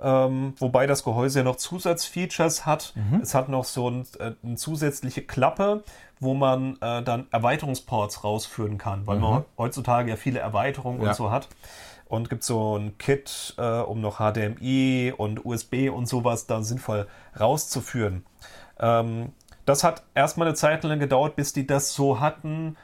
Ähm, 0.01 0.55
wobei 0.59 0.87
das 0.87 1.03
Gehäuse 1.03 1.41
ja 1.41 1.45
noch 1.45 1.57
Zusatzfeatures 1.57 2.65
hat. 2.67 2.95
Es 3.21 3.35
hat 3.35 3.49
noch 3.49 3.65
so 3.65 3.91
ein, 3.91 4.07
äh, 4.21 4.33
eine 4.45 4.55
zusätzliche 4.57 5.23
Klappe, 5.23 5.83
wo 6.21 6.35
man 6.35 6.77
äh, 6.81 7.03
dann 7.03 7.27
Erweiterungsports 7.33 8.23
rausführen 8.25 8.79
kann, 8.79 9.07
weil 9.07 9.19
man 9.19 9.45
heutzutage 9.59 10.11
ja 10.11 10.17
viele 10.17 10.39
Erweiterungen 10.39 11.03
Ja. 11.03 11.09
und 11.09 11.15
so 11.17 11.31
hat. 11.31 11.49
Und 12.07 12.31
gibt 12.31 12.43
so 12.45 12.79
ein 12.79 12.97
Kit, 12.97 13.55
äh, 13.59 13.81
um 13.81 14.01
noch 14.01 14.19
HDMI 14.19 15.13
und 15.17 15.45
USB 15.45 15.91
und 15.93 16.07
sowas 16.09 16.47
da 16.47 16.63
sinnvoll 16.63 17.07
rauszuführen. 17.39 18.25
Ähm, 18.81 19.33
das 19.69 19.85
hat 19.85 20.03
erstmal 20.15 20.49
eine 20.49 20.55
Zeit 20.55 20.83
lang 20.85 20.99
gedauert, 20.99 21.37
bis 21.37 21.53
die 21.53 21.67
das 21.67 21.93
so 21.93 22.21
hatten, 22.21 22.77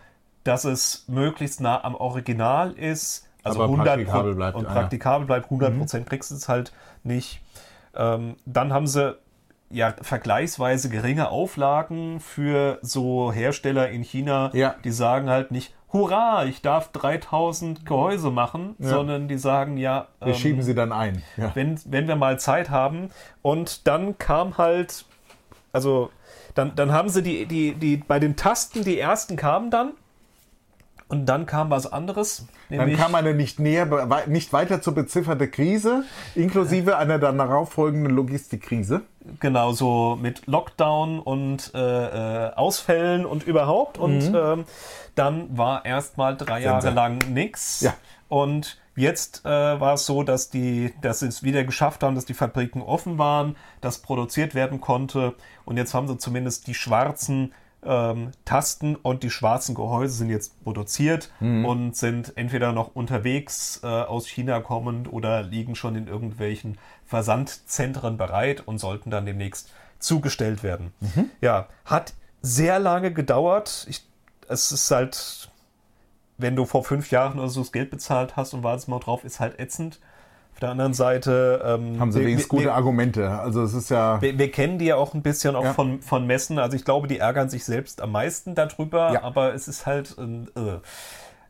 dass 0.44 0.64
es 0.64 1.04
möglichst 1.08 1.60
nah 1.60 1.82
am 1.82 1.94
Original 1.94 2.72
ist. 2.72 3.26
Also 3.42 3.62
Aber 3.62 3.72
100 3.72 3.86
praktikabel 3.96 4.34
bleibt, 4.34 4.56
und 4.56 4.66
ah 4.66 4.68
ja. 4.68 4.74
praktikabel 4.74 5.26
bleibt. 5.26 5.50
100% 5.50 6.04
kriegst 6.04 6.30
du 6.30 6.34
es 6.34 6.48
halt 6.48 6.72
nicht. 7.02 7.40
Ähm, 7.94 8.36
dann 8.44 8.72
haben 8.72 8.86
sie 8.86 9.16
ja 9.70 9.94
vergleichsweise 10.00 10.88
geringe 10.88 11.30
Auflagen 11.30 12.20
für 12.20 12.78
so 12.82 13.32
Hersteller 13.32 13.88
in 13.88 14.02
China, 14.02 14.50
Ja. 14.52 14.74
die 14.84 14.90
sagen 14.90 15.30
halt 15.30 15.50
nicht, 15.50 15.74
hurra, 15.92 16.44
ich 16.44 16.60
darf 16.60 16.92
3000 16.92 17.86
Gehäuse 17.86 18.30
machen, 18.30 18.76
sondern 18.78 19.28
die 19.28 19.38
sagen 19.38 19.76
ja, 19.76 20.08
Wir 20.20 20.28
ähm, 20.28 20.34
schieben 20.34 20.62
sie 20.62 20.74
dann 20.74 20.92
ein. 20.92 21.22
Ja. 21.36 21.52
wenn, 21.54 21.80
wenn 21.86 22.08
wir 22.08 22.16
mal 22.16 22.38
Zeit 22.38 22.68
haben. 22.68 23.10
Und 23.42 23.86
dann 23.86 24.18
kam 24.18 24.58
halt, 24.58 25.06
also 25.74 26.10
dann, 26.54 26.74
dann 26.76 26.92
haben 26.92 27.08
sie 27.08 27.22
die, 27.22 27.46
die, 27.46 27.74
die, 27.74 27.96
bei 27.96 28.18
den 28.18 28.36
Tasten, 28.36 28.84
die 28.84 28.98
ersten 28.98 29.36
kamen 29.36 29.70
dann. 29.70 29.92
Und 31.08 31.26
dann 31.26 31.44
kam 31.44 31.68
was 31.70 31.92
anderes. 31.92 32.46
Dann 32.70 32.96
kam 32.96 33.14
eine 33.14 33.34
nicht 33.34 33.60
näher, 33.60 34.24
nicht 34.26 34.52
weiter 34.52 34.80
zu 34.80 34.94
beziffernde 34.94 35.48
Krise, 35.48 36.04
inklusive 36.34 36.96
einer 36.96 37.18
dann 37.18 37.36
darauf 37.36 37.72
folgenden 37.72 38.14
Logistikkrise. 38.14 39.02
Genau, 39.38 39.72
so 39.72 40.18
mit 40.20 40.46
Lockdown 40.46 41.20
und 41.20 41.72
äh, 41.74 42.46
äh, 42.46 42.54
Ausfällen 42.54 43.26
und 43.26 43.46
überhaupt. 43.46 43.98
Und 43.98 44.32
ähm, 44.34 44.64
dann 45.14 45.56
war 45.56 45.84
erstmal 45.84 46.36
drei 46.36 46.62
Jahre 46.62 46.90
lang 46.90 47.18
nix. 47.28 47.82
Ja. 47.82 47.94
Und 48.28 48.78
jetzt 48.96 49.44
äh, 49.44 49.48
war 49.48 49.94
es 49.94 50.06
so, 50.06 50.22
dass 50.22 50.50
die, 50.50 50.92
dass 51.00 51.20
sie 51.20 51.26
es 51.26 51.42
wieder 51.42 51.64
geschafft 51.64 52.02
haben, 52.02 52.14
dass 52.14 52.24
die 52.24 52.34
Fabriken 52.34 52.82
offen 52.82 53.18
waren, 53.18 53.56
dass 53.80 53.98
produziert 53.98 54.54
werden 54.54 54.80
konnte. 54.80 55.34
Und 55.64 55.76
jetzt 55.76 55.94
haben 55.94 56.08
sie 56.08 56.18
zumindest 56.18 56.66
die 56.66 56.74
schwarzen 56.74 57.52
ähm, 57.84 58.30
Tasten 58.44 58.96
und 58.96 59.22
die 59.22 59.30
schwarzen 59.30 59.74
Gehäuse 59.74 60.14
sind 60.14 60.30
jetzt 60.30 60.62
produziert 60.64 61.30
und 61.64 61.96
sind 61.96 62.32
entweder 62.36 62.72
noch 62.72 62.94
unterwegs 62.94 63.80
äh, 63.82 63.86
aus 63.86 64.26
China 64.26 64.60
kommend 64.60 65.12
oder 65.12 65.42
liegen 65.42 65.74
schon 65.74 65.94
in 65.96 66.08
irgendwelchen 66.08 66.78
Versandzentren 67.04 68.16
bereit 68.16 68.62
und 68.66 68.78
sollten 68.78 69.10
dann 69.10 69.26
demnächst 69.26 69.70
zugestellt 69.98 70.62
werden. 70.62 70.92
Ja, 71.40 71.68
hat 71.84 72.14
sehr 72.40 72.78
lange 72.78 73.12
gedauert. 73.12 73.86
Ich, 73.88 74.06
es 74.48 74.72
ist 74.72 74.90
halt, 74.90 75.50
wenn 76.38 76.56
du 76.56 76.64
vor 76.64 76.84
fünf 76.84 77.10
Jahren 77.10 77.38
oder 77.38 77.48
so 77.48 77.60
das 77.60 77.72
Geld 77.72 77.90
bezahlt 77.90 78.36
hast 78.36 78.54
und 78.54 78.62
wartest 78.62 78.88
mal 78.88 78.98
drauf, 78.98 79.24
ist 79.24 79.40
halt 79.40 79.58
ätzend. 79.58 80.00
Auf 80.52 80.60
der 80.60 80.70
anderen 80.70 80.94
Seite 80.94 81.62
ähm, 81.64 81.98
Haben 81.98 82.12
sie 82.12 82.20
wir- 82.20 82.26
wenigstens 82.28 82.52
wir- 82.52 82.58
gute 82.60 82.72
Argumente. 82.74 83.28
Also 83.28 83.62
es 83.62 83.74
ist 83.74 83.90
ja. 83.90 84.20
wir, 84.22 84.38
wir 84.38 84.50
kennen 84.52 84.78
die 84.78 84.84
ja 84.86 84.96
auch 84.96 85.12
ein 85.14 85.22
bisschen 85.22 85.56
auch 85.56 85.64
Ja. 85.64 85.72
von, 85.74 86.00
von 86.00 86.26
Messen. 86.26 86.58
Also 86.60 86.76
ich 86.76 86.84
glaube, 86.84 87.08
die 87.08 87.18
ärgern 87.18 87.48
sich 87.48 87.64
selbst 87.64 88.00
am 88.00 88.12
meisten 88.12 88.54
darüber, 88.54 89.12
Ja. 89.12 89.22
aber 89.22 89.52
es 89.54 89.66
ist 89.66 89.84
halt, 89.86 90.16
äh, 90.18 90.78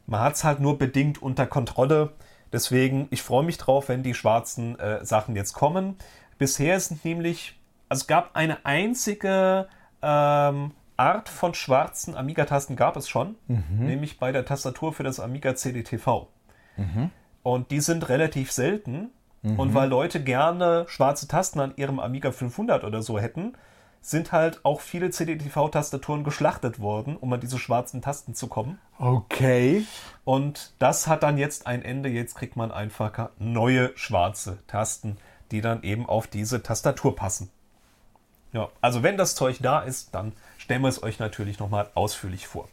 man 0.06 0.20
hat 0.20 0.34
es 0.36 0.44
halt 0.44 0.60
nur 0.60 0.78
bedingt 0.78 1.20
unter 1.22 1.46
Kontrolle. 1.46 2.12
Deswegen, 2.52 3.08
ich 3.10 3.22
freue 3.22 3.42
mich 3.44 3.58
drauf, 3.58 3.88
wenn 3.88 4.02
die 4.02 4.14
schwarzen 4.14 4.78
äh, 4.78 5.04
Sachen 5.04 5.34
jetzt 5.36 5.52
kommen. 5.54 5.96
Bisher 6.38 6.78
sind 6.80 7.04
nämlich, 7.04 7.58
also 7.90 8.02
es 8.02 8.06
gab 8.06 8.30
eine 8.36 8.64
einzige 8.64 9.66
ähm, 10.02 10.70
Art 10.96 11.28
von 11.28 11.54
schwarzen 11.54 12.16
Amiga-Tasten 12.16 12.76
gab 12.76 12.96
es 12.96 13.08
schon, 13.08 13.36
nämlich 13.48 14.18
bei 14.18 14.32
der 14.32 14.44
Tastatur 14.44 14.92
für 14.92 15.02
das 15.02 15.20
Amiga 15.20 15.54
CDTV. 15.54 16.28
Und 17.42 17.70
die 17.70 17.80
sind 17.80 18.08
relativ 18.08 18.52
selten. 18.52 19.10
Und 19.42 19.74
weil 19.74 19.90
Leute 19.90 20.22
gerne 20.24 20.86
schwarze 20.88 21.28
Tasten 21.28 21.60
an 21.60 21.74
ihrem 21.76 22.00
Amiga 22.00 22.32
500 22.32 22.82
oder 22.82 23.02
so 23.02 23.18
hätten, 23.18 23.52
sind 24.00 24.32
halt 24.32 24.64
auch 24.64 24.80
viele 24.80 25.10
CDTV-Tastaturen 25.10 26.24
geschlachtet 26.24 26.78
worden, 26.78 27.16
um 27.16 27.32
an 27.32 27.40
diese 27.40 27.58
schwarzen 27.58 28.00
Tasten 28.00 28.34
zu 28.34 28.48
kommen. 28.48 28.78
Okay. 28.98 29.86
Und 30.24 30.74
das 30.78 31.06
hat 31.06 31.22
dann 31.22 31.36
jetzt 31.36 31.66
ein 31.66 31.82
Ende. 31.82 32.08
Jetzt 32.08 32.36
kriegt 32.36 32.56
man 32.56 32.72
einfach 32.72 33.30
neue 33.38 33.92
schwarze 33.96 34.58
Tasten, 34.66 35.18
die 35.50 35.60
dann 35.60 35.82
eben 35.82 36.06
auf 36.06 36.26
diese 36.26 36.62
Tastatur 36.62 37.14
passen. 37.14 37.50
Ja, 38.52 38.68
also 38.80 39.02
wenn 39.02 39.16
das 39.16 39.34
Zeug 39.34 39.58
da 39.60 39.80
ist, 39.80 40.14
dann 40.14 40.32
stellen 40.64 40.80
wir 40.80 40.88
es 40.88 41.02
euch 41.02 41.18
natürlich 41.18 41.58
nochmal 41.58 41.90
ausführlich 41.92 42.46
vor. 42.46 42.70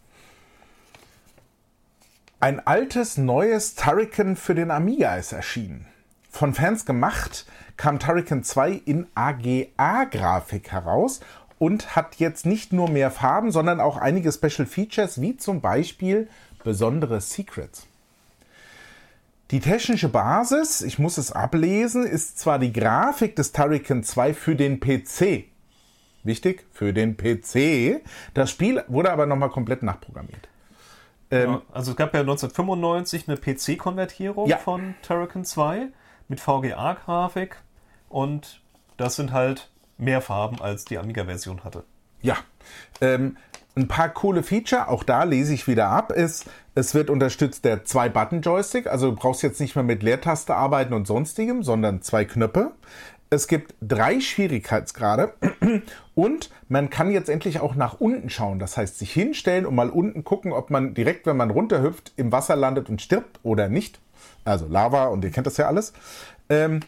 Ein 2.40 2.66
altes, 2.66 3.18
neues 3.18 3.76
Turrican 3.76 4.38
für 4.38 4.56
den 4.56 4.72
Amiga 4.72 5.18
ist 5.18 5.34
erschienen. 5.34 5.86
Von 6.30 6.54
Fans 6.54 6.86
gemacht 6.86 7.46
kam 7.76 8.00
Turrican 8.00 8.46
2 8.46 8.72
in 8.86 9.08
AGA-Grafik 9.14 10.72
heraus 10.72 11.20
und 11.60 11.94
hat 11.98 12.16
jetzt 12.16 12.46
nicht 12.46 12.72
nur 12.72 12.90
mehr 12.90 13.12
Farben, 13.12 13.52
sondern 13.52 13.82
auch 13.82 13.98
einige 13.98 14.32
Special 14.32 14.66
Features, 14.66 15.20
wie 15.20 15.36
zum 15.36 15.60
Beispiel 15.60 16.30
besondere 16.64 17.20
Secrets. 17.20 17.88
Die 19.52 19.60
technische 19.60 20.08
Basis, 20.08 20.82
ich 20.82 20.98
muss 20.98 21.18
es 21.18 21.34
ablesen, 21.34 22.06
ist 22.06 22.40
zwar 22.40 22.58
die 22.58 22.72
Grafik 22.72 23.36
des 23.36 23.52
Turrican 23.52 24.02
2 24.02 24.34
für 24.34 24.56
den 24.56 24.80
PC. 24.80 25.51
Wichtig, 26.24 26.66
für 26.72 26.94
den 26.94 27.18
PC. 27.18 28.02
Das 28.34 28.50
Spiel 28.50 28.84
wurde 28.88 29.12
aber 29.12 29.26
nochmal 29.26 29.50
komplett 29.50 29.84
nachprogrammiert. 29.84 30.48
Ähm, 31.32 31.50
Ja, 31.50 31.62
also 31.72 31.92
es 31.92 31.98
gab 31.98 32.14
ja 32.14 32.22
1995 32.22 33.28
eine 33.28 33.38
PC-Konvertierung 33.38 34.48
Ja. 34.48 34.58
von 34.58 34.96
Turrican 35.02 35.46
2 35.46 35.88
mit 36.28 36.40
VGA-Grafik 36.40 37.58
und 38.10 38.62
das 38.98 39.16
sind 39.16 39.32
halt 39.32 39.70
mehr 39.98 40.22
Farben 40.22 40.62
als 40.62 40.86
die 40.86 40.98
Amiga-Version 40.98 41.64
hatte. 41.64 41.84
Ja, 42.22 42.38
ähm, 43.00 43.38
ein 43.76 43.88
paar 43.88 44.10
coole 44.10 44.44
Feature, 44.44 44.90
auch 44.90 45.04
da 45.04 45.24
lese 45.24 45.54
ich 45.54 45.66
wieder 45.68 45.88
ab, 45.88 46.12
ist, 46.12 46.46
es 46.76 46.94
wird 46.94 47.10
unterstützt 47.10 47.64
der 47.66 47.86
Zwei-Button-Joystick, 47.86 48.88
also 48.88 49.12
du 49.12 49.16
brauchst 49.16 49.44
jetzt 49.44 49.62
nicht 49.62 49.76
mehr 49.76 49.84
mit 49.84 50.04
Leertaste 50.04 50.54
arbeiten 50.56 50.94
und 50.94 51.08
sonstigem, 51.08 51.64
sondern 51.64 52.02
zwei 52.02 52.26
Knöpfe. 52.26 52.72
Es 53.34 53.48
gibt 53.48 53.76
drei 53.82 54.20
Schwierigkeitsgrade 54.20 55.32
und 56.16 56.50
man 56.68 56.90
kann 56.90 57.10
jetzt 57.10 57.30
endlich 57.30 57.62
auch 57.62 57.76
nach 57.76 58.02
unten 58.02 58.30
schauen. 58.30 58.60
Das 58.60 58.76
heißt, 58.76 59.00
sich 59.00 59.14
hinstellen 59.14 59.66
und 59.66 59.74
mal 59.74 59.90
unten 59.90 60.26
gucken, 60.26 60.52
ob 60.52 60.70
man 60.70 60.94
direkt, 60.94 61.26
wenn 61.26 61.38
man 61.38 61.50
runterhüpft, 61.50 62.12
im 62.18 62.34
Wasser 62.34 62.58
landet 62.58 62.90
und 62.90 63.02
stirbt 63.02 63.40
oder 63.42 63.70
nicht. 63.70 64.02
Also 64.44 64.68
Lava 64.68 65.06
und 65.06 65.24
ihr 65.24 65.32
kennt 65.32 65.48
das 65.48 65.56
ja 65.56 65.68
alles. 65.68 65.94
Ähm, 66.50 66.82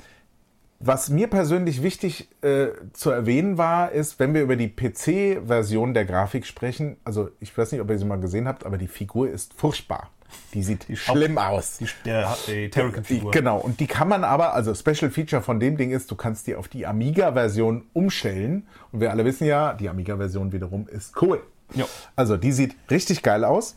was 0.85 1.09
mir 1.09 1.27
persönlich 1.27 1.81
wichtig 1.81 2.27
äh, 2.41 2.67
zu 2.91 3.09
erwähnen 3.09 3.57
war, 3.57 3.91
ist, 3.91 4.19
wenn 4.19 4.33
wir 4.33 4.41
über 4.41 4.55
die 4.55 4.67
PC-Version 4.67 5.93
der 5.93 6.05
Grafik 6.05 6.45
sprechen, 6.45 6.97
also 7.05 7.29
ich 7.39 7.57
weiß 7.57 7.71
nicht, 7.71 7.81
ob 7.81 7.89
ihr 7.89 7.97
sie 7.97 8.05
mal 8.05 8.19
gesehen 8.19 8.47
habt, 8.47 8.65
aber 8.65 8.77
die 8.77 8.87
Figur 8.87 9.29
ist 9.29 9.53
furchtbar. 9.53 10.09
Die 10.53 10.63
sieht 10.63 10.85
schlimm 10.93 11.37
aus. 11.37 11.77
Die, 11.77 11.87
der, 12.05 12.35
die 12.47 12.69
Turrican-Figur. 12.69 13.31
Genau, 13.31 13.59
und 13.59 13.79
die 13.79 13.87
kann 13.87 14.09
man 14.09 14.23
aber, 14.23 14.53
also 14.53 14.73
Special 14.73 15.09
Feature 15.09 15.41
von 15.41 15.59
dem 15.59 15.77
Ding 15.77 15.91
ist, 15.91 16.11
du 16.11 16.15
kannst 16.15 16.47
die 16.47 16.55
auf 16.55 16.67
die 16.67 16.85
Amiga-Version 16.85 17.85
umstellen. 17.93 18.67
Und 18.91 18.99
wir 18.99 19.11
alle 19.11 19.23
wissen 19.25 19.45
ja, 19.45 19.73
die 19.73 19.89
Amiga-Version 19.89 20.51
wiederum 20.51 20.87
ist 20.87 21.21
cool. 21.21 21.41
Ja. 21.75 21.85
Also 22.15 22.35
die 22.37 22.51
sieht 22.51 22.75
richtig 22.91 23.23
geil 23.23 23.45
aus. 23.45 23.75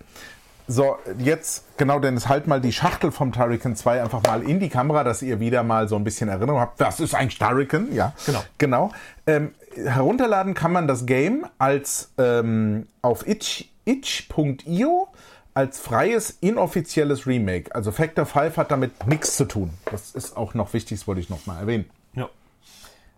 So, 0.69 0.97
jetzt, 1.19 1.65
genau, 1.77 2.01
Dennis, 2.01 2.29
halt 2.29 2.47
mal 2.49 2.61
die 2.61 2.73
Schachtel 2.73 3.13
vom 3.13 3.33
Turrican 3.33 3.77
2 3.77 4.03
einfach 4.03 4.23
mal 4.23 4.43
in 4.43 4.59
die 4.59 4.69
Kamera, 4.69 5.05
dass 5.05 5.23
ihr 5.23 5.39
wieder 5.39 5.63
mal 5.63 5.89
so 5.89 5.97
ein 5.97 6.05
bisschen 6.05 6.29
Erinnerung 6.29 6.61
habt. 6.61 6.81
Das 6.81 6.99
ist 6.99 7.15
ein 7.15 7.29
Turrican, 7.29 7.93
ja. 7.93 8.13
Genau. 8.27 8.45
Genau. 8.59 8.91
Ähm, 9.27 9.55
herunterladen 9.77 10.55
kann 10.55 10.73
man 10.73 10.89
das 10.89 11.07
Game 11.07 11.47
als 11.59 12.11
ähm, 12.19 12.89
auf 13.03 13.27
itch, 13.29 13.69
itch.io 13.85 15.09
als 15.55 15.79
freies, 15.79 16.37
inoffizielles 16.41 17.27
Remake. 17.27 17.75
Also 17.75 17.91
Factor 17.91 18.27
5 18.27 18.59
hat 18.59 18.71
damit 18.71 19.07
nichts 19.07 19.37
zu 19.37 19.47
tun. 19.47 19.71
Das 19.91 20.11
ist 20.11 20.37
auch 20.37 20.53
noch 20.53 20.75
wichtig, 20.75 20.99
das 20.99 21.07
wollte 21.07 21.23
ich 21.23 21.31
noch 21.31 21.47
mal 21.47 21.59
erwähnen. 21.59 21.87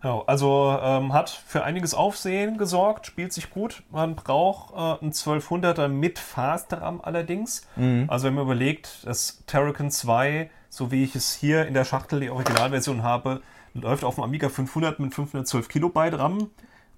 Genau, 0.01 0.23
also 0.27 0.79
ähm, 0.81 1.13
hat 1.13 1.29
für 1.29 1.65
einiges 1.65 1.93
Aufsehen 1.93 2.57
gesorgt, 2.57 3.07
spielt 3.07 3.33
sich 3.33 3.51
gut. 3.51 3.83
Man 3.91 4.15
braucht 4.15 4.73
äh, 4.75 5.03
einen 5.03 5.13
1200er 5.13 5.89
mit 5.89 6.19
Fast-RAM 6.21 7.01
allerdings. 7.03 7.67
Also 8.09 8.27
wenn 8.27 8.35
man 8.35 8.45
überlegt, 8.45 9.05
das 9.05 9.43
Terracan 9.47 9.91
2, 9.91 10.51
so 10.69 10.93
wie 10.93 11.03
ich 11.03 11.17
es 11.17 11.33
hier 11.33 11.67
in 11.67 11.75
der 11.75 11.85
Schachtel, 11.85 12.21
die 12.21 12.31
Originalversion 12.31 13.03
habe, 13.03 13.43
läuft 13.75 14.05
auf 14.05 14.15
dem 14.15 14.25
Amiga 14.25 14.49
500 14.49 15.01
mit 15.01 15.15
512 15.15 15.69
Kilobyte 15.69 16.19
RAM. 16.19 16.49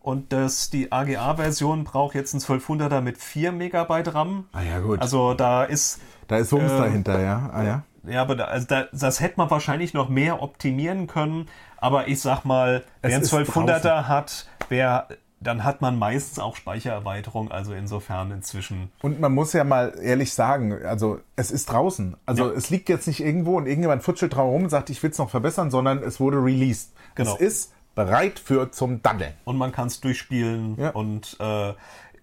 Und 0.03 0.33
das, 0.33 0.71
die 0.71 0.93
AGA-Version 0.93 1.85
braucht 1.85 2.15
jetzt 2.15 2.33
einen 2.35 2.43
1200er 2.43 3.01
mit 3.03 3.19
4 3.19 3.53
Megabyte 3.53 4.15
RAM. 4.15 4.45
Ah 4.53 4.63
ja, 4.63 4.79
gut. 4.81 5.01
Also 5.01 5.35
da 5.35 5.65
ist 5.65 6.01
Da 6.29 6.39
ist 6.39 6.53
Wumms 6.53 6.73
äh, 6.73 6.79
dahinter, 6.79 7.21
ja. 7.21 7.51
Ah 7.53 7.63
ja. 7.63 7.83
Ja, 8.07 8.23
aber 8.23 8.37
da, 8.37 8.45
also 8.47 8.67
da, 8.67 8.87
das 8.93 9.21
hätte 9.21 9.35
man 9.37 9.51
wahrscheinlich 9.51 9.95
noch 9.95 10.09
mehr 10.09 10.43
optimieren 10.43 11.07
können. 11.07 11.49
Aber 11.79 12.09
ich 12.09 12.21
sag 12.21 12.45
mal, 12.45 12.85
wer 13.03 13.15
einen 13.15 13.23
ist 13.23 13.33
1200er 13.33 14.07
hat, 14.09 14.47
wer, 14.69 15.09
dann 15.41 15.65
hat 15.65 15.81
man 15.81 15.99
meistens 15.99 16.39
auch 16.39 16.57
Speichererweiterung. 16.57 17.51
Also 17.51 17.73
insofern 17.73 18.31
inzwischen. 18.31 18.91
Und 19.03 19.21
man 19.21 19.33
muss 19.33 19.53
ja 19.53 19.65
mal 19.65 19.95
ehrlich 20.03 20.35
sagen, 20.35 20.85
also 20.85 21.21
es 21.37 21.51
ist 21.51 21.71
draußen. 21.71 22.17
Also 22.27 22.51
Ja. 22.51 22.57
es 22.57 22.71
liegt 22.71 22.89
jetzt 22.89 23.07
nicht 23.07 23.21
irgendwo 23.21 23.57
und 23.57 23.67
irgendjemand 23.67 24.03
futschelt 24.03 24.35
drauf 24.35 24.51
rum 24.53 24.65
und 24.65 24.71
sagt, 24.71 24.91
ich 24.91 25.03
will 25.03 25.11
es 25.11 25.19
noch 25.19 25.31
verbessern, 25.31 25.71
sondern 25.71 26.03
es 26.03 26.21
wurde 26.21 26.39
released. 26.43 26.93
Genau. 27.15 27.35
Es 27.35 27.41
ist 27.41 27.73
bereit 27.95 28.39
für 28.39 28.71
zum 28.71 29.03
Daddeln. 29.03 29.33
Und 29.45 29.57
man 29.57 29.73
kann 29.73 29.89
es 29.89 30.01
durchspielen. 30.01 30.77
Ja. 30.79 30.91
Und 30.91 31.37
äh, 31.41 31.73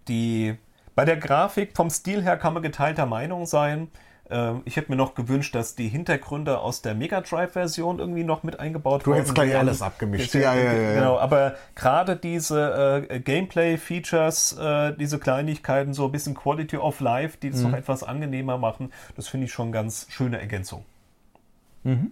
die 0.08 0.58
bei 0.96 1.06
der 1.06 1.18
Grafik 1.18 1.76
vom 1.76 1.90
Stil 1.92 2.24
her 2.24 2.38
kann 2.38 2.54
man 2.56 2.64
geteilter 2.64 3.06
Meinung 3.06 3.46
sein. 3.46 3.90
Ähm, 4.30 4.62
ich 4.66 4.76
hätte 4.76 4.92
mir 4.92 4.98
noch 4.98 5.16
gewünscht, 5.16 5.56
dass 5.56 5.76
die 5.76 5.88
Hintergründe 5.88 6.60
aus 6.60 6.82
der 6.82 6.96
Mega 6.96 7.22
Drive-Version 7.22 8.00
irgendwie 8.00 8.24
noch 8.24 8.44
mit 8.44 8.60
eingebaut 8.60 9.06
Du 9.06 9.16
hättest 9.16 9.36
gleich 9.36 9.56
alles 9.56 9.82
abgemischt. 9.82 10.34
Ja, 10.36 10.54
ja, 10.54 10.74
ja. 10.74 10.94
Genau, 10.96 11.18
aber 11.18 11.56
gerade 11.76 12.16
diese 12.18 13.06
äh, 13.10 13.20
Gameplay-Features, 13.20 14.58
äh, 14.58 14.94
diese 14.98 15.20
Kleinigkeiten, 15.20 15.94
so 15.94 16.06
ein 16.06 16.12
bisschen 16.12 16.36
Quality 16.36 16.78
of 16.78 17.00
Life, 17.00 17.38
die 17.42 17.52
das 17.52 17.62
Mhm. 17.62 17.72
noch 17.72 17.78
etwas 17.78 18.04
angenehmer 18.04 18.58
machen, 18.58 18.92
das 19.16 19.28
finde 19.28 19.46
ich 19.46 19.54
schon 19.54 19.72
ganz 19.72 20.08
schöne 20.10 20.40
Ergänzung. 20.40 20.84
Mhm. 21.84 22.12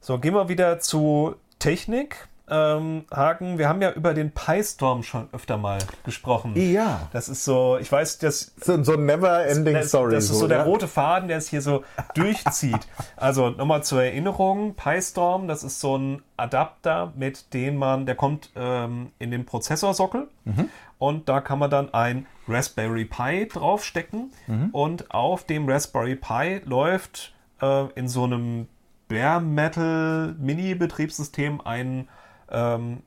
So, 0.00 0.18
gehen 0.18 0.34
wir 0.34 0.48
wieder 0.48 0.80
zu 0.80 1.36
Technik. 1.58 2.28
Ähm, 2.52 3.06
Hagen, 3.10 3.56
wir 3.56 3.66
haben 3.66 3.80
ja 3.80 3.92
über 3.92 4.12
den 4.12 4.30
PyStorm 4.32 5.02
schon 5.02 5.28
öfter 5.32 5.56
mal 5.56 5.78
gesprochen. 6.04 6.52
Ja. 6.54 7.08
Das 7.12 7.30
ist 7.30 7.44
so, 7.44 7.78
ich 7.80 7.90
weiß, 7.90 8.18
das 8.18 8.52
So, 8.60 8.82
so 8.82 8.96
never 8.96 9.46
ending 9.46 9.72
das, 9.72 9.88
story. 9.88 10.12
das 10.14 10.24
ist 10.24 10.38
so 10.38 10.46
der 10.46 10.58
ja. 10.58 10.64
rote 10.64 10.86
Faden, 10.86 11.28
der 11.28 11.38
es 11.38 11.48
hier 11.48 11.62
so 11.62 11.82
durchzieht. 12.14 12.86
Also 13.16 13.48
nochmal 13.48 13.82
zur 13.84 14.02
Erinnerung, 14.02 14.74
PyStorm, 14.74 15.48
das 15.48 15.64
ist 15.64 15.80
so 15.80 15.96
ein 15.96 16.22
Adapter, 16.36 17.14
mit 17.16 17.54
dem 17.54 17.76
man, 17.76 18.04
der 18.04 18.16
kommt 18.16 18.50
ähm, 18.54 19.12
in 19.18 19.30
den 19.30 19.46
Prozessorsockel 19.46 20.28
und 20.98 21.28
da 21.30 21.40
kann 21.40 21.58
man 21.58 21.70
dann 21.70 21.94
ein 21.94 22.26
Raspberry 22.48 23.06
Pi 23.06 23.48
draufstecken 23.48 24.30
und 24.72 25.10
auf 25.14 25.44
dem 25.44 25.68
Raspberry 25.68 26.16
Pi 26.16 26.60
läuft 26.64 27.32
äh, 27.62 27.86
in 27.94 28.08
so 28.08 28.24
einem 28.24 28.68
Bare 29.08 29.40
Metal 29.40 30.34
Mini-Betriebssystem 30.38 31.60
ein 31.62 32.08
ähm, 32.52 33.02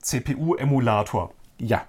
CPU-Emulator. 0.00 1.32
Ja. 1.58 1.82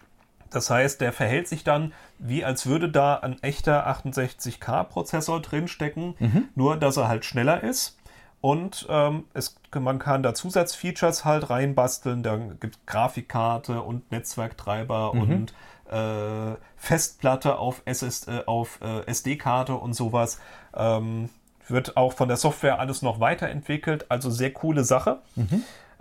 Das 0.50 0.69
heißt, 0.69 1.00
der 1.00 1.13
verhält 1.13 1.47
sich 1.47 1.63
dann, 1.63 1.93
wie 2.19 2.43
als 2.43 2.65
würde 2.65 2.89
da 2.89 3.15
ein 3.15 3.41
echter 3.41 3.88
68K-Prozessor 3.88 5.41
drinstecken, 5.41 6.15
nur 6.56 6.76
dass 6.76 6.97
er 6.97 7.08
halt 7.08 7.24
schneller 7.24 7.63
ist. 7.63 7.97
Und 8.41 8.88
ähm, 8.89 9.26
es, 9.34 9.56
man 9.80 10.00
kann 10.00 10.24
da 10.24 10.34
Zusatzfeatures 10.34 11.24
halt 11.24 11.50
reinbasteln. 11.50 12.24
Da 12.24 12.36
gibt 12.36 12.76
es 12.76 12.86
Grafikkarte 12.86 13.82
und 13.82 14.12
Netzwerktreiber 14.12 15.13
und 15.13 15.54
äh, 15.89 16.56
Festplatte 16.76 17.58
auf, 17.58 17.84
SS, 17.86 18.28
äh, 18.28 18.43
auf 18.45 18.80
äh, 18.82 19.06
SD-Karte 19.06 19.76
und 19.76 19.93
sowas. 19.93 20.39
Ähm, 20.76 21.30
wird 21.67 21.95
auch 21.95 22.13
von 22.13 22.28
der 22.28 22.38
Software 22.38 22.80
alles 22.80 23.02
noch 23.02 23.19
weiterentwickelt. 23.19 24.08
Also 24.10 24.30
sehr 24.30 24.52
coole 24.52 24.84
Sache. 24.84 25.19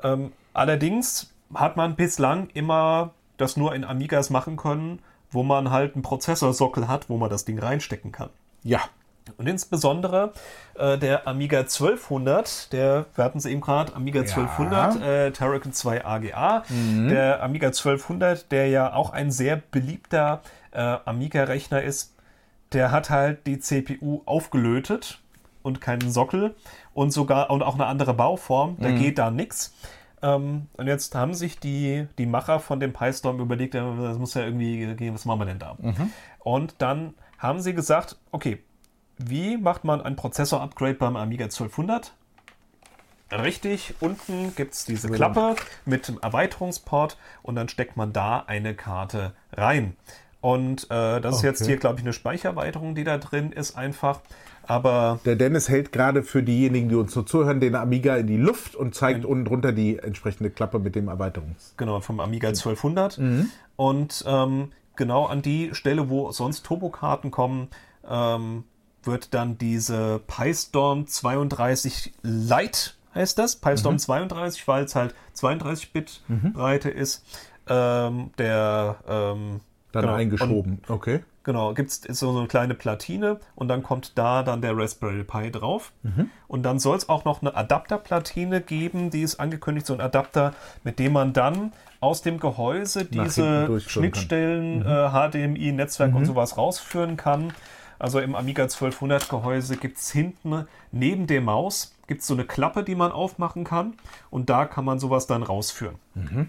Ähm, 0.02 0.32
allerdings 0.52 1.32
hat 1.54 1.76
man 1.76 1.96
bislang 1.96 2.48
immer 2.54 3.12
das 3.36 3.56
nur 3.56 3.74
in 3.74 3.84
Amigas 3.84 4.30
machen 4.30 4.56
können, 4.56 5.00
wo 5.30 5.42
man 5.42 5.70
halt 5.70 5.94
einen 5.94 6.02
Prozessorsockel 6.02 6.88
hat, 6.88 7.08
wo 7.08 7.16
man 7.16 7.30
das 7.30 7.44
Ding 7.44 7.58
reinstecken 7.58 8.12
kann. 8.12 8.30
Ja. 8.62 8.80
Und 9.36 9.46
insbesondere 9.48 10.32
äh, 10.74 10.98
der 10.98 11.28
Amiga 11.28 11.60
1200, 11.60 12.72
der, 12.72 13.06
wir 13.14 13.24
hatten 13.24 13.38
es 13.38 13.46
eben 13.46 13.60
gerade, 13.60 13.94
Amiga 13.94 14.20
1200, 14.20 15.02
äh, 15.02 15.30
Terracan 15.30 15.72
2 15.72 16.04
AGA, 16.04 16.64
der 17.08 17.42
Amiga 17.42 17.68
1200, 17.68 18.50
der 18.50 18.68
ja 18.68 18.92
auch 18.92 19.10
ein 19.10 19.30
sehr 19.30 19.56
beliebter 19.56 20.42
äh, 20.72 20.96
Amiga-Rechner 21.04 21.82
ist, 21.82 22.14
der 22.72 22.90
hat 22.90 23.10
halt 23.10 23.46
die 23.46 23.60
CPU 23.60 24.22
aufgelötet 24.26 25.20
und 25.62 25.80
keinen 25.80 26.10
Sockel 26.10 26.54
und 26.94 27.12
sogar 27.12 27.50
und 27.50 27.62
auch 27.62 27.74
eine 27.74 27.86
andere 27.86 28.14
Bauform, 28.14 28.76
da 28.80 28.90
geht 28.90 29.18
da 29.18 29.30
nichts. 29.30 29.74
Ähm, 30.22 30.66
und 30.74 30.86
jetzt 30.86 31.14
haben 31.14 31.34
sich 31.34 31.58
die, 31.58 32.06
die 32.18 32.26
Macher 32.26 32.60
von 32.60 32.78
dem 32.80 32.92
PyStorm 32.92 33.40
überlegt, 33.40 33.74
das 33.74 34.18
muss 34.18 34.34
ja 34.34 34.42
irgendwie 34.44 34.94
gehen, 34.96 35.14
was 35.14 35.24
machen 35.24 35.40
wir 35.40 35.46
denn 35.46 35.58
da? 35.58 35.76
Und 36.40 36.74
dann 36.78 37.14
haben 37.38 37.60
sie 37.60 37.74
gesagt, 37.74 38.16
okay, 38.32 38.62
wie 39.18 39.56
macht 39.56 39.84
man 39.84 40.00
ein 40.00 40.16
Prozessor-Upgrade 40.16 40.94
beim 40.94 41.16
Amiga 41.16 41.44
1200? 41.44 42.12
Richtig, 43.32 43.94
unten 44.00 44.54
gibt 44.56 44.74
es 44.74 44.84
diese 44.86 45.08
Klappe 45.08 45.54
mit 45.84 46.08
dem 46.08 46.18
Erweiterungsport 46.20 47.16
und 47.42 47.54
dann 47.54 47.68
steckt 47.68 47.96
man 47.96 48.12
da 48.12 48.40
eine 48.40 48.74
Karte 48.74 49.34
rein. 49.52 49.96
Und 50.40 50.90
äh, 50.90 51.20
das 51.20 51.36
ist 51.36 51.42
jetzt 51.42 51.60
Okay. 51.60 51.70
hier, 51.70 51.76
glaube 51.76 51.96
ich, 51.96 52.02
eine 52.04 52.12
Speichererweiterung, 52.12 52.94
die 52.94 53.04
da 53.04 53.18
drin 53.18 53.52
ist 53.52 53.76
einfach. 53.76 54.20
Aber 54.70 55.18
Der 55.24 55.34
Dennis 55.34 55.68
hält 55.68 55.90
gerade 55.90 56.22
für 56.22 56.44
diejenigen, 56.44 56.88
die 56.88 56.94
uns 56.94 57.12
so 57.12 57.22
zuhören, 57.22 57.58
den 57.58 57.74
Amiga 57.74 58.14
in 58.16 58.28
die 58.28 58.36
Luft 58.36 58.76
und 58.76 58.94
zeigt 58.94 59.24
unten 59.24 59.44
drunter 59.44 59.72
die 59.72 59.98
entsprechende 59.98 60.48
Klappe 60.48 60.78
mit 60.78 60.94
dem 60.94 61.08
Erweiterungs. 61.08 61.74
genau, 61.76 61.98
vom 61.98 62.20
Amiga 62.20 62.48
1200. 62.48 63.18
Und 63.74 64.24
ähm, 64.28 64.70
genau 64.94 65.26
an 65.26 65.42
die 65.42 65.74
Stelle, 65.74 66.08
wo 66.08 66.30
sonst 66.30 66.64
Turbokarten 66.64 67.32
kommen, 67.32 67.66
ähm, 68.08 68.62
wird 69.02 69.34
dann 69.34 69.58
diese 69.58 70.20
PyStorm 70.28 71.08
32 71.08 72.12
Lite, 72.22 72.92
heißt 73.12 73.38
das, 73.40 73.56
PyStorm 73.56 73.98
32, 73.98 74.68
weil 74.68 74.84
es 74.84 74.94
halt 74.94 75.16
32-Bit 75.36 76.22
Breite 76.52 76.90
ist, 76.90 77.24
ähm, 77.66 78.30
der 78.38 78.98
ähm, 79.08 79.60
Dann 79.90 80.02
genau, 80.02 80.14
eingeschoben. 80.14 80.80
okay. 80.86 81.22
Genau, 81.42 81.72
gibt 81.72 81.90
es 81.90 82.18
so 82.18 82.36
eine 82.36 82.46
kleine 82.48 82.74
Platine 82.74 83.40
und 83.54 83.68
dann 83.68 83.82
kommt 83.82 84.18
da 84.18 84.42
dann 84.42 84.60
der 84.60 84.76
Raspberry 84.76 85.24
Pi 85.24 85.50
drauf. 85.50 85.92
Und 86.48 86.62
dann 86.64 86.78
soll 86.78 86.98
es 86.98 87.08
auch 87.08 87.24
noch 87.24 87.40
eine 87.40 87.56
Adapterplatine 87.56 88.60
geben, 88.60 89.10
die 89.10 89.22
ist 89.22 89.40
angekündigt, 89.40 89.86
so 89.86 89.94
ein 89.94 90.02
Adapter, 90.02 90.52
mit 90.84 90.98
dem 90.98 91.14
man 91.14 91.32
dann 91.32 91.72
aus 92.00 92.20
dem 92.22 92.40
Gehäuse 92.40 93.06
diese 93.06 93.66
kann. 93.66 93.80
Schnittstellen, 93.80 94.82
äh, 94.82 95.10
HDMI, 95.10 95.72
Netzwerk 95.72 96.14
und 96.14 96.26
sowas 96.26 96.58
rausführen 96.58 97.16
kann. 97.16 97.52
Also 97.98 98.20
im 98.20 98.34
Amiga 98.34 98.62
1200 98.64 99.28
Gehäuse 99.28 99.76
gibt 99.76 99.98
es 99.98 100.10
hinten 100.10 100.66
neben 100.92 101.26
der 101.26 101.40
Maus 101.40 101.94
gibt's 102.06 102.26
so 102.26 102.34
eine 102.34 102.44
Klappe, 102.44 102.82
die 102.82 102.96
man 102.96 103.12
aufmachen 103.12 103.62
kann 103.62 103.94
und 104.30 104.50
da 104.50 104.64
kann 104.66 104.84
man 104.84 104.98
sowas 104.98 105.28
dann 105.28 105.44
rausführen. 105.44 105.94
Ja, 106.16 106.46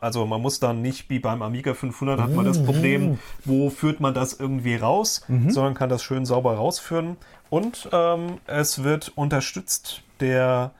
Also 0.00 0.26
man 0.26 0.40
muss 0.40 0.60
dann 0.60 0.82
nicht 0.82 1.10
wie 1.10 1.18
beim 1.18 1.42
Amiga 1.42 1.74
500 1.74 2.20
hat 2.20 2.30
man 2.32 2.44
das 2.44 2.62
Problem, 2.62 3.18
wo 3.44 3.70
führt 3.70 4.00
man 4.00 4.14
das 4.14 4.34
irgendwie 4.34 4.76
raus, 4.76 5.24
sondern 5.48 5.74
kann 5.74 5.88
das 5.88 6.02
schön 6.02 6.24
sauber 6.26 6.54
rausführen. 6.54 7.16
Und 7.50 7.88
ähm, 7.92 8.38
es 8.46 8.82
wird 8.82 9.12
unterstützt 9.14 10.02
der 10.20 10.72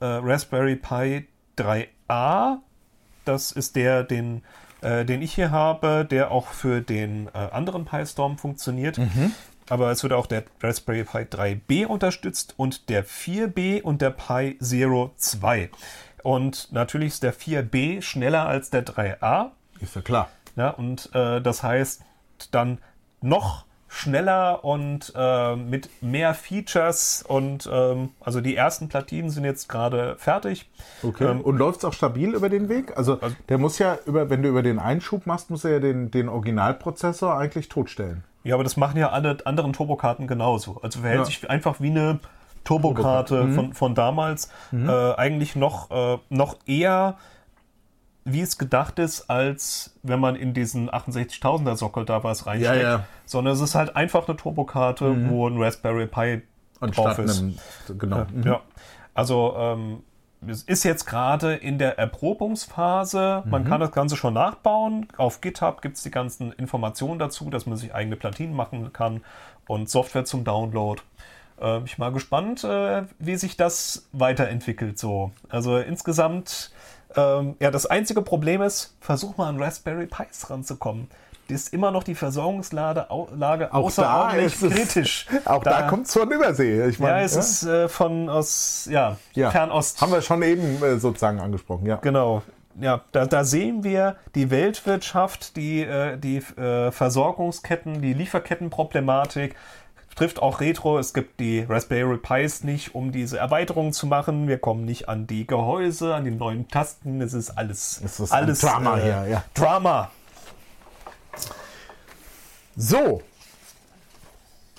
äh, 0.00 0.04
Raspberry 0.04 0.76
Pi 0.76 1.26
3A. 1.58 2.56
Das 3.24 3.52
ist 3.52 3.76
der, 3.76 4.02
den, 4.02 4.42
äh, 4.80 5.04
den 5.04 5.22
ich 5.22 5.34
hier 5.34 5.50
habe, 5.50 6.06
der 6.10 6.30
auch 6.30 6.48
für 6.48 6.80
den 6.80 7.28
äh, 7.28 7.38
anderen 7.52 7.84
Pi 7.84 8.04
Storm 8.06 8.38
funktioniert. 8.38 8.98
Aber 9.68 9.92
es 9.92 10.02
wird 10.02 10.12
auch 10.12 10.26
der 10.26 10.42
Raspberry 10.60 11.04
Pi 11.04 11.18
3B 11.18 11.86
unterstützt 11.86 12.54
und 12.56 12.88
der 12.88 13.06
4B 13.06 13.82
und 13.82 14.02
der 14.02 14.10
Pi 14.10 14.58
Zero 14.60 15.12
2. 15.16 15.70
Und 16.22 16.72
natürlich 16.72 17.08
ist 17.08 17.22
der 17.22 17.34
4B 17.34 18.02
schneller 18.02 18.46
als 18.46 18.70
der 18.70 18.84
3A. 18.84 19.50
Ist 19.80 19.94
ja 19.96 20.02
klar. 20.02 20.28
Ja, 20.56 20.70
und 20.70 21.10
äh, 21.14 21.40
das 21.40 21.62
heißt 21.62 22.02
dann 22.50 22.78
noch 23.22 23.64
schneller 23.92 24.64
und 24.64 25.12
äh, 25.16 25.56
mit 25.56 25.90
mehr 26.00 26.32
Features 26.34 27.24
und 27.26 27.68
ähm, 27.72 28.10
also 28.20 28.40
die 28.40 28.54
ersten 28.54 28.88
Platinen 28.88 29.30
sind 29.30 29.44
jetzt 29.44 29.68
gerade 29.68 30.14
fertig. 30.16 30.70
Okay. 31.02 31.24
Ähm, 31.24 31.40
und 31.40 31.56
läuft 31.56 31.78
es 31.80 31.84
auch 31.84 31.92
stabil 31.92 32.34
über 32.34 32.48
den 32.48 32.68
Weg? 32.68 32.96
Also, 32.96 33.18
der 33.48 33.58
muss 33.58 33.78
ja, 33.80 33.98
über, 34.06 34.30
wenn 34.30 34.42
du 34.42 34.48
über 34.48 34.62
den 34.62 34.78
Einschub 34.78 35.26
machst, 35.26 35.50
muss 35.50 35.64
er 35.64 35.72
ja 35.72 35.80
den, 35.80 36.10
den 36.12 36.28
Originalprozessor 36.28 37.36
eigentlich 37.36 37.68
totstellen. 37.68 38.22
Ja, 38.44 38.54
aber 38.54 38.64
das 38.64 38.76
machen 38.76 38.96
ja 38.96 39.10
alle 39.10 39.38
anderen 39.44 39.72
Turbokarten 39.72 40.26
genauso. 40.28 40.78
Also 40.82 41.00
verhält 41.00 41.20
Ja. 41.20 41.24
sich 41.24 41.50
einfach 41.50 41.80
wie 41.80 41.90
eine 41.90 42.20
Turbokarte 42.70 43.48
von, 43.48 43.74
von 43.74 43.94
damals. 43.94 44.50
Äh, 44.72 45.14
eigentlich 45.14 45.56
noch, 45.56 45.90
äh, 45.90 46.18
noch 46.28 46.56
eher, 46.66 47.16
wie 48.24 48.40
es 48.40 48.58
gedacht 48.58 48.98
ist, 48.98 49.28
als 49.28 49.98
wenn 50.02 50.20
man 50.20 50.36
in 50.36 50.54
diesen 50.54 50.88
68.000er 50.88 51.76
Sockel 51.76 52.04
da 52.04 52.22
was 52.22 52.46
reinsteckt. 52.46 52.76
Ja, 52.76 52.82
ja. 52.82 53.04
Sondern 53.24 53.54
es 53.54 53.60
ist 53.60 53.74
halt 53.74 53.96
einfach 53.96 54.28
eine 54.28 54.36
Turbokarte, 54.36 55.28
wo 55.28 55.48
ein 55.48 55.60
Raspberry 55.60 56.06
Pi 56.06 56.42
drauf 56.80 57.08
Anstatt 57.08 57.18
ist. 57.18 57.40
einem, 57.40 57.58
genau. 57.98 58.26
Mhm. 58.32 58.42
Ja, 58.44 58.60
also 59.14 59.54
ähm, 59.58 60.02
es 60.46 60.62
ist 60.62 60.84
jetzt 60.84 61.04
gerade 61.04 61.54
in 61.54 61.78
der 61.78 61.98
Erprobungsphase. 61.98 63.42
Man 63.46 63.66
kann 63.66 63.80
das 63.80 63.92
Ganze 63.92 64.16
schon 64.16 64.34
nachbauen. 64.34 65.06
Auf 65.18 65.42
GitHub 65.42 65.82
gibt 65.82 65.98
es 65.98 66.02
die 66.02 66.10
ganzen 66.10 66.52
Informationen 66.52 67.18
dazu, 67.18 67.50
dass 67.50 67.66
man 67.66 67.76
sich 67.76 67.94
eigene 67.94 68.16
Platinen 68.16 68.54
machen 68.54 68.92
kann 68.92 69.22
und 69.66 69.90
Software 69.90 70.24
zum 70.24 70.44
Download. 70.44 71.02
Äh, 71.60 71.78
ich 71.84 71.96
bin 71.96 72.04
mal 72.04 72.12
gespannt, 72.12 72.64
äh, 72.64 73.02
wie 73.18 73.36
sich 73.36 73.56
das 73.56 74.08
weiterentwickelt. 74.12 74.98
So, 74.98 75.32
also 75.48 75.78
insgesamt, 75.78 76.72
ähm, 77.16 77.56
ja, 77.60 77.70
das 77.70 77.86
einzige 77.86 78.22
Problem 78.22 78.62
ist, 78.62 78.96
versuch 79.00 79.36
mal 79.36 79.48
an 79.48 79.62
Raspberry 79.62 80.06
Pis 80.06 80.50
ranzukommen. 80.50 81.08
Die 81.48 81.54
ist 81.54 81.74
immer 81.74 81.90
noch 81.90 82.04
die 82.04 82.14
Versorgungslage 82.14 83.10
au 83.10 83.28
Lage 83.34 83.74
Auch 83.74 83.90
da 83.92 84.04
außerordentlich 84.04 84.54
ist 84.54 84.62
es, 84.62 84.72
kritisch. 84.72 85.26
Auch 85.46 85.64
da, 85.64 85.82
kommt 85.82 86.06
es 86.06 86.12
von 86.12 86.30
Übersee. 86.30 86.86
Ich 86.86 87.00
meine, 87.00 87.18
Ja, 87.18 87.24
es 87.24 87.34
ist 87.34 87.64
äh, 87.64 87.88
von 87.88 88.28
aus 88.28 88.86
ja, 88.88 89.16
ja. 89.34 89.50
Fernost. 89.50 90.00
Haben 90.00 90.12
wir 90.12 90.22
schon 90.22 90.42
eben 90.42 90.80
äh, 90.80 90.98
sozusagen 91.00 91.40
angesprochen, 91.40 91.86
ja. 91.86 91.96
Genau. 91.96 92.42
Ja, 92.80 93.00
da, 93.10 93.26
da 93.26 93.42
sehen 93.42 93.82
wir 93.82 94.14
die 94.36 94.50
Weltwirtschaft, 94.50 95.56
die, 95.56 95.82
äh, 95.82 96.16
die 96.16 96.36
äh, 96.36 96.92
Versorgungsketten, 96.92 98.00
die 98.00 98.12
Lieferkettenproblematik. 98.12 99.56
Trifft 100.20 100.42
auch 100.42 100.60
Retro. 100.60 100.98
Es 100.98 101.14
gibt 101.14 101.40
die 101.40 101.60
Raspberry 101.60 102.18
Pis 102.18 102.62
nicht, 102.62 102.94
um 102.94 103.10
diese 103.10 103.38
Erweiterungen 103.38 103.94
zu 103.94 104.06
machen. 104.06 104.48
Wir 104.48 104.58
kommen 104.58 104.84
nicht 104.84 105.08
an 105.08 105.26
die 105.26 105.46
Gehäuse, 105.46 106.14
an 106.14 106.26
die 106.26 106.30
neuen 106.30 106.68
Tasten. 106.68 107.22
Es 107.22 107.32
ist 107.32 107.48
alles, 107.52 108.02
Es 108.04 108.20
ist 108.20 108.30
alles 108.30 108.60
Drama 108.60 108.98
äh, 108.98 109.02
hier, 109.02 109.26
ja. 109.30 109.44
Drama. 109.54 110.10
So. 112.76 113.22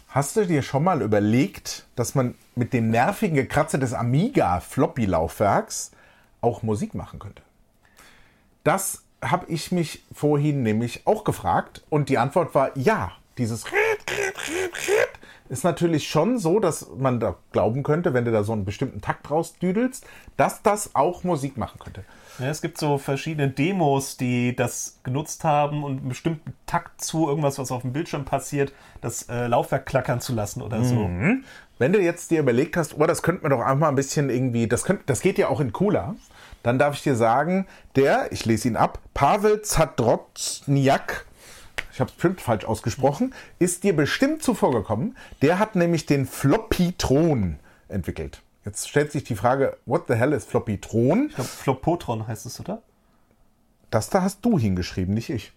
Hast 0.09 0.35
du 0.35 0.45
dir 0.45 0.61
schon 0.61 0.83
mal 0.83 1.01
überlegt, 1.01 1.87
dass 1.95 2.13
man 2.13 2.35
mit 2.53 2.71
dem 2.71 2.91
nervigen 2.91 3.35
Gekratzer 3.35 3.79
des 3.79 3.95
Amiga 3.95 4.59
Floppy 4.59 5.05
Laufwerks 5.05 5.89
auch 6.41 6.61
Musik 6.61 6.93
machen 6.93 7.17
könnte? 7.17 7.41
Das 8.63 9.01
habe 9.23 9.47
ich 9.47 9.71
mich 9.71 10.03
vorhin 10.13 10.61
nämlich 10.61 11.07
auch 11.07 11.23
gefragt 11.23 11.81
und 11.89 12.09
die 12.09 12.19
Antwort 12.19 12.53
war 12.53 12.77
ja. 12.77 13.13
Dieses 13.37 13.63
ist 15.51 15.65
natürlich 15.65 16.07
schon 16.07 16.39
so, 16.39 16.61
dass 16.61 16.87
man 16.97 17.19
da 17.19 17.35
glauben 17.51 17.83
könnte, 17.83 18.13
wenn 18.13 18.23
du 18.23 18.31
da 18.31 18.43
so 18.43 18.53
einen 18.53 18.63
bestimmten 18.63 19.01
Takt 19.01 19.29
rausdüdelst, 19.29 20.05
dass 20.37 20.63
das 20.63 20.95
auch 20.95 21.25
Musik 21.25 21.57
machen 21.57 21.77
könnte. 21.77 22.05
Ja, 22.39 22.47
es 22.47 22.61
gibt 22.61 22.77
so 22.77 22.97
verschiedene 22.97 23.49
Demos, 23.49 24.15
die 24.15 24.55
das 24.55 24.99
genutzt 25.03 25.43
haben 25.43 25.83
und 25.83 25.99
einen 25.99 26.07
bestimmten 26.07 26.53
Takt 26.65 27.03
zu 27.03 27.27
irgendwas, 27.27 27.59
was 27.59 27.69
auf 27.69 27.81
dem 27.81 27.91
Bildschirm 27.91 28.23
passiert, 28.23 28.71
das 29.01 29.27
äh, 29.27 29.47
Laufwerk 29.47 29.85
klackern 29.85 30.21
zu 30.21 30.33
lassen 30.33 30.61
oder 30.61 30.85
so. 30.85 31.09
Wenn 31.79 31.91
du 31.91 31.99
jetzt 31.99 32.31
dir 32.31 32.39
überlegt 32.39 32.77
hast, 32.77 32.97
oh, 32.97 33.05
das 33.05 33.21
könnte 33.21 33.41
man 33.41 33.51
doch 33.51 33.59
einfach 33.59 33.75
mal 33.75 33.89
ein 33.89 33.95
bisschen 33.95 34.29
irgendwie, 34.29 34.67
das, 34.67 34.85
könnt, 34.85 35.01
das 35.09 35.19
geht 35.19 35.37
ja 35.37 35.49
auch 35.49 35.59
in 35.59 35.73
cooler, 35.73 36.15
dann 36.63 36.79
darf 36.79 36.95
ich 36.95 37.03
dir 37.03 37.15
sagen, 37.17 37.67
der, 37.97 38.31
ich 38.31 38.45
lese 38.45 38.69
ihn 38.69 38.77
ab, 38.77 38.99
Pavel 39.13 39.63
Zadrozniak, 39.63 41.25
ich 41.93 41.99
habe 41.99 42.09
es 42.09 42.15
bestimmt 42.15 42.41
falsch 42.41 42.65
ausgesprochen, 42.65 43.33
ist 43.59 43.83
dir 43.83 43.95
bestimmt 43.95 44.43
zuvor 44.43 44.71
gekommen. 44.71 45.15
Der 45.41 45.59
hat 45.59 45.75
nämlich 45.75 46.05
den 46.05 46.25
Floppytron 46.25 47.59
entwickelt. 47.89 48.41
Jetzt 48.65 48.87
stellt 48.89 49.11
sich 49.11 49.23
die 49.23 49.35
Frage, 49.35 49.77
what 49.85 50.03
the 50.07 50.13
hell 50.15 50.33
ist 50.33 50.49
Floppytron? 50.49 51.27
Ich 51.29 51.35
glaube, 51.35 51.49
Flopotron 51.49 52.27
heißt 52.27 52.45
es, 52.45 52.59
oder? 52.59 52.81
Das 53.89 54.09
da 54.09 54.21
hast 54.21 54.45
du 54.45 54.57
hingeschrieben, 54.57 55.13
nicht 55.13 55.29
ich. 55.29 55.51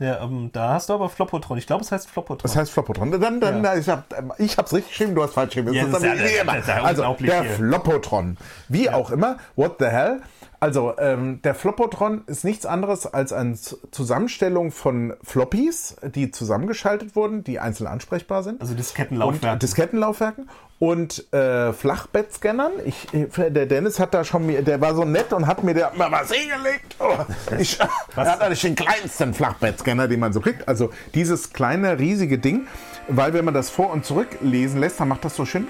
Ja, 0.00 0.22
ähm, 0.22 0.50
da 0.52 0.74
hast 0.74 0.88
du 0.90 0.92
aber 0.92 1.08
Flopotron. 1.08 1.58
Ich 1.58 1.66
glaube, 1.66 1.82
es 1.82 1.90
heißt 1.90 2.08
Flopotron. 2.08 2.42
Das 2.42 2.54
heißt 2.56 2.70
Floppotron. 2.70 3.10
Dann, 3.20 3.40
dann, 3.40 3.64
Ja. 3.64 3.74
ich 3.76 3.88
habe 3.88 4.04
ich 4.38 4.56
hab's 4.56 4.72
richtig 4.72 4.90
geschrieben, 4.92 5.14
du 5.14 5.22
hast 5.24 5.32
falsch 5.34 5.54
geschrieben. 5.54 5.74
Ja, 5.74 5.84
ist 5.86 5.92
das 5.92 6.02
ist 6.02 6.06
ja- 6.06 6.44
das 6.44 6.58
ist 6.60 6.68
ja 6.68 6.82
also 6.84 7.16
der 7.18 7.42
hier. 7.42 7.50
Floppotron. 7.52 8.36
Wie 8.68 8.90
auch 8.90 9.10
immer, 9.10 9.38
what 9.56 9.76
the 9.80 9.86
hell? 9.86 10.20
Also 10.60 10.94
ähm, 10.98 11.40
der 11.42 11.54
Floppotron 11.54 12.22
ist 12.26 12.44
nichts 12.44 12.66
anderes 12.66 13.06
als 13.06 13.32
eine 13.32 13.54
Zusammenstellung 13.54 14.72
von 14.72 15.14
Floppies, 15.22 15.94
die 16.02 16.30
zusammengeschaltet 16.32 17.14
wurden, 17.14 17.44
die 17.44 17.60
einzeln 17.60 17.86
ansprechbar 17.86 18.42
sind. 18.42 18.60
also 18.60 18.72
und 18.72 18.78
Diskettenlaufwerk. 18.78 19.60
Diskettenlaufwerken 19.60 20.48
und 20.80 21.32
äh, 21.32 21.72
Flachbettscannern. 21.72 22.72
Ich, 22.84 23.06
der 23.36 23.66
Dennis 23.66 24.00
hat 24.00 24.14
da 24.14 24.24
schon, 24.24 24.46
mir- 24.46 24.62
der 24.62 24.80
war 24.80 24.94
so 24.96 25.04
nett 25.04 25.32
und 25.32 25.46
hat 25.46 25.62
mir 25.62 25.74
da 25.74 25.92
mal 25.96 26.10
was 26.10 26.32
hingelegt. 26.32 26.96
Oh, 26.98 27.14
ich, 27.58 27.78
er 27.80 27.88
hat 28.16 28.40
eigentlich 28.40 28.60
den 28.62 28.74
kleinsten 28.74 29.34
Flachbettscanner, 29.34 30.08
den 30.08 30.18
man 30.20 30.32
so 30.32 30.40
kriegt. 30.40 30.66
Also 30.68 30.90
dieses 31.14 31.52
kleine, 31.52 31.98
riesige 32.00 32.38
Ding, 32.38 32.66
weil 33.08 33.32
wenn 33.32 33.44
man 33.44 33.54
das 33.54 33.70
vor 33.70 33.90
und 33.90 34.04
zurück 34.04 34.28
lesen 34.40 34.80
lässt, 34.80 34.98
dann 35.00 35.08
macht 35.08 35.24
das 35.24 35.36
so 35.36 35.44
schön. 35.46 35.66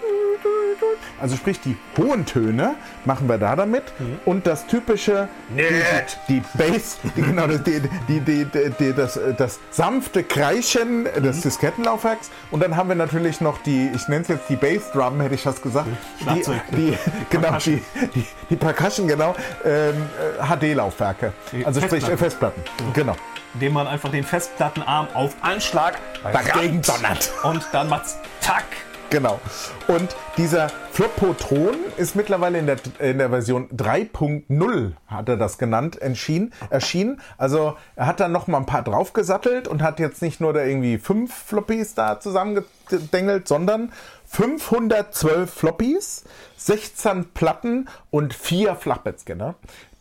Also 1.21 1.37
sprich, 1.37 1.61
die 1.61 1.77
hohen 1.97 2.27
Töne 2.27 2.75
machen 3.05 3.29
wir 3.29 3.39
da 3.39 3.57
damit 3.57 3.85
und 4.25 4.47
das 4.47 4.67
typische, 4.67 5.29
die, 5.49 5.83
die 6.29 6.43
Bass, 6.55 6.99
die, 7.17 7.23
genau, 7.23 7.47
das, 7.47 7.63
die, 7.63 7.81
die, 8.09 8.21
die, 8.21 8.45
die, 8.45 8.71
die, 8.79 8.93
das, 8.93 9.19
das 9.37 9.59
sanfte 9.71 10.23
Kreischen 10.23 11.05
des 11.05 11.41
Diskettenlaufwerks. 11.41 12.31
Und 12.51 12.63
dann 12.63 12.77
haben 12.77 12.89
wir 12.89 12.97
natürlich 12.97 13.41
noch 13.41 13.59
die, 13.63 13.91
ich 13.95 14.09
nenne 14.09 14.23
es 14.23 14.29
jetzt 14.29 14.49
die 14.49 14.57
Bassdrum, 14.57 15.21
hätte 15.21 15.35
ich 15.35 15.43
fast 15.43 15.63
gesagt, 15.63 15.89
die, 16.21 16.23
Schlagzeug. 16.23 16.61
die, 16.73 16.97
genau, 17.31 17.59
die, 17.59 17.83
die, 18.15 18.27
die 18.51 18.57
Percussion, 18.57 19.09
genau, 19.09 19.35
ähm, 19.65 19.95
äh, 20.41 20.57
HD-Laufwerke, 20.57 21.33
also 21.65 21.81
sprich 21.81 22.09
äh, 22.09 22.17
Festplatten, 22.17 22.63
genau. 22.95 23.17
indem 23.55 23.73
man 23.73 23.87
einfach 23.87 24.11
den 24.11 24.25
Festplattenarm 24.25 25.09
auf 25.15 25.35
Anschlag 25.41 25.99
Dagegen 26.23 26.77
rammt 26.77 26.89
donnert. 26.89 27.33
und 27.43 27.67
dann 27.73 27.89
macht's 27.89 28.19
Tack. 28.41 28.65
Genau. 29.11 29.41
Und 29.87 30.15
dieser 30.37 30.69
Flopotron 30.93 31.77
ist 31.97 32.15
mittlerweile 32.15 32.59
in 32.59 32.67
der, 32.67 32.77
in 32.99 33.17
der 33.17 33.31
Version 33.31 33.69
3.0, 33.71 34.93
hat 35.07 35.29
er 35.31 35.37
das 35.39 35.57
genannt, 35.57 36.01
entschieden, 36.01 36.53
erschienen. 36.69 37.21
Also 37.39 37.77
er 37.97 38.07
hat 38.07 38.21
dann 38.21 38.33
noch 38.33 38.49
mal 38.49 38.59
ein 38.59 38.67
paar 38.67 38.83
draufgesattelt 38.83 39.67
und 39.67 39.83
hat 39.83 39.99
jetzt 39.99 40.21
nicht 40.21 40.41
nur 40.41 40.53
da 40.53 40.63
irgendwie 40.63 40.99
fünf 40.99 41.35
Floppies 41.35 41.95
da 41.95 42.21
zusammengedengelt, 42.21 43.49
sondern 43.49 43.93
512 44.27 45.51
Floppies, 45.51 46.25
16 46.59 47.31
Platten 47.33 47.89
und 48.11 48.35
vier 48.35 48.77
Flachbettscanner, 48.77 49.55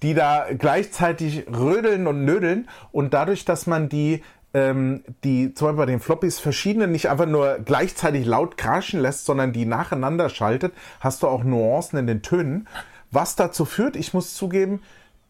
die 0.03 0.15
da 0.15 0.47
gleichzeitig 0.57 1.45
rödeln 1.47 2.07
und 2.07 2.25
nödeln 2.25 2.67
und 2.91 3.13
dadurch, 3.13 3.45
dass 3.45 3.67
man 3.67 3.87
die 3.87 4.21
ähm, 4.53 5.03
die 5.23 5.53
zum 5.53 5.67
Beispiel 5.67 5.77
bei 5.77 5.91
den 5.91 5.99
Floppies 5.99 6.39
verschiedene 6.39 6.87
nicht 6.87 7.09
einfach 7.09 7.25
nur 7.25 7.59
gleichzeitig 7.59 8.25
laut 8.25 8.57
kraschen 8.57 8.99
lässt, 8.99 9.25
sondern 9.25 9.53
die 9.53 9.65
nacheinander 9.65 10.29
schaltet, 10.29 10.73
hast 10.99 11.23
du 11.23 11.27
auch 11.27 11.43
Nuancen 11.43 11.99
in 11.99 12.07
den 12.07 12.21
Tönen. 12.21 12.67
Was 13.11 13.35
dazu 13.35 13.65
führt, 13.65 13.95
ich 13.95 14.13
muss 14.13 14.33
zugeben, 14.33 14.81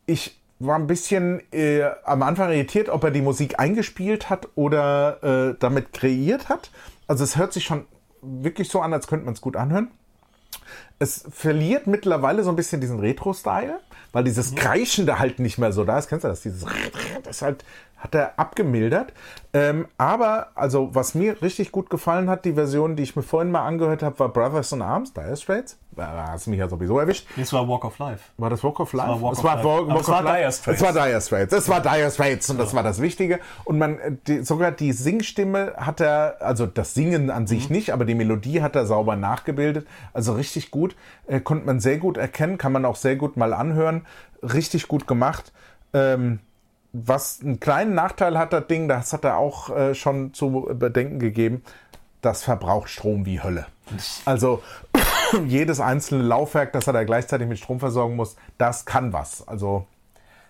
ich 0.05 0.39
war 0.59 0.75
ein 0.75 0.87
bisschen 0.87 1.41
äh, 1.51 1.83
am 2.03 2.23
Anfang 2.23 2.51
irritiert, 2.51 2.89
ob 2.89 3.03
er 3.03 3.11
die 3.11 3.21
Musik 3.21 3.59
eingespielt 3.59 4.29
hat 4.29 4.47
oder 4.55 5.51
äh, 5.51 5.55
damit 5.59 5.93
kreiert 5.93 6.49
hat. 6.49 6.71
Also 7.07 7.23
es 7.23 7.37
hört 7.37 7.53
sich 7.53 7.65
schon 7.65 7.85
wirklich 8.21 8.69
so 8.69 8.81
an, 8.81 8.93
als 8.93 9.07
könnte 9.07 9.25
man 9.25 9.33
es 9.33 9.41
gut 9.41 9.55
anhören. 9.55 9.89
Es 10.99 11.25
verliert 11.29 11.85
mittlerweile 11.85 12.43
so 12.43 12.49
ein 12.49 12.55
bisschen 12.55 12.81
diesen 12.81 12.99
Retro-Style, 12.99 13.79
weil 14.11 14.23
dieses 14.23 14.55
Kreischende 14.55 15.19
halt 15.19 15.37
nicht 15.37 15.59
mehr 15.59 15.71
so 15.71 15.83
da 15.83 15.99
ist. 15.99 16.07
Kennst 16.07 16.23
du 16.23 16.27
das? 16.27 16.41
Dieses 16.41 16.65
das 17.23 17.41
halt 17.43 17.63
hat 18.07 18.15
er 18.15 18.39
abgemildert. 18.39 19.13
Ähm, 19.53 19.87
aber, 19.97 20.47
also, 20.55 20.89
was 20.93 21.15
mir 21.15 21.41
richtig 21.41 21.71
gut 21.71 21.89
gefallen 21.89 22.29
hat, 22.29 22.45
die 22.45 22.53
Version, 22.53 22.95
die 22.95 23.03
ich 23.03 23.15
mir 23.15 23.23
vorhin 23.23 23.51
mal 23.51 23.65
angehört 23.65 24.03
habe, 24.03 24.17
war 24.19 24.29
Brothers 24.29 24.71
in 24.71 24.81
Arms, 24.81 25.13
Dire 25.13 25.35
Straits. 25.35 25.77
Da 25.95 26.27
hast 26.31 26.45
du 26.45 26.51
mich 26.51 26.59
ja 26.59 26.69
sowieso 26.69 26.99
erwischt. 26.99 27.25
Das 27.37 27.51
war 27.53 27.67
Walk 27.67 27.83
of 27.83 27.97
Life. 27.97 28.19
War 28.37 28.51
das 28.51 28.63
Walk 28.63 28.79
of 28.79 28.93
Life? 28.93 29.09
war 29.09 29.21
Walk 29.21 29.33
es 29.33 29.39
of 29.39 29.45
war, 29.45 29.55
Life. 29.55 29.67
Walk, 29.67 29.81
Aber 29.85 29.93
Walk 29.95 30.01
es 30.01 30.07
war. 30.09 30.21
Dire 30.21 30.51
Straits. 30.51 30.81
Es 30.81 30.81
war 30.83 30.93
Dire 31.07 31.21
Straits. 31.21 31.53
Es 31.53 31.69
war 31.69 31.81
Dire 31.81 32.11
Straits 32.11 32.49
und 32.51 32.59
das 32.59 32.73
war 32.75 32.83
das 32.83 33.01
Wichtige. 33.01 33.39
Und 33.63 33.79
man, 33.79 33.97
äh, 33.99 34.11
die, 34.27 34.43
sogar 34.43 34.71
die 34.71 34.91
Singstimme 34.91 35.73
hat 35.77 35.99
er, 35.99 36.37
also 36.39 36.67
das 36.67 36.93
Singen 36.93 37.31
an 37.31 37.43
Mhm. 37.43 37.47
sich 37.47 37.69
nicht, 37.71 37.91
aber 37.93 38.05
die 38.05 38.13
Melodie 38.15 38.61
hat 38.61 38.75
er 38.75 38.85
sauber 38.85 39.15
nachgebildet. 39.15 39.87
Also 40.13 40.33
richtig 40.33 40.69
gut. 40.69 40.95
Äh, 41.25 41.39
konnte 41.39 41.65
man 41.65 41.79
sehr 41.79 41.97
gut 41.97 42.17
erkennen, 42.17 42.59
kann 42.59 42.71
man 42.73 42.85
auch 42.85 42.95
sehr 42.95 43.15
gut 43.15 43.35
mal 43.35 43.53
anhören. 43.53 44.05
Richtig 44.43 44.87
gut 44.87 45.07
gemacht. 45.07 45.51
Ähm, 45.93 46.39
was 46.93 47.41
einen 47.41 47.59
kleinen 47.59 47.93
Nachteil 47.93 48.37
hat, 48.37 48.53
das 48.53 48.67
Ding, 48.67 48.87
das 48.87 49.13
hat 49.13 49.23
er 49.23 49.37
auch 49.37 49.69
äh, 49.75 49.93
schon 49.95 50.33
zu 50.33 50.67
bedenken 50.73 51.19
gegeben, 51.19 51.63
das 52.21 52.43
verbraucht 52.43 52.89
Strom 52.89 53.25
wie 53.25 53.41
Hölle. 53.41 53.67
Also 54.25 54.61
jedes 55.47 55.79
einzelne 55.79 56.23
Laufwerk, 56.23 56.73
das 56.73 56.87
er 56.87 56.93
da 56.93 57.03
gleichzeitig 57.03 57.47
mit 57.47 57.59
Strom 57.59 57.79
versorgen 57.79 58.15
muss, 58.15 58.35
das 58.57 58.85
kann 58.85 59.13
was. 59.13 59.47
Also 59.47 59.85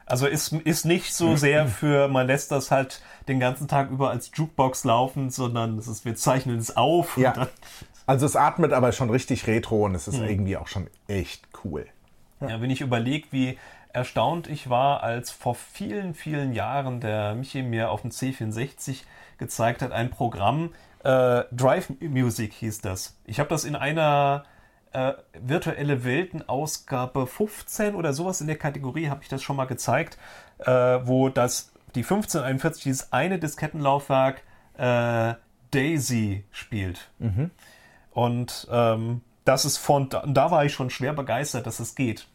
Also 0.06 0.28
ist, 0.28 0.54
ist 0.54 0.86
nicht 0.86 1.14
so 1.14 1.30
Mhm. 1.32 1.38
sehr 1.38 1.68
für, 1.68 2.08
man 2.08 2.28
lässt 2.28 2.52
das 2.52 2.72
halt 2.72 3.02
den 3.28 3.40
ganzen 3.40 3.68
Tag 3.68 3.92
über 3.92 4.10
als 4.12 4.32
Jukebox 4.34 4.86
laufen, 4.86 5.30
sondern 5.30 5.78
es 5.78 5.88
ist, 5.88 6.06
wir 6.06 6.16
zeichnen 6.16 6.58
es 6.58 6.78
auf. 6.78 7.18
ja, 7.18 7.48
also 8.06 8.26
es 8.26 8.38
atmet 8.38 8.72
aber 8.72 8.94
schon 8.94 9.10
richtig 9.10 9.48
retro 9.48 9.84
und 9.86 9.94
es 9.96 10.08
ist 10.08 10.20
irgendwie 10.20 10.56
auch 10.56 10.68
schon 10.68 10.88
echt 11.10 11.46
cool. 11.66 11.86
Ja, 12.40 12.62
wenn 12.62 12.70
ich 12.70 12.80
überlege, 12.82 13.28
wie 13.32 13.58
erstaunt 13.98 14.48
ich 14.48 14.70
war, 14.70 15.04
als 15.04 15.32
vor 15.32 15.56
vielen, 15.56 16.14
vielen 16.14 16.54
Jahren 16.54 17.02
der 17.02 17.36
Michi 17.36 17.64
mir 17.64 17.90
auf 17.92 18.02
dem 18.02 18.12
C64 18.12 19.04
gezeigt 19.38 19.82
hat, 19.82 19.92
ein 19.92 20.10
Programm, 20.10 20.74
äh, 21.04 21.44
Drive 21.52 21.92
Music 22.00 22.54
hieß 22.54 22.82
das. 22.82 23.18
Ich 23.26 23.40
habe 23.40 23.50
das 23.50 23.66
in 23.66 23.76
einer 23.76 24.46
äh, 24.94 25.14
virtuelle 25.40 26.04
Welten-Ausgabe 26.04 27.28
15 27.28 27.96
oder 27.96 28.14
sowas 28.14 28.40
in 28.40 28.48
der 28.48 28.58
Kategorie 28.58 29.10
habe 29.10 29.24
ich 29.24 29.30
das 29.30 29.42
schon 29.42 29.56
mal 29.56 29.66
gezeigt, 29.66 30.18
äh, 30.60 30.72
wo 30.72 31.30
das 31.30 31.74
die 31.96 32.04
1541 32.04 32.84
dieses 32.84 33.12
eine 33.12 33.40
Diskettenlaufwerk 33.40 34.44
äh, 34.78 35.34
Daisy 35.72 36.46
spielt. 36.52 37.10
Und 38.12 38.68
ähm, 38.72 39.22
das 39.44 39.66
ist 39.66 39.78
von 39.78 40.10
da, 40.10 40.24
da 40.28 40.52
war 40.52 40.66
ich 40.66 40.74
schon 40.74 40.90
schwer 40.90 41.14
begeistert, 41.14 41.66
dass 41.66 41.80
es 41.80 41.96
geht. 41.96 42.28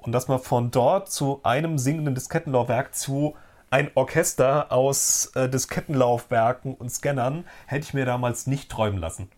Und 0.00 0.12
dass 0.12 0.28
man 0.28 0.38
von 0.38 0.70
dort 0.70 1.10
zu 1.10 1.40
einem 1.42 1.78
singenden 1.78 2.14
Diskettenlaufwerk 2.14 2.94
zu 2.94 3.36
ein 3.70 3.90
Orchester 3.94 4.72
aus 4.72 5.30
äh, 5.34 5.48
Diskettenlaufwerken 5.48 6.74
und 6.74 6.90
Scannern 6.90 7.44
hätte 7.66 7.84
ich 7.84 7.94
mir 7.94 8.04
damals 8.04 8.46
nicht 8.46 8.70
träumen 8.70 8.98
lassen. 8.98 9.30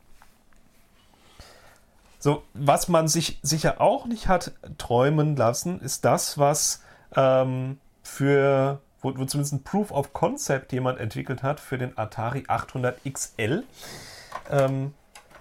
So, 2.19 2.45
was 2.55 2.89
man 2.89 3.09
sich 3.09 3.41
sicher 3.43 3.81
auch 3.81 4.07
nicht 4.07 4.29
hat 4.29 4.53
träumen 4.79 5.37
lassen, 5.37 5.81
ist 5.81 6.05
das, 6.05 6.39
was 6.39 6.83
ähm, 7.17 7.79
für, 8.03 8.81
wo, 9.03 9.09
wo 9.19 9.25
zumindest 9.25 9.53
ein 9.55 9.65
Proof 9.65 9.91
of 9.91 10.13
Concept 10.13 10.73
jemand 10.73 10.99
entwickelt 10.99 11.43
hat 11.43 11.61
für 11.61 11.77
den 11.77 11.99
Atari 11.99 12.45
800 12.47 13.01
XL. 13.05 13.65
Ähm, 14.51 14.95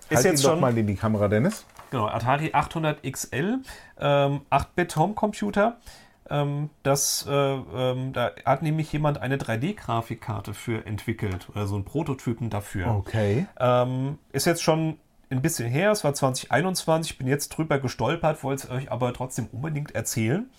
ist 0.10 0.18
Halt 0.18 0.26
jetzt 0.26 0.40
ihn 0.40 0.44
doch 0.44 0.50
schon 0.52 0.60
mal 0.60 0.76
in 0.76 0.88
die 0.88 0.96
Kamera, 0.96 1.28
Dennis. 1.28 1.66
Genau, 1.92 2.08
Atari 2.08 2.52
800 2.54 3.04
XL, 3.04 3.60
ähm, 4.00 4.42
8-Bit 4.50 4.96
Homecomputer. 4.96 5.78
Ähm, 6.30 6.70
das, 6.84 7.28
äh, 7.30 7.32
ähm, 7.34 8.14
da 8.14 8.32
hat 8.46 8.62
nämlich 8.62 8.92
jemand 8.94 9.18
eine 9.18 9.38
3D-Grafikkarte 9.38 10.54
für 10.54 10.86
entwickelt 10.86 11.50
oder 11.50 11.68
so 11.68 11.76
einen 11.76 11.84
Prototypen 11.84 12.50
dafür. 12.50 12.88
Okay. 12.96 13.46
Ähm, 13.60 14.18
ist 14.32 14.46
jetzt 14.46 14.64
schon 14.64 14.98
ein 15.30 15.42
bisschen 15.42 15.70
her, 15.70 15.92
es 15.92 16.04
war 16.06 16.14
2021, 16.14 17.18
bin 17.18 17.28
jetzt 17.28 17.50
drüber 17.50 17.80
gestolpert, 17.80 18.44
wollte 18.44 18.68
es 18.68 18.72
euch 18.72 18.92
aber 18.92 19.14
trotzdem 19.14 19.48
unbedingt 19.52 19.94
erzählen. 19.94 20.50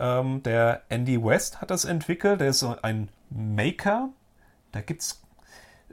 Ähm, 0.00 0.42
der 0.42 0.82
Andy 0.88 1.22
West 1.22 1.60
hat 1.60 1.70
das 1.70 1.84
entwickelt, 1.84 2.40
der 2.40 2.48
ist 2.48 2.58
so 2.58 2.74
ein 2.82 3.08
Maker. 3.30 4.08
Da 4.72 4.80
gibt's, 4.80 5.22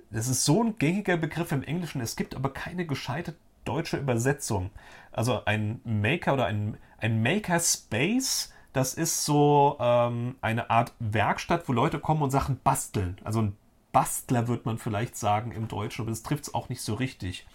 das 0.10 0.28
ist 0.28 0.46
so 0.46 0.64
ein 0.64 0.80
gängiger 0.80 1.18
Begriff 1.18 1.52
im 1.52 1.62
Englischen, 1.64 2.02
es 2.02 2.16
gibt 2.16 2.36
aber 2.36 2.52
keine 2.52 2.88
gescheite 2.88 3.36
deutsche 3.70 3.98
Übersetzung. 3.98 4.72
Also 5.12 5.44
ein 5.46 5.82
Maker 5.84 6.34
oder 6.34 6.46
ein, 6.46 6.78
ein 6.98 7.22
Makerspace, 7.22 8.52
das 8.74 8.94
ist 8.94 9.26
so 9.26 9.78
ähm, 9.80 10.36
eine 10.42 10.70
Art 10.70 10.94
Werkstatt, 11.00 11.68
wo 11.68 11.74
Leute 11.74 12.00
kommen 12.00 12.22
und 12.22 12.32
Sachen 12.32 12.60
basteln. 12.64 13.18
Also 13.24 13.42
ein 13.42 13.56
Bastler 13.92 14.48
wird 14.48 14.66
man 14.66 14.78
vielleicht 14.78 15.18
sagen 15.18 15.52
im 15.52 15.68
Deutschen, 15.68 16.04
aber 16.04 16.12
das 16.12 16.24
trifft 16.24 16.44
es 16.44 16.54
auch 16.54 16.70
nicht 16.70 16.82
so 16.82 16.94
richtig. 16.94 17.48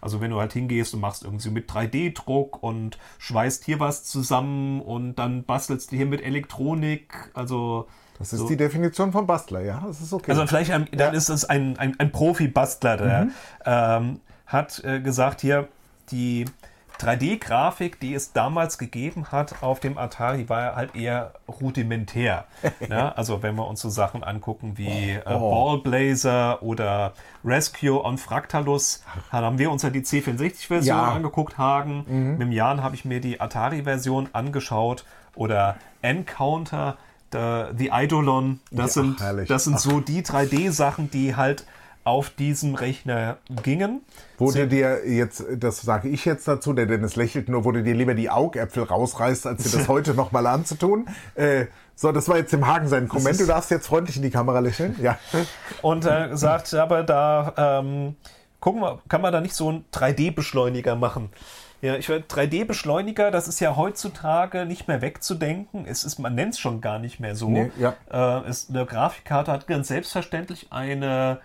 Also 0.00 0.20
wenn 0.20 0.30
du 0.30 0.38
halt 0.38 0.52
hingehst 0.52 0.92
und 0.92 1.00
machst 1.00 1.24
irgendwie 1.24 1.50
mit 1.50 1.70
3D-Druck 1.70 2.62
und 2.62 2.98
schweißt 3.18 3.64
hier 3.64 3.80
was 3.80 4.04
zusammen 4.04 4.82
und 4.82 5.14
dann 5.14 5.44
bastelst 5.44 5.92
du 5.92 5.96
hier 5.96 6.06
mit 6.06 6.22
Elektronik, 6.22 7.30
also 7.32 7.88
Das 8.18 8.32
ist 8.34 8.40
so. 8.40 8.48
die 8.48 8.56
Definition 8.58 9.12
von 9.12 9.26
Bastler, 9.26 9.60
ja. 9.62 9.82
Das 9.86 10.02
ist 10.02 10.12
okay. 10.12 10.30
Also 10.30 10.46
vielleicht 10.46 10.72
ein, 10.72 10.88
dann 10.92 11.14
ist 11.14 11.30
es 11.30 11.46
ein, 11.46 11.78
ein, 11.78 11.98
ein 11.98 12.12
Profi-Bastler, 12.12 12.96
der 12.98 13.28
ähm, 13.64 14.20
hat 14.46 14.82
äh, 14.84 15.00
gesagt, 15.00 15.40
hier 15.40 15.68
die 16.10 16.44
3D-Grafik, 17.00 17.98
die 17.98 18.14
es 18.14 18.32
damals 18.32 18.78
gegeben 18.78 19.26
hat 19.32 19.62
auf 19.62 19.80
dem 19.80 19.98
Atari, 19.98 20.48
war 20.48 20.76
halt 20.76 20.94
eher 20.94 21.32
rudimentär. 21.48 22.44
ne? 22.88 23.16
Also 23.16 23.42
wenn 23.42 23.56
wir 23.56 23.66
uns 23.66 23.80
so 23.80 23.88
Sachen 23.88 24.22
angucken 24.22 24.74
wie 24.78 25.10
äh, 25.10 25.20
Ballblazer 25.24 26.62
oder 26.62 27.12
Rescue 27.44 28.02
on 28.04 28.16
Fractalus, 28.18 29.02
dann 29.32 29.44
haben 29.44 29.58
wir 29.58 29.70
uns 29.70 29.82
ja 29.82 29.90
die 29.90 30.02
C64-Version 30.02 30.96
Ja. 30.96 31.12
angeguckt, 31.12 31.58
Hagen. 31.58 32.04
Mit 32.32 32.40
dem 32.42 32.52
Jahren 32.52 32.82
habe 32.82 32.94
ich 32.94 33.04
mir 33.04 33.20
die 33.20 33.40
Atari-Version 33.40 34.28
angeschaut 34.32 35.04
oder 35.34 35.76
Encounter, 36.02 36.96
the, 37.32 37.64
the 37.76 37.92
Eidolon. 37.92 38.60
Das 38.70 38.94
Ja, 38.94 39.02
sind, 39.02 39.20
herrlich. 39.20 39.48
das 39.48 39.64
sind 39.64 39.80
so 39.80 40.00
die 40.00 40.22
3D-Sachen, 40.22 41.10
die 41.10 41.34
halt 41.36 41.66
auf 42.04 42.30
diesem 42.30 42.74
Rechner 42.74 43.38
gingen. 43.62 44.02
Wurde 44.38 44.68
dir 44.68 45.08
jetzt, 45.08 45.44
das 45.56 45.80
sage 45.80 46.08
ich 46.08 46.24
jetzt 46.24 46.46
dazu, 46.46 46.74
der 46.74 46.86
Dennis 46.86 47.16
lächelt 47.16 47.48
nur, 47.48 47.64
wurde 47.64 47.82
dir 47.82 47.94
lieber 47.94 48.14
die 48.14 48.28
Augäpfel 48.28 48.84
rausreißt, 48.84 49.46
als 49.46 49.64
dir 49.64 49.78
das 49.78 49.88
heute 49.88 50.14
nochmal 50.14 50.46
anzutun? 50.46 51.06
Äh, 51.34 51.66
so, 51.96 52.12
das 52.12 52.28
war 52.28 52.36
jetzt 52.36 52.52
im 52.52 52.66
Hagen 52.66 52.88
sein 52.88 53.08
Comment. 53.08 53.38
Du 53.40 53.46
darfst 53.46 53.70
jetzt 53.70 53.86
freundlich 53.86 54.16
in 54.16 54.22
die 54.22 54.30
Kamera 54.30 54.58
lächeln. 54.58 54.96
Ja. 55.00 55.18
Und 55.82 56.04
er 56.04 56.28
gesagt, 56.28 56.74
aber 56.74 57.04
da 57.04 57.80
ähm, 57.80 58.16
gucken 58.60 58.82
wir, 58.82 59.00
kann 59.08 59.22
man 59.22 59.32
da 59.32 59.40
nicht 59.40 59.54
so 59.54 59.68
einen 59.68 59.84
3D-Beschleuniger 59.92 60.96
machen? 60.96 61.30
Ja, 61.80 61.96
ich 61.96 62.08
würde 62.08 62.24
3D-Beschleuniger, 62.26 63.30
das 63.30 63.46
ist 63.46 63.60
ja 63.60 63.76
heutzutage 63.76 64.64
nicht 64.66 64.88
mehr 64.88 65.02
wegzudenken. 65.02 65.84
Es 65.86 66.04
ist, 66.04 66.18
man 66.18 66.34
nennt 66.34 66.54
es 66.54 66.58
schon 66.58 66.80
gar 66.80 66.98
nicht 66.98 67.20
mehr 67.20 67.36
so. 67.36 67.48
Nee, 67.48 67.70
ja. 67.78 67.94
äh, 68.10 68.48
es, 68.48 68.70
eine 68.70 68.86
Grafikkarte 68.86 69.52
hat 69.52 69.66
ganz 69.66 69.88
selbstverständlich 69.88 70.68
eine 70.70 71.40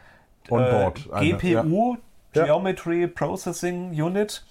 Onboard, 0.52 1.08
äh, 1.12 1.16
eine, 1.16 1.38
GPU, 1.38 1.98
Ja. 2.34 2.46
Geometry 2.46 3.08
Processing 3.08 3.90
Unit. 3.92 4.46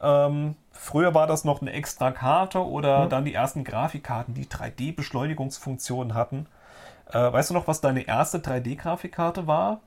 Ähm, 0.00 0.56
früher 0.72 1.14
war 1.14 1.26
das 1.26 1.44
noch 1.44 1.60
eine 1.62 1.72
extra 1.72 2.10
Karte 2.10 2.58
oder 2.58 3.06
dann 3.06 3.24
die 3.24 3.34
ersten 3.34 3.64
Grafikkarten, 3.64 4.34
die 4.34 4.46
3D-Beschleunigungsfunktionen 4.46 6.14
hatten. 6.14 6.46
Äh, 7.10 7.32
weißt 7.32 7.50
du 7.50 7.54
noch, 7.54 7.66
was 7.68 7.80
deine 7.80 8.06
erste 8.06 8.38
3D-Grafikkarte 8.38 9.46
war? 9.46 9.80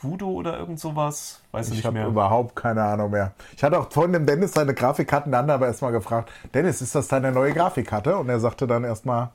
Voodoo 0.00 0.32
oder 0.32 0.58
irgend 0.58 0.80
sowas? 0.80 1.42
Weiß 1.52 1.70
ich 1.70 1.84
habe 1.84 2.02
überhaupt 2.02 2.56
keine 2.56 2.82
Ahnung 2.82 3.10
mehr. 3.10 3.32
Ich 3.56 3.62
hatte 3.62 3.78
auch 3.78 3.90
vorhin 3.90 4.12
dem 4.12 4.26
Dennis 4.26 4.52
seine 4.52 4.74
Grafikkarten, 4.74 5.32
andere 5.32 5.54
aber 5.54 5.66
erstmal 5.66 5.92
gefragt, 5.92 6.30
Dennis, 6.54 6.82
ist 6.82 6.94
das 6.94 7.08
deine 7.08 7.30
neue 7.30 7.52
Grafikkarte? 7.52 8.16
Und 8.16 8.28
er 8.28 8.40
sagte 8.40 8.66
dann 8.66 8.82
erstmal, 8.84 9.30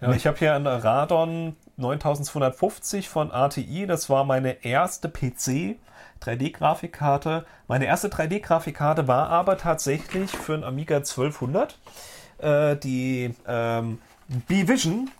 Ja, 0.00 0.12
ich 0.12 0.26
habe 0.26 0.38
hier 0.38 0.54
eine 0.54 0.84
Radon 0.84 1.56
9250 1.76 3.08
von 3.08 3.32
ATI. 3.32 3.86
Das 3.86 4.08
war 4.08 4.24
meine 4.24 4.64
erste 4.64 5.08
PC 5.08 5.76
3D-Grafikkarte. 6.22 7.44
Meine 7.66 7.86
erste 7.86 8.08
3D-Grafikkarte 8.08 9.08
war 9.08 9.28
aber 9.28 9.58
tatsächlich 9.58 10.30
für 10.30 10.54
einen 10.54 10.64
Amiga 10.64 10.96
1200 10.98 11.78
äh, 12.38 12.76
die 12.76 13.34
ähm, 13.46 13.98
B-Vision, 14.46 15.10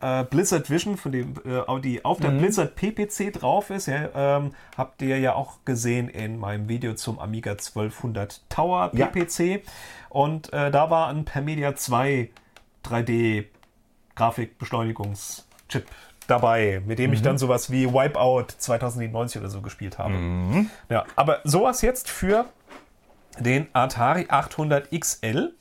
äh, 0.00 0.24
Blizzard 0.24 0.68
Vision, 0.68 0.96
von 0.96 1.12
dem, 1.12 1.34
äh, 1.44 1.80
die 1.80 2.04
auf 2.04 2.20
der 2.20 2.30
Blizzard 2.30 2.74
PPC 2.74 3.32
drauf 3.32 3.70
ist. 3.70 3.86
Ja, 3.86 4.08
ähm, 4.14 4.54
habt 4.76 5.00
ihr 5.00 5.18
ja 5.18 5.34
auch 5.34 5.64
gesehen 5.64 6.08
in 6.08 6.38
meinem 6.38 6.68
Video 6.68 6.94
zum 6.94 7.18
Amiga 7.18 7.52
1200 7.52 8.42
Tower 8.50 8.90
Ja. 8.94 9.06
PPC. 9.06 9.62
Und 10.10 10.52
äh, 10.52 10.70
da 10.70 10.90
war 10.90 11.08
ein 11.08 11.24
Permedia 11.24 11.74
2 11.74 12.28
3D 12.84 13.46
Grafikbeschleunigungschip 14.14 15.86
dabei, 16.26 16.82
mit 16.86 16.98
dem 16.98 17.12
ich 17.12 17.20
dann 17.22 17.36
sowas 17.38 17.70
wie 17.70 17.92
Wipeout 17.92 18.46
2090 18.58 19.40
oder 19.40 19.50
so 19.50 19.60
gespielt 19.60 19.98
habe. 19.98 20.14
Ja, 20.88 21.04
aber 21.16 21.40
sowas 21.44 21.82
jetzt 21.82 22.08
für 22.10 22.46
den 23.38 23.66
Atari 23.72 24.26
800 24.28 24.90
XL. 24.98 25.54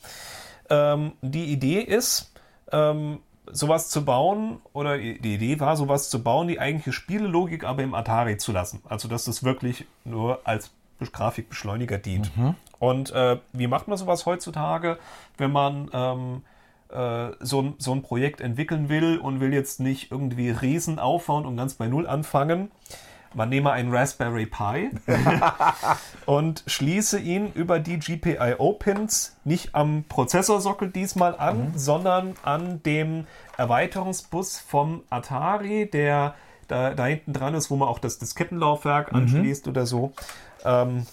Ähm, 0.70 1.14
die 1.22 1.45
Idee 1.45 1.82
ist, 1.82 2.32
ähm, 2.72 3.20
sowas 3.51 3.89
zu 3.89 4.06
bauen, 4.06 4.62
oder 4.72 4.97
die 4.97 5.18
Idee 5.36 5.60
war, 5.60 5.76
sowas 5.76 6.10
zu 6.10 6.24
bauen, 6.24 6.47
die 6.47 6.60
eigentliche 6.62 6.93
Spielelogik 6.93 7.66
aber 7.66 7.84
im 7.84 7.93
Atari 7.93 8.38
zu 8.38 8.51
lassen. 8.54 8.82
Also, 8.88 9.08
dass 9.10 9.26
das 9.26 9.43
wirklich 9.43 9.86
nur 10.06 10.39
als 10.45 10.70
Be- 10.99 11.08
Grafikbeschleuniger 11.12 11.97
dient. 11.97 12.32
Und 12.80 13.12
äh, 13.12 13.38
wie 13.51 13.68
macht 13.68 13.88
man 13.89 13.97
sowas 13.97 14.26
heutzutage, 14.26 14.97
wenn 15.38 15.51
man 15.51 15.89
ähm, 15.91 16.41
äh, 16.45 16.53
so, 17.41 17.61
ein- 17.61 17.73
so 17.79 17.91
ein 17.93 18.01
Projekt 18.01 18.39
entwickeln 18.41 18.87
will 18.89 19.17
und 19.17 19.39
will 19.39 19.53
jetzt 19.53 19.79
nicht 19.79 20.11
irgendwie 20.11 20.49
riesen 20.51 20.99
aufbauen 20.99 21.45
und 21.45 21.57
ganz 21.57 21.73
bei 21.75 21.87
Null 21.87 22.07
anfangen? 22.07 22.71
Man 23.35 23.49
nehme 23.49 23.71
einen 23.71 23.91
Raspberry 23.91 24.45
Pi 24.45 24.91
und 26.27 26.63
schließe 26.67 27.19
ihn 27.19 27.51
über 27.53 27.79
die 27.79 27.97
GPIO-Pins 27.97 29.37
nicht 29.43 29.73
am 29.73 30.03
Prozessorsockel 30.07 30.89
diesmal 30.91 31.35
an, 31.37 31.73
sondern 31.75 32.35
an 32.43 32.83
dem 32.83 33.25
Erweiterungsbus 33.57 34.59
vom 34.59 35.01
Atari, 35.09 35.89
der 35.91 36.35
da, 36.67 36.93
da 36.93 37.05
hinten 37.07 37.33
dran 37.33 37.55
ist, 37.55 37.69
wo 37.71 37.75
man 37.75 37.87
auch 37.89 37.99
das 37.99 38.19
Diskettenlaufwerk 38.19 39.13
anschließt 39.13 39.67
oder 39.67 39.85
so. 39.85 40.13
Ähm, 40.63 41.05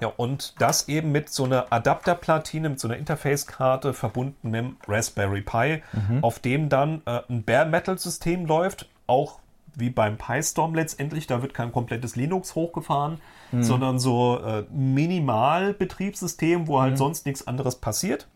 ja, 0.00 0.08
und 0.16 0.54
das 0.58 0.88
eben 0.88 1.12
mit 1.12 1.30
so 1.30 1.44
einer 1.44 1.66
Adapterplatine, 1.70 2.68
mit 2.68 2.80
so 2.80 2.88
einer 2.88 2.96
Interface-Karte 2.96 3.94
verbunden 3.94 4.50
mit 4.50 4.54
dem 4.54 4.76
Raspberry 4.86 5.40
Pi, 5.40 5.82
auf 6.22 6.38
dem 6.38 6.68
dann 6.68 7.02
äh, 7.06 7.20
ein 7.28 7.44
Bare-Metal-System 7.44 8.46
läuft, 8.46 8.88
auch 9.06 9.40
wie 9.74 9.90
beim 9.90 10.16
Pi-Storm 10.16 10.74
letztendlich. 10.74 11.26
Da 11.26 11.42
wird 11.42 11.54
kein 11.54 11.72
komplettes 11.72 12.16
Linux 12.16 12.54
hochgefahren, 12.54 13.20
sondern 13.62 13.98
so 13.98 14.38
äh, 14.40 14.64
Minimal-Betriebssystem, 14.70 16.66
wo 16.66 16.80
halt 16.80 16.98
sonst 16.98 17.26
nichts 17.26 17.46
anderes 17.46 17.76
passiert. 17.76 18.26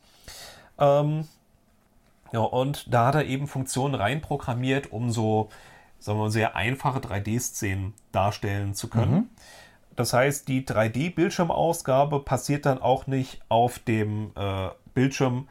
Ähm, 0.78 1.26
ja, 2.32 2.40
und 2.40 2.92
da 2.92 3.06
hat 3.06 3.14
er 3.16 3.24
eben 3.24 3.46
Funktionen 3.48 3.94
reinprogrammiert, 3.94 4.92
um 4.92 5.10
so, 5.10 5.48
sagen 5.98 6.18
wir 6.18 6.24
mal, 6.24 6.30
sehr 6.30 6.56
einfache 6.56 7.00
3D-Szenen 7.00 7.94
darstellen 8.12 8.74
zu 8.74 8.88
können. 8.88 9.30
Das 10.00 10.14
heißt, 10.14 10.48
die 10.48 10.64
3D-Bildschirmausgabe 10.64 12.20
passiert 12.20 12.64
dann 12.64 12.80
auch 12.80 13.06
nicht 13.06 13.42
auf 13.50 13.78
dem 13.80 14.30
äh, 14.34 14.70
Bildschirm, 14.94 15.46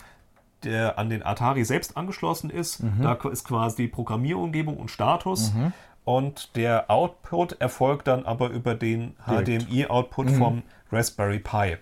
der 0.64 0.98
an 0.98 1.12
den 1.12 1.24
Atari 1.24 1.64
selbst 1.64 1.96
angeschlossen 1.96 2.50
ist. 2.50 2.82
Da 3.00 3.14
ist 3.30 3.44
quasi 3.44 3.84
die 3.84 3.88
Programmierumgebung 3.88 4.76
und 4.78 4.90
Status. 4.90 5.54
Und 6.04 6.56
der 6.56 6.90
Output 6.90 7.62
erfolgt 7.62 8.08
dann 8.08 8.26
aber 8.26 8.50
über 8.50 8.74
den. 8.74 9.16
HDMI-Output 9.28 10.32
vom 10.32 10.64
Raspberry 10.92 11.38
Pi. 11.38 11.78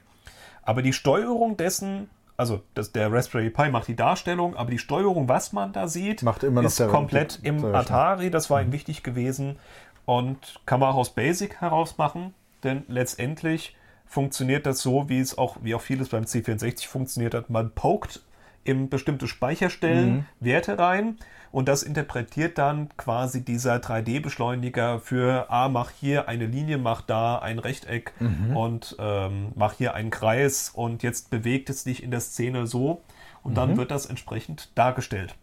Aber 0.64 0.82
die 0.82 0.92
Steuerung 0.92 1.56
dessen, 1.56 2.10
also 2.36 2.64
das, 2.74 2.92
der 2.92 3.14
Raspberry 3.14 3.50
Pi 3.50 3.70
macht 3.70 3.88
die 3.88 3.96
Darstellung, 3.96 4.58
aber 4.58 4.72
die 4.72 4.80
Steuerung, 4.80 5.30
was 5.30 5.54
man 5.54 5.72
da 5.72 5.88
sieht, 5.88 6.22
Macht 6.22 6.44
immer 6.44 6.64
noch 6.64 6.68
ist 6.68 6.86
komplett 6.90 7.40
im. 7.44 7.64
Atari. 7.64 8.30
Das 8.30 8.50
war 8.50 8.62
ihm 8.62 8.74
wichtig 8.74 9.04
gewesen 9.04 9.58
und 10.04 10.60
kann 10.66 10.82
man 10.82 10.90
auch 10.90 10.98
aus 10.98 11.12
Basic 11.12 11.62
heraus 11.62 11.98
machen, 11.98 12.34
denn 12.64 12.84
letztendlich 12.88 13.76
funktioniert 14.06 14.66
das 14.66 14.80
so, 14.82 15.10
wie 15.10 15.20
es 15.20 15.38
auch, 15.38 15.58
wie 15.62 15.76
auch 15.76 15.82
vieles 15.82 16.10
beim 16.10 16.24
C64 16.24 16.88
funktioniert 16.88 17.34
hat. 17.34 17.50
Man 17.50 17.72
poked 17.72 18.22
in 18.64 18.90
bestimmte 18.90 19.28
Speicherstellen 19.28 20.10
Mhm. 20.18 20.26
Werte 20.40 20.78
rein 20.78 21.18
und 21.52 21.68
das 21.70 21.84
interpretiert 21.84 22.58
dann 22.58 22.90
quasi 22.98 23.44
dieser 23.44 23.78
3D-Beschleuniger 23.78 25.00
für, 25.00 25.46
ah, 25.50 25.70
mach 25.70 25.92
hier 25.92 26.28
eine 26.28 26.46
Linie, 26.46 26.78
mach 26.78 27.02
da 27.02 27.40
ein 27.40 27.60
Rechteck 27.60 28.14
Mhm. 28.20 28.56
und 28.58 28.96
ähm, 29.00 29.52
mach 29.56 29.74
hier 29.74 29.94
einen 29.94 30.10
Kreis 30.10 30.70
und 30.74 31.04
jetzt 31.04 31.30
bewegt 31.30 31.70
es 31.70 31.84
dich 31.86 32.04
in 32.04 32.12
der 32.12 32.20
Szene 32.20 32.68
so 32.68 33.02
und 33.44 33.52
Mhm. 33.52 33.56
dann 33.56 33.78
wird 33.78 33.92
das 33.92 34.06
entsprechend 34.06 34.70
dargestellt. 34.76 35.36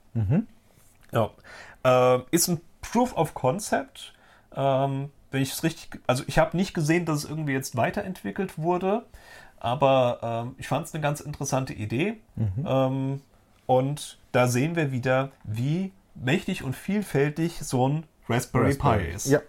Ja. 1.13 1.31
Äh, 1.85 2.21
ist 2.31 2.49
ein 2.49 2.61
Proof 2.83 3.17
of 3.17 3.35
Concept. 3.35 4.13
Ähm, 4.55 5.11
wenn 5.35 5.43
ich 5.43 5.51
es 5.51 5.65
richtig, 5.65 6.01
also 6.07 6.23
ich 6.29 6.39
habe 6.39 6.57
nicht 6.57 6.75
gesehen, 6.75 7.07
dass 7.07 7.25
es 7.25 7.25
irgendwie 7.29 7.53
jetzt 7.53 7.77
weiterentwickelt 7.77 8.57
wurde, 8.57 9.05
aber 9.59 10.45
ähm, 10.47 10.55
ich 10.59 10.69
fand 10.69 10.87
es 10.87 10.95
eine 10.95 11.03
ganz 11.03 11.21
interessante 11.21 11.73
Idee. 11.73 12.19
Ähm, 12.65 13.21
und 13.67 14.19
da 14.31 14.47
sehen 14.47 14.77
wir 14.77 14.93
wieder, 14.93 15.33
wie 15.43 15.91
mächtig 16.15 16.63
und 16.63 16.77
vielfältig 16.77 17.59
so 17.59 17.89
ein 17.89 18.05
Raspberry, 18.29 18.75
Pi 18.75 19.13
ist. 19.13 19.27
Ja. 19.27 19.41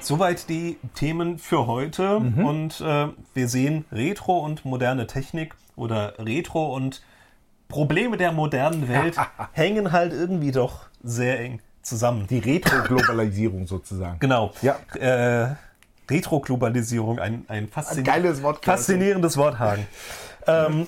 Soweit 0.00 0.48
die 0.48 0.78
Themen 0.94 1.38
für 1.38 1.66
heute. 1.66 2.16
Und 2.16 2.80
äh, 2.80 3.08
wir 3.34 3.48
sehen 3.48 3.84
Retro 3.92 4.38
und 4.38 4.64
moderne 4.64 5.06
Technik 5.06 5.54
oder 5.76 6.18
Retro 6.18 6.74
und 6.74 7.02
Probleme 7.68 8.16
der 8.16 8.32
modernen 8.32 8.88
Welt 8.88 9.16
hängen 9.52 9.92
halt 9.92 10.12
irgendwie 10.14 10.52
doch 10.52 10.86
sehr 11.04 11.40
eng 11.40 11.60
zusammen. 11.82 12.26
Die 12.26 12.38
Retro-Globalisierung 12.38 13.66
sozusagen. 13.66 14.18
Genau. 14.18 14.52
Ja. 14.62 14.76
Äh, 14.98 15.54
Retro-Globalisierung, 16.10 17.18
ein, 17.18 17.44
ein, 17.48 17.68
faszini 17.68 18.00
Ein 18.00 18.04
geiles 18.04 18.42
Wort, 18.42 18.64
faszinierendes 18.64 19.36
Wort, 19.36 19.58
Hagen. 19.58 19.86
ähm, 20.46 20.86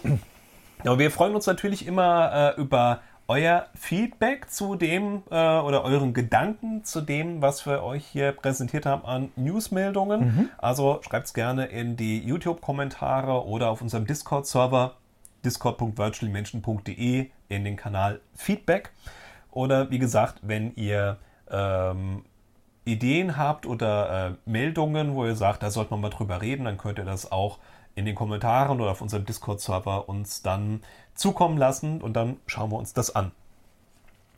ja, 0.84 0.98
wir 0.98 1.10
freuen 1.10 1.34
uns 1.34 1.46
natürlich 1.46 1.86
immer 1.86 2.54
äh, 2.56 2.60
über 2.60 3.00
euer 3.28 3.66
Feedback 3.74 4.50
zu 4.50 4.76
dem 4.76 5.22
äh, 5.30 5.34
oder 5.34 5.84
euren 5.84 6.14
Gedanken 6.14 6.84
zu 6.84 7.00
dem, 7.00 7.42
was 7.42 7.66
wir 7.66 7.82
euch 7.82 8.06
hier 8.06 8.32
präsentiert 8.32 8.86
haben 8.86 9.04
an 9.04 9.30
Newsmeldungen. 9.36 10.20
Mhm. 10.20 10.48
Also 10.58 11.00
schreibt 11.02 11.26
es 11.26 11.34
gerne 11.34 11.66
in 11.66 11.96
die 11.96 12.20
YouTube-Kommentare 12.20 13.44
oder 13.46 13.70
auf 13.70 13.80
unserem 13.80 14.06
Discord-Server 14.06 14.94
discord.virtualmenschen.de 15.44 17.30
in 17.48 17.64
den 17.64 17.76
Kanal 17.76 18.20
Feedback. 18.34 18.90
Oder 19.56 19.90
wie 19.90 19.98
gesagt, 19.98 20.40
wenn 20.42 20.74
ihr 20.74 21.16
ähm, 21.50 22.26
Ideen 22.84 23.38
habt 23.38 23.64
oder 23.64 24.26
äh, 24.26 24.34
Meldungen, 24.44 25.14
wo 25.14 25.24
ihr 25.24 25.34
sagt, 25.34 25.62
da 25.62 25.70
sollte 25.70 25.92
man 25.92 26.02
mal 26.02 26.10
drüber 26.10 26.42
reden, 26.42 26.66
dann 26.66 26.76
könnt 26.76 26.98
ihr 26.98 27.06
das 27.06 27.32
auch 27.32 27.58
in 27.94 28.04
den 28.04 28.14
Kommentaren 28.14 28.82
oder 28.82 28.90
auf 28.90 29.00
unserem 29.00 29.24
Discord-Server 29.24 30.10
uns 30.10 30.42
dann 30.42 30.82
zukommen 31.14 31.56
lassen 31.56 32.02
und 32.02 32.12
dann 32.12 32.36
schauen 32.46 32.70
wir 32.70 32.76
uns 32.76 32.92
das 32.92 33.16
an. 33.16 33.32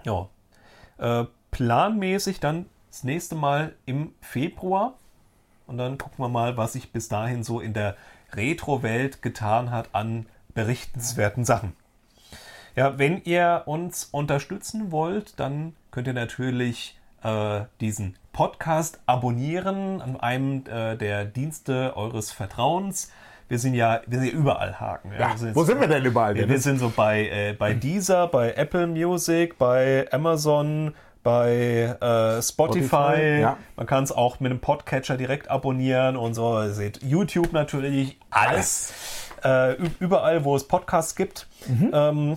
Ja. 0.04 0.28
Äh, 0.98 1.24
planmäßig 1.50 2.38
dann 2.38 2.66
das 2.88 3.02
nächste 3.02 3.34
Mal 3.34 3.74
im 3.86 4.14
Februar 4.20 4.94
und 5.66 5.78
dann 5.78 5.98
gucken 5.98 6.24
wir 6.24 6.28
mal, 6.28 6.56
was 6.56 6.74
sich 6.74 6.92
bis 6.92 7.08
dahin 7.08 7.42
so 7.42 7.58
in 7.58 7.74
der 7.74 7.96
Retro-Welt 8.34 9.20
getan 9.20 9.72
hat 9.72 9.88
an 9.96 10.26
berichtenswerten 10.54 11.44
Sachen. 11.44 11.72
Ja, 12.78 12.98
wenn 12.98 13.22
ihr 13.24 13.62
uns 13.66 14.04
unterstützen 14.12 14.92
wollt, 14.92 15.38
dann 15.40 15.74
könnt 15.90 16.06
ihr 16.06 16.12
natürlich 16.14 16.96
äh, 17.24 17.62
diesen 17.80 18.16
Podcast 18.32 19.00
abonnieren 19.06 20.00
an 20.00 20.18
einem 20.20 20.62
äh, 20.70 20.96
der 20.96 21.24
Dienste 21.24 21.96
eures 21.96 22.30
Vertrauens. 22.30 23.10
Wir 23.48 23.58
sind 23.58 23.74
ja, 23.74 24.00
wir 24.06 24.20
sind 24.20 24.28
ja 24.28 24.34
überall 24.34 24.78
Haken. 24.78 25.10
Ja, 25.18 25.34
wir 25.40 25.54
wo 25.56 25.64
sind 25.64 25.80
wir 25.80 25.88
denn 25.88 26.04
überall? 26.04 26.36
Ja, 26.38 26.48
wir 26.48 26.60
sind 26.60 26.78
so 26.78 26.92
bei, 26.94 27.26
äh, 27.28 27.52
bei 27.58 27.74
Deezer, 27.74 28.28
bei 28.28 28.52
Apple 28.52 28.86
Music, 28.86 29.58
bei 29.58 30.06
Amazon, 30.12 30.94
bei 31.24 31.96
äh, 32.00 32.40
Spotify. 32.42 32.84
Spotify, 32.86 33.40
ja. 33.40 33.56
Man 33.74 33.86
kann 33.86 34.04
es 34.04 34.12
auch 34.12 34.38
mit 34.38 34.52
einem 34.52 34.60
Podcatcher 34.60 35.16
direkt 35.16 35.50
abonnieren 35.50 36.16
und 36.16 36.34
so. 36.34 36.62
Ihr 36.62 36.70
seht 36.74 37.02
YouTube 37.02 37.52
natürlich, 37.52 38.20
alles. 38.30 38.92
Äh, 39.42 39.72
ü- 39.82 39.90
überall, 40.00 40.44
wo 40.44 40.54
es 40.56 40.66
Podcasts 40.68 41.16
gibt. 41.16 41.46
Ähm, 41.92 42.32
äh, 42.32 42.36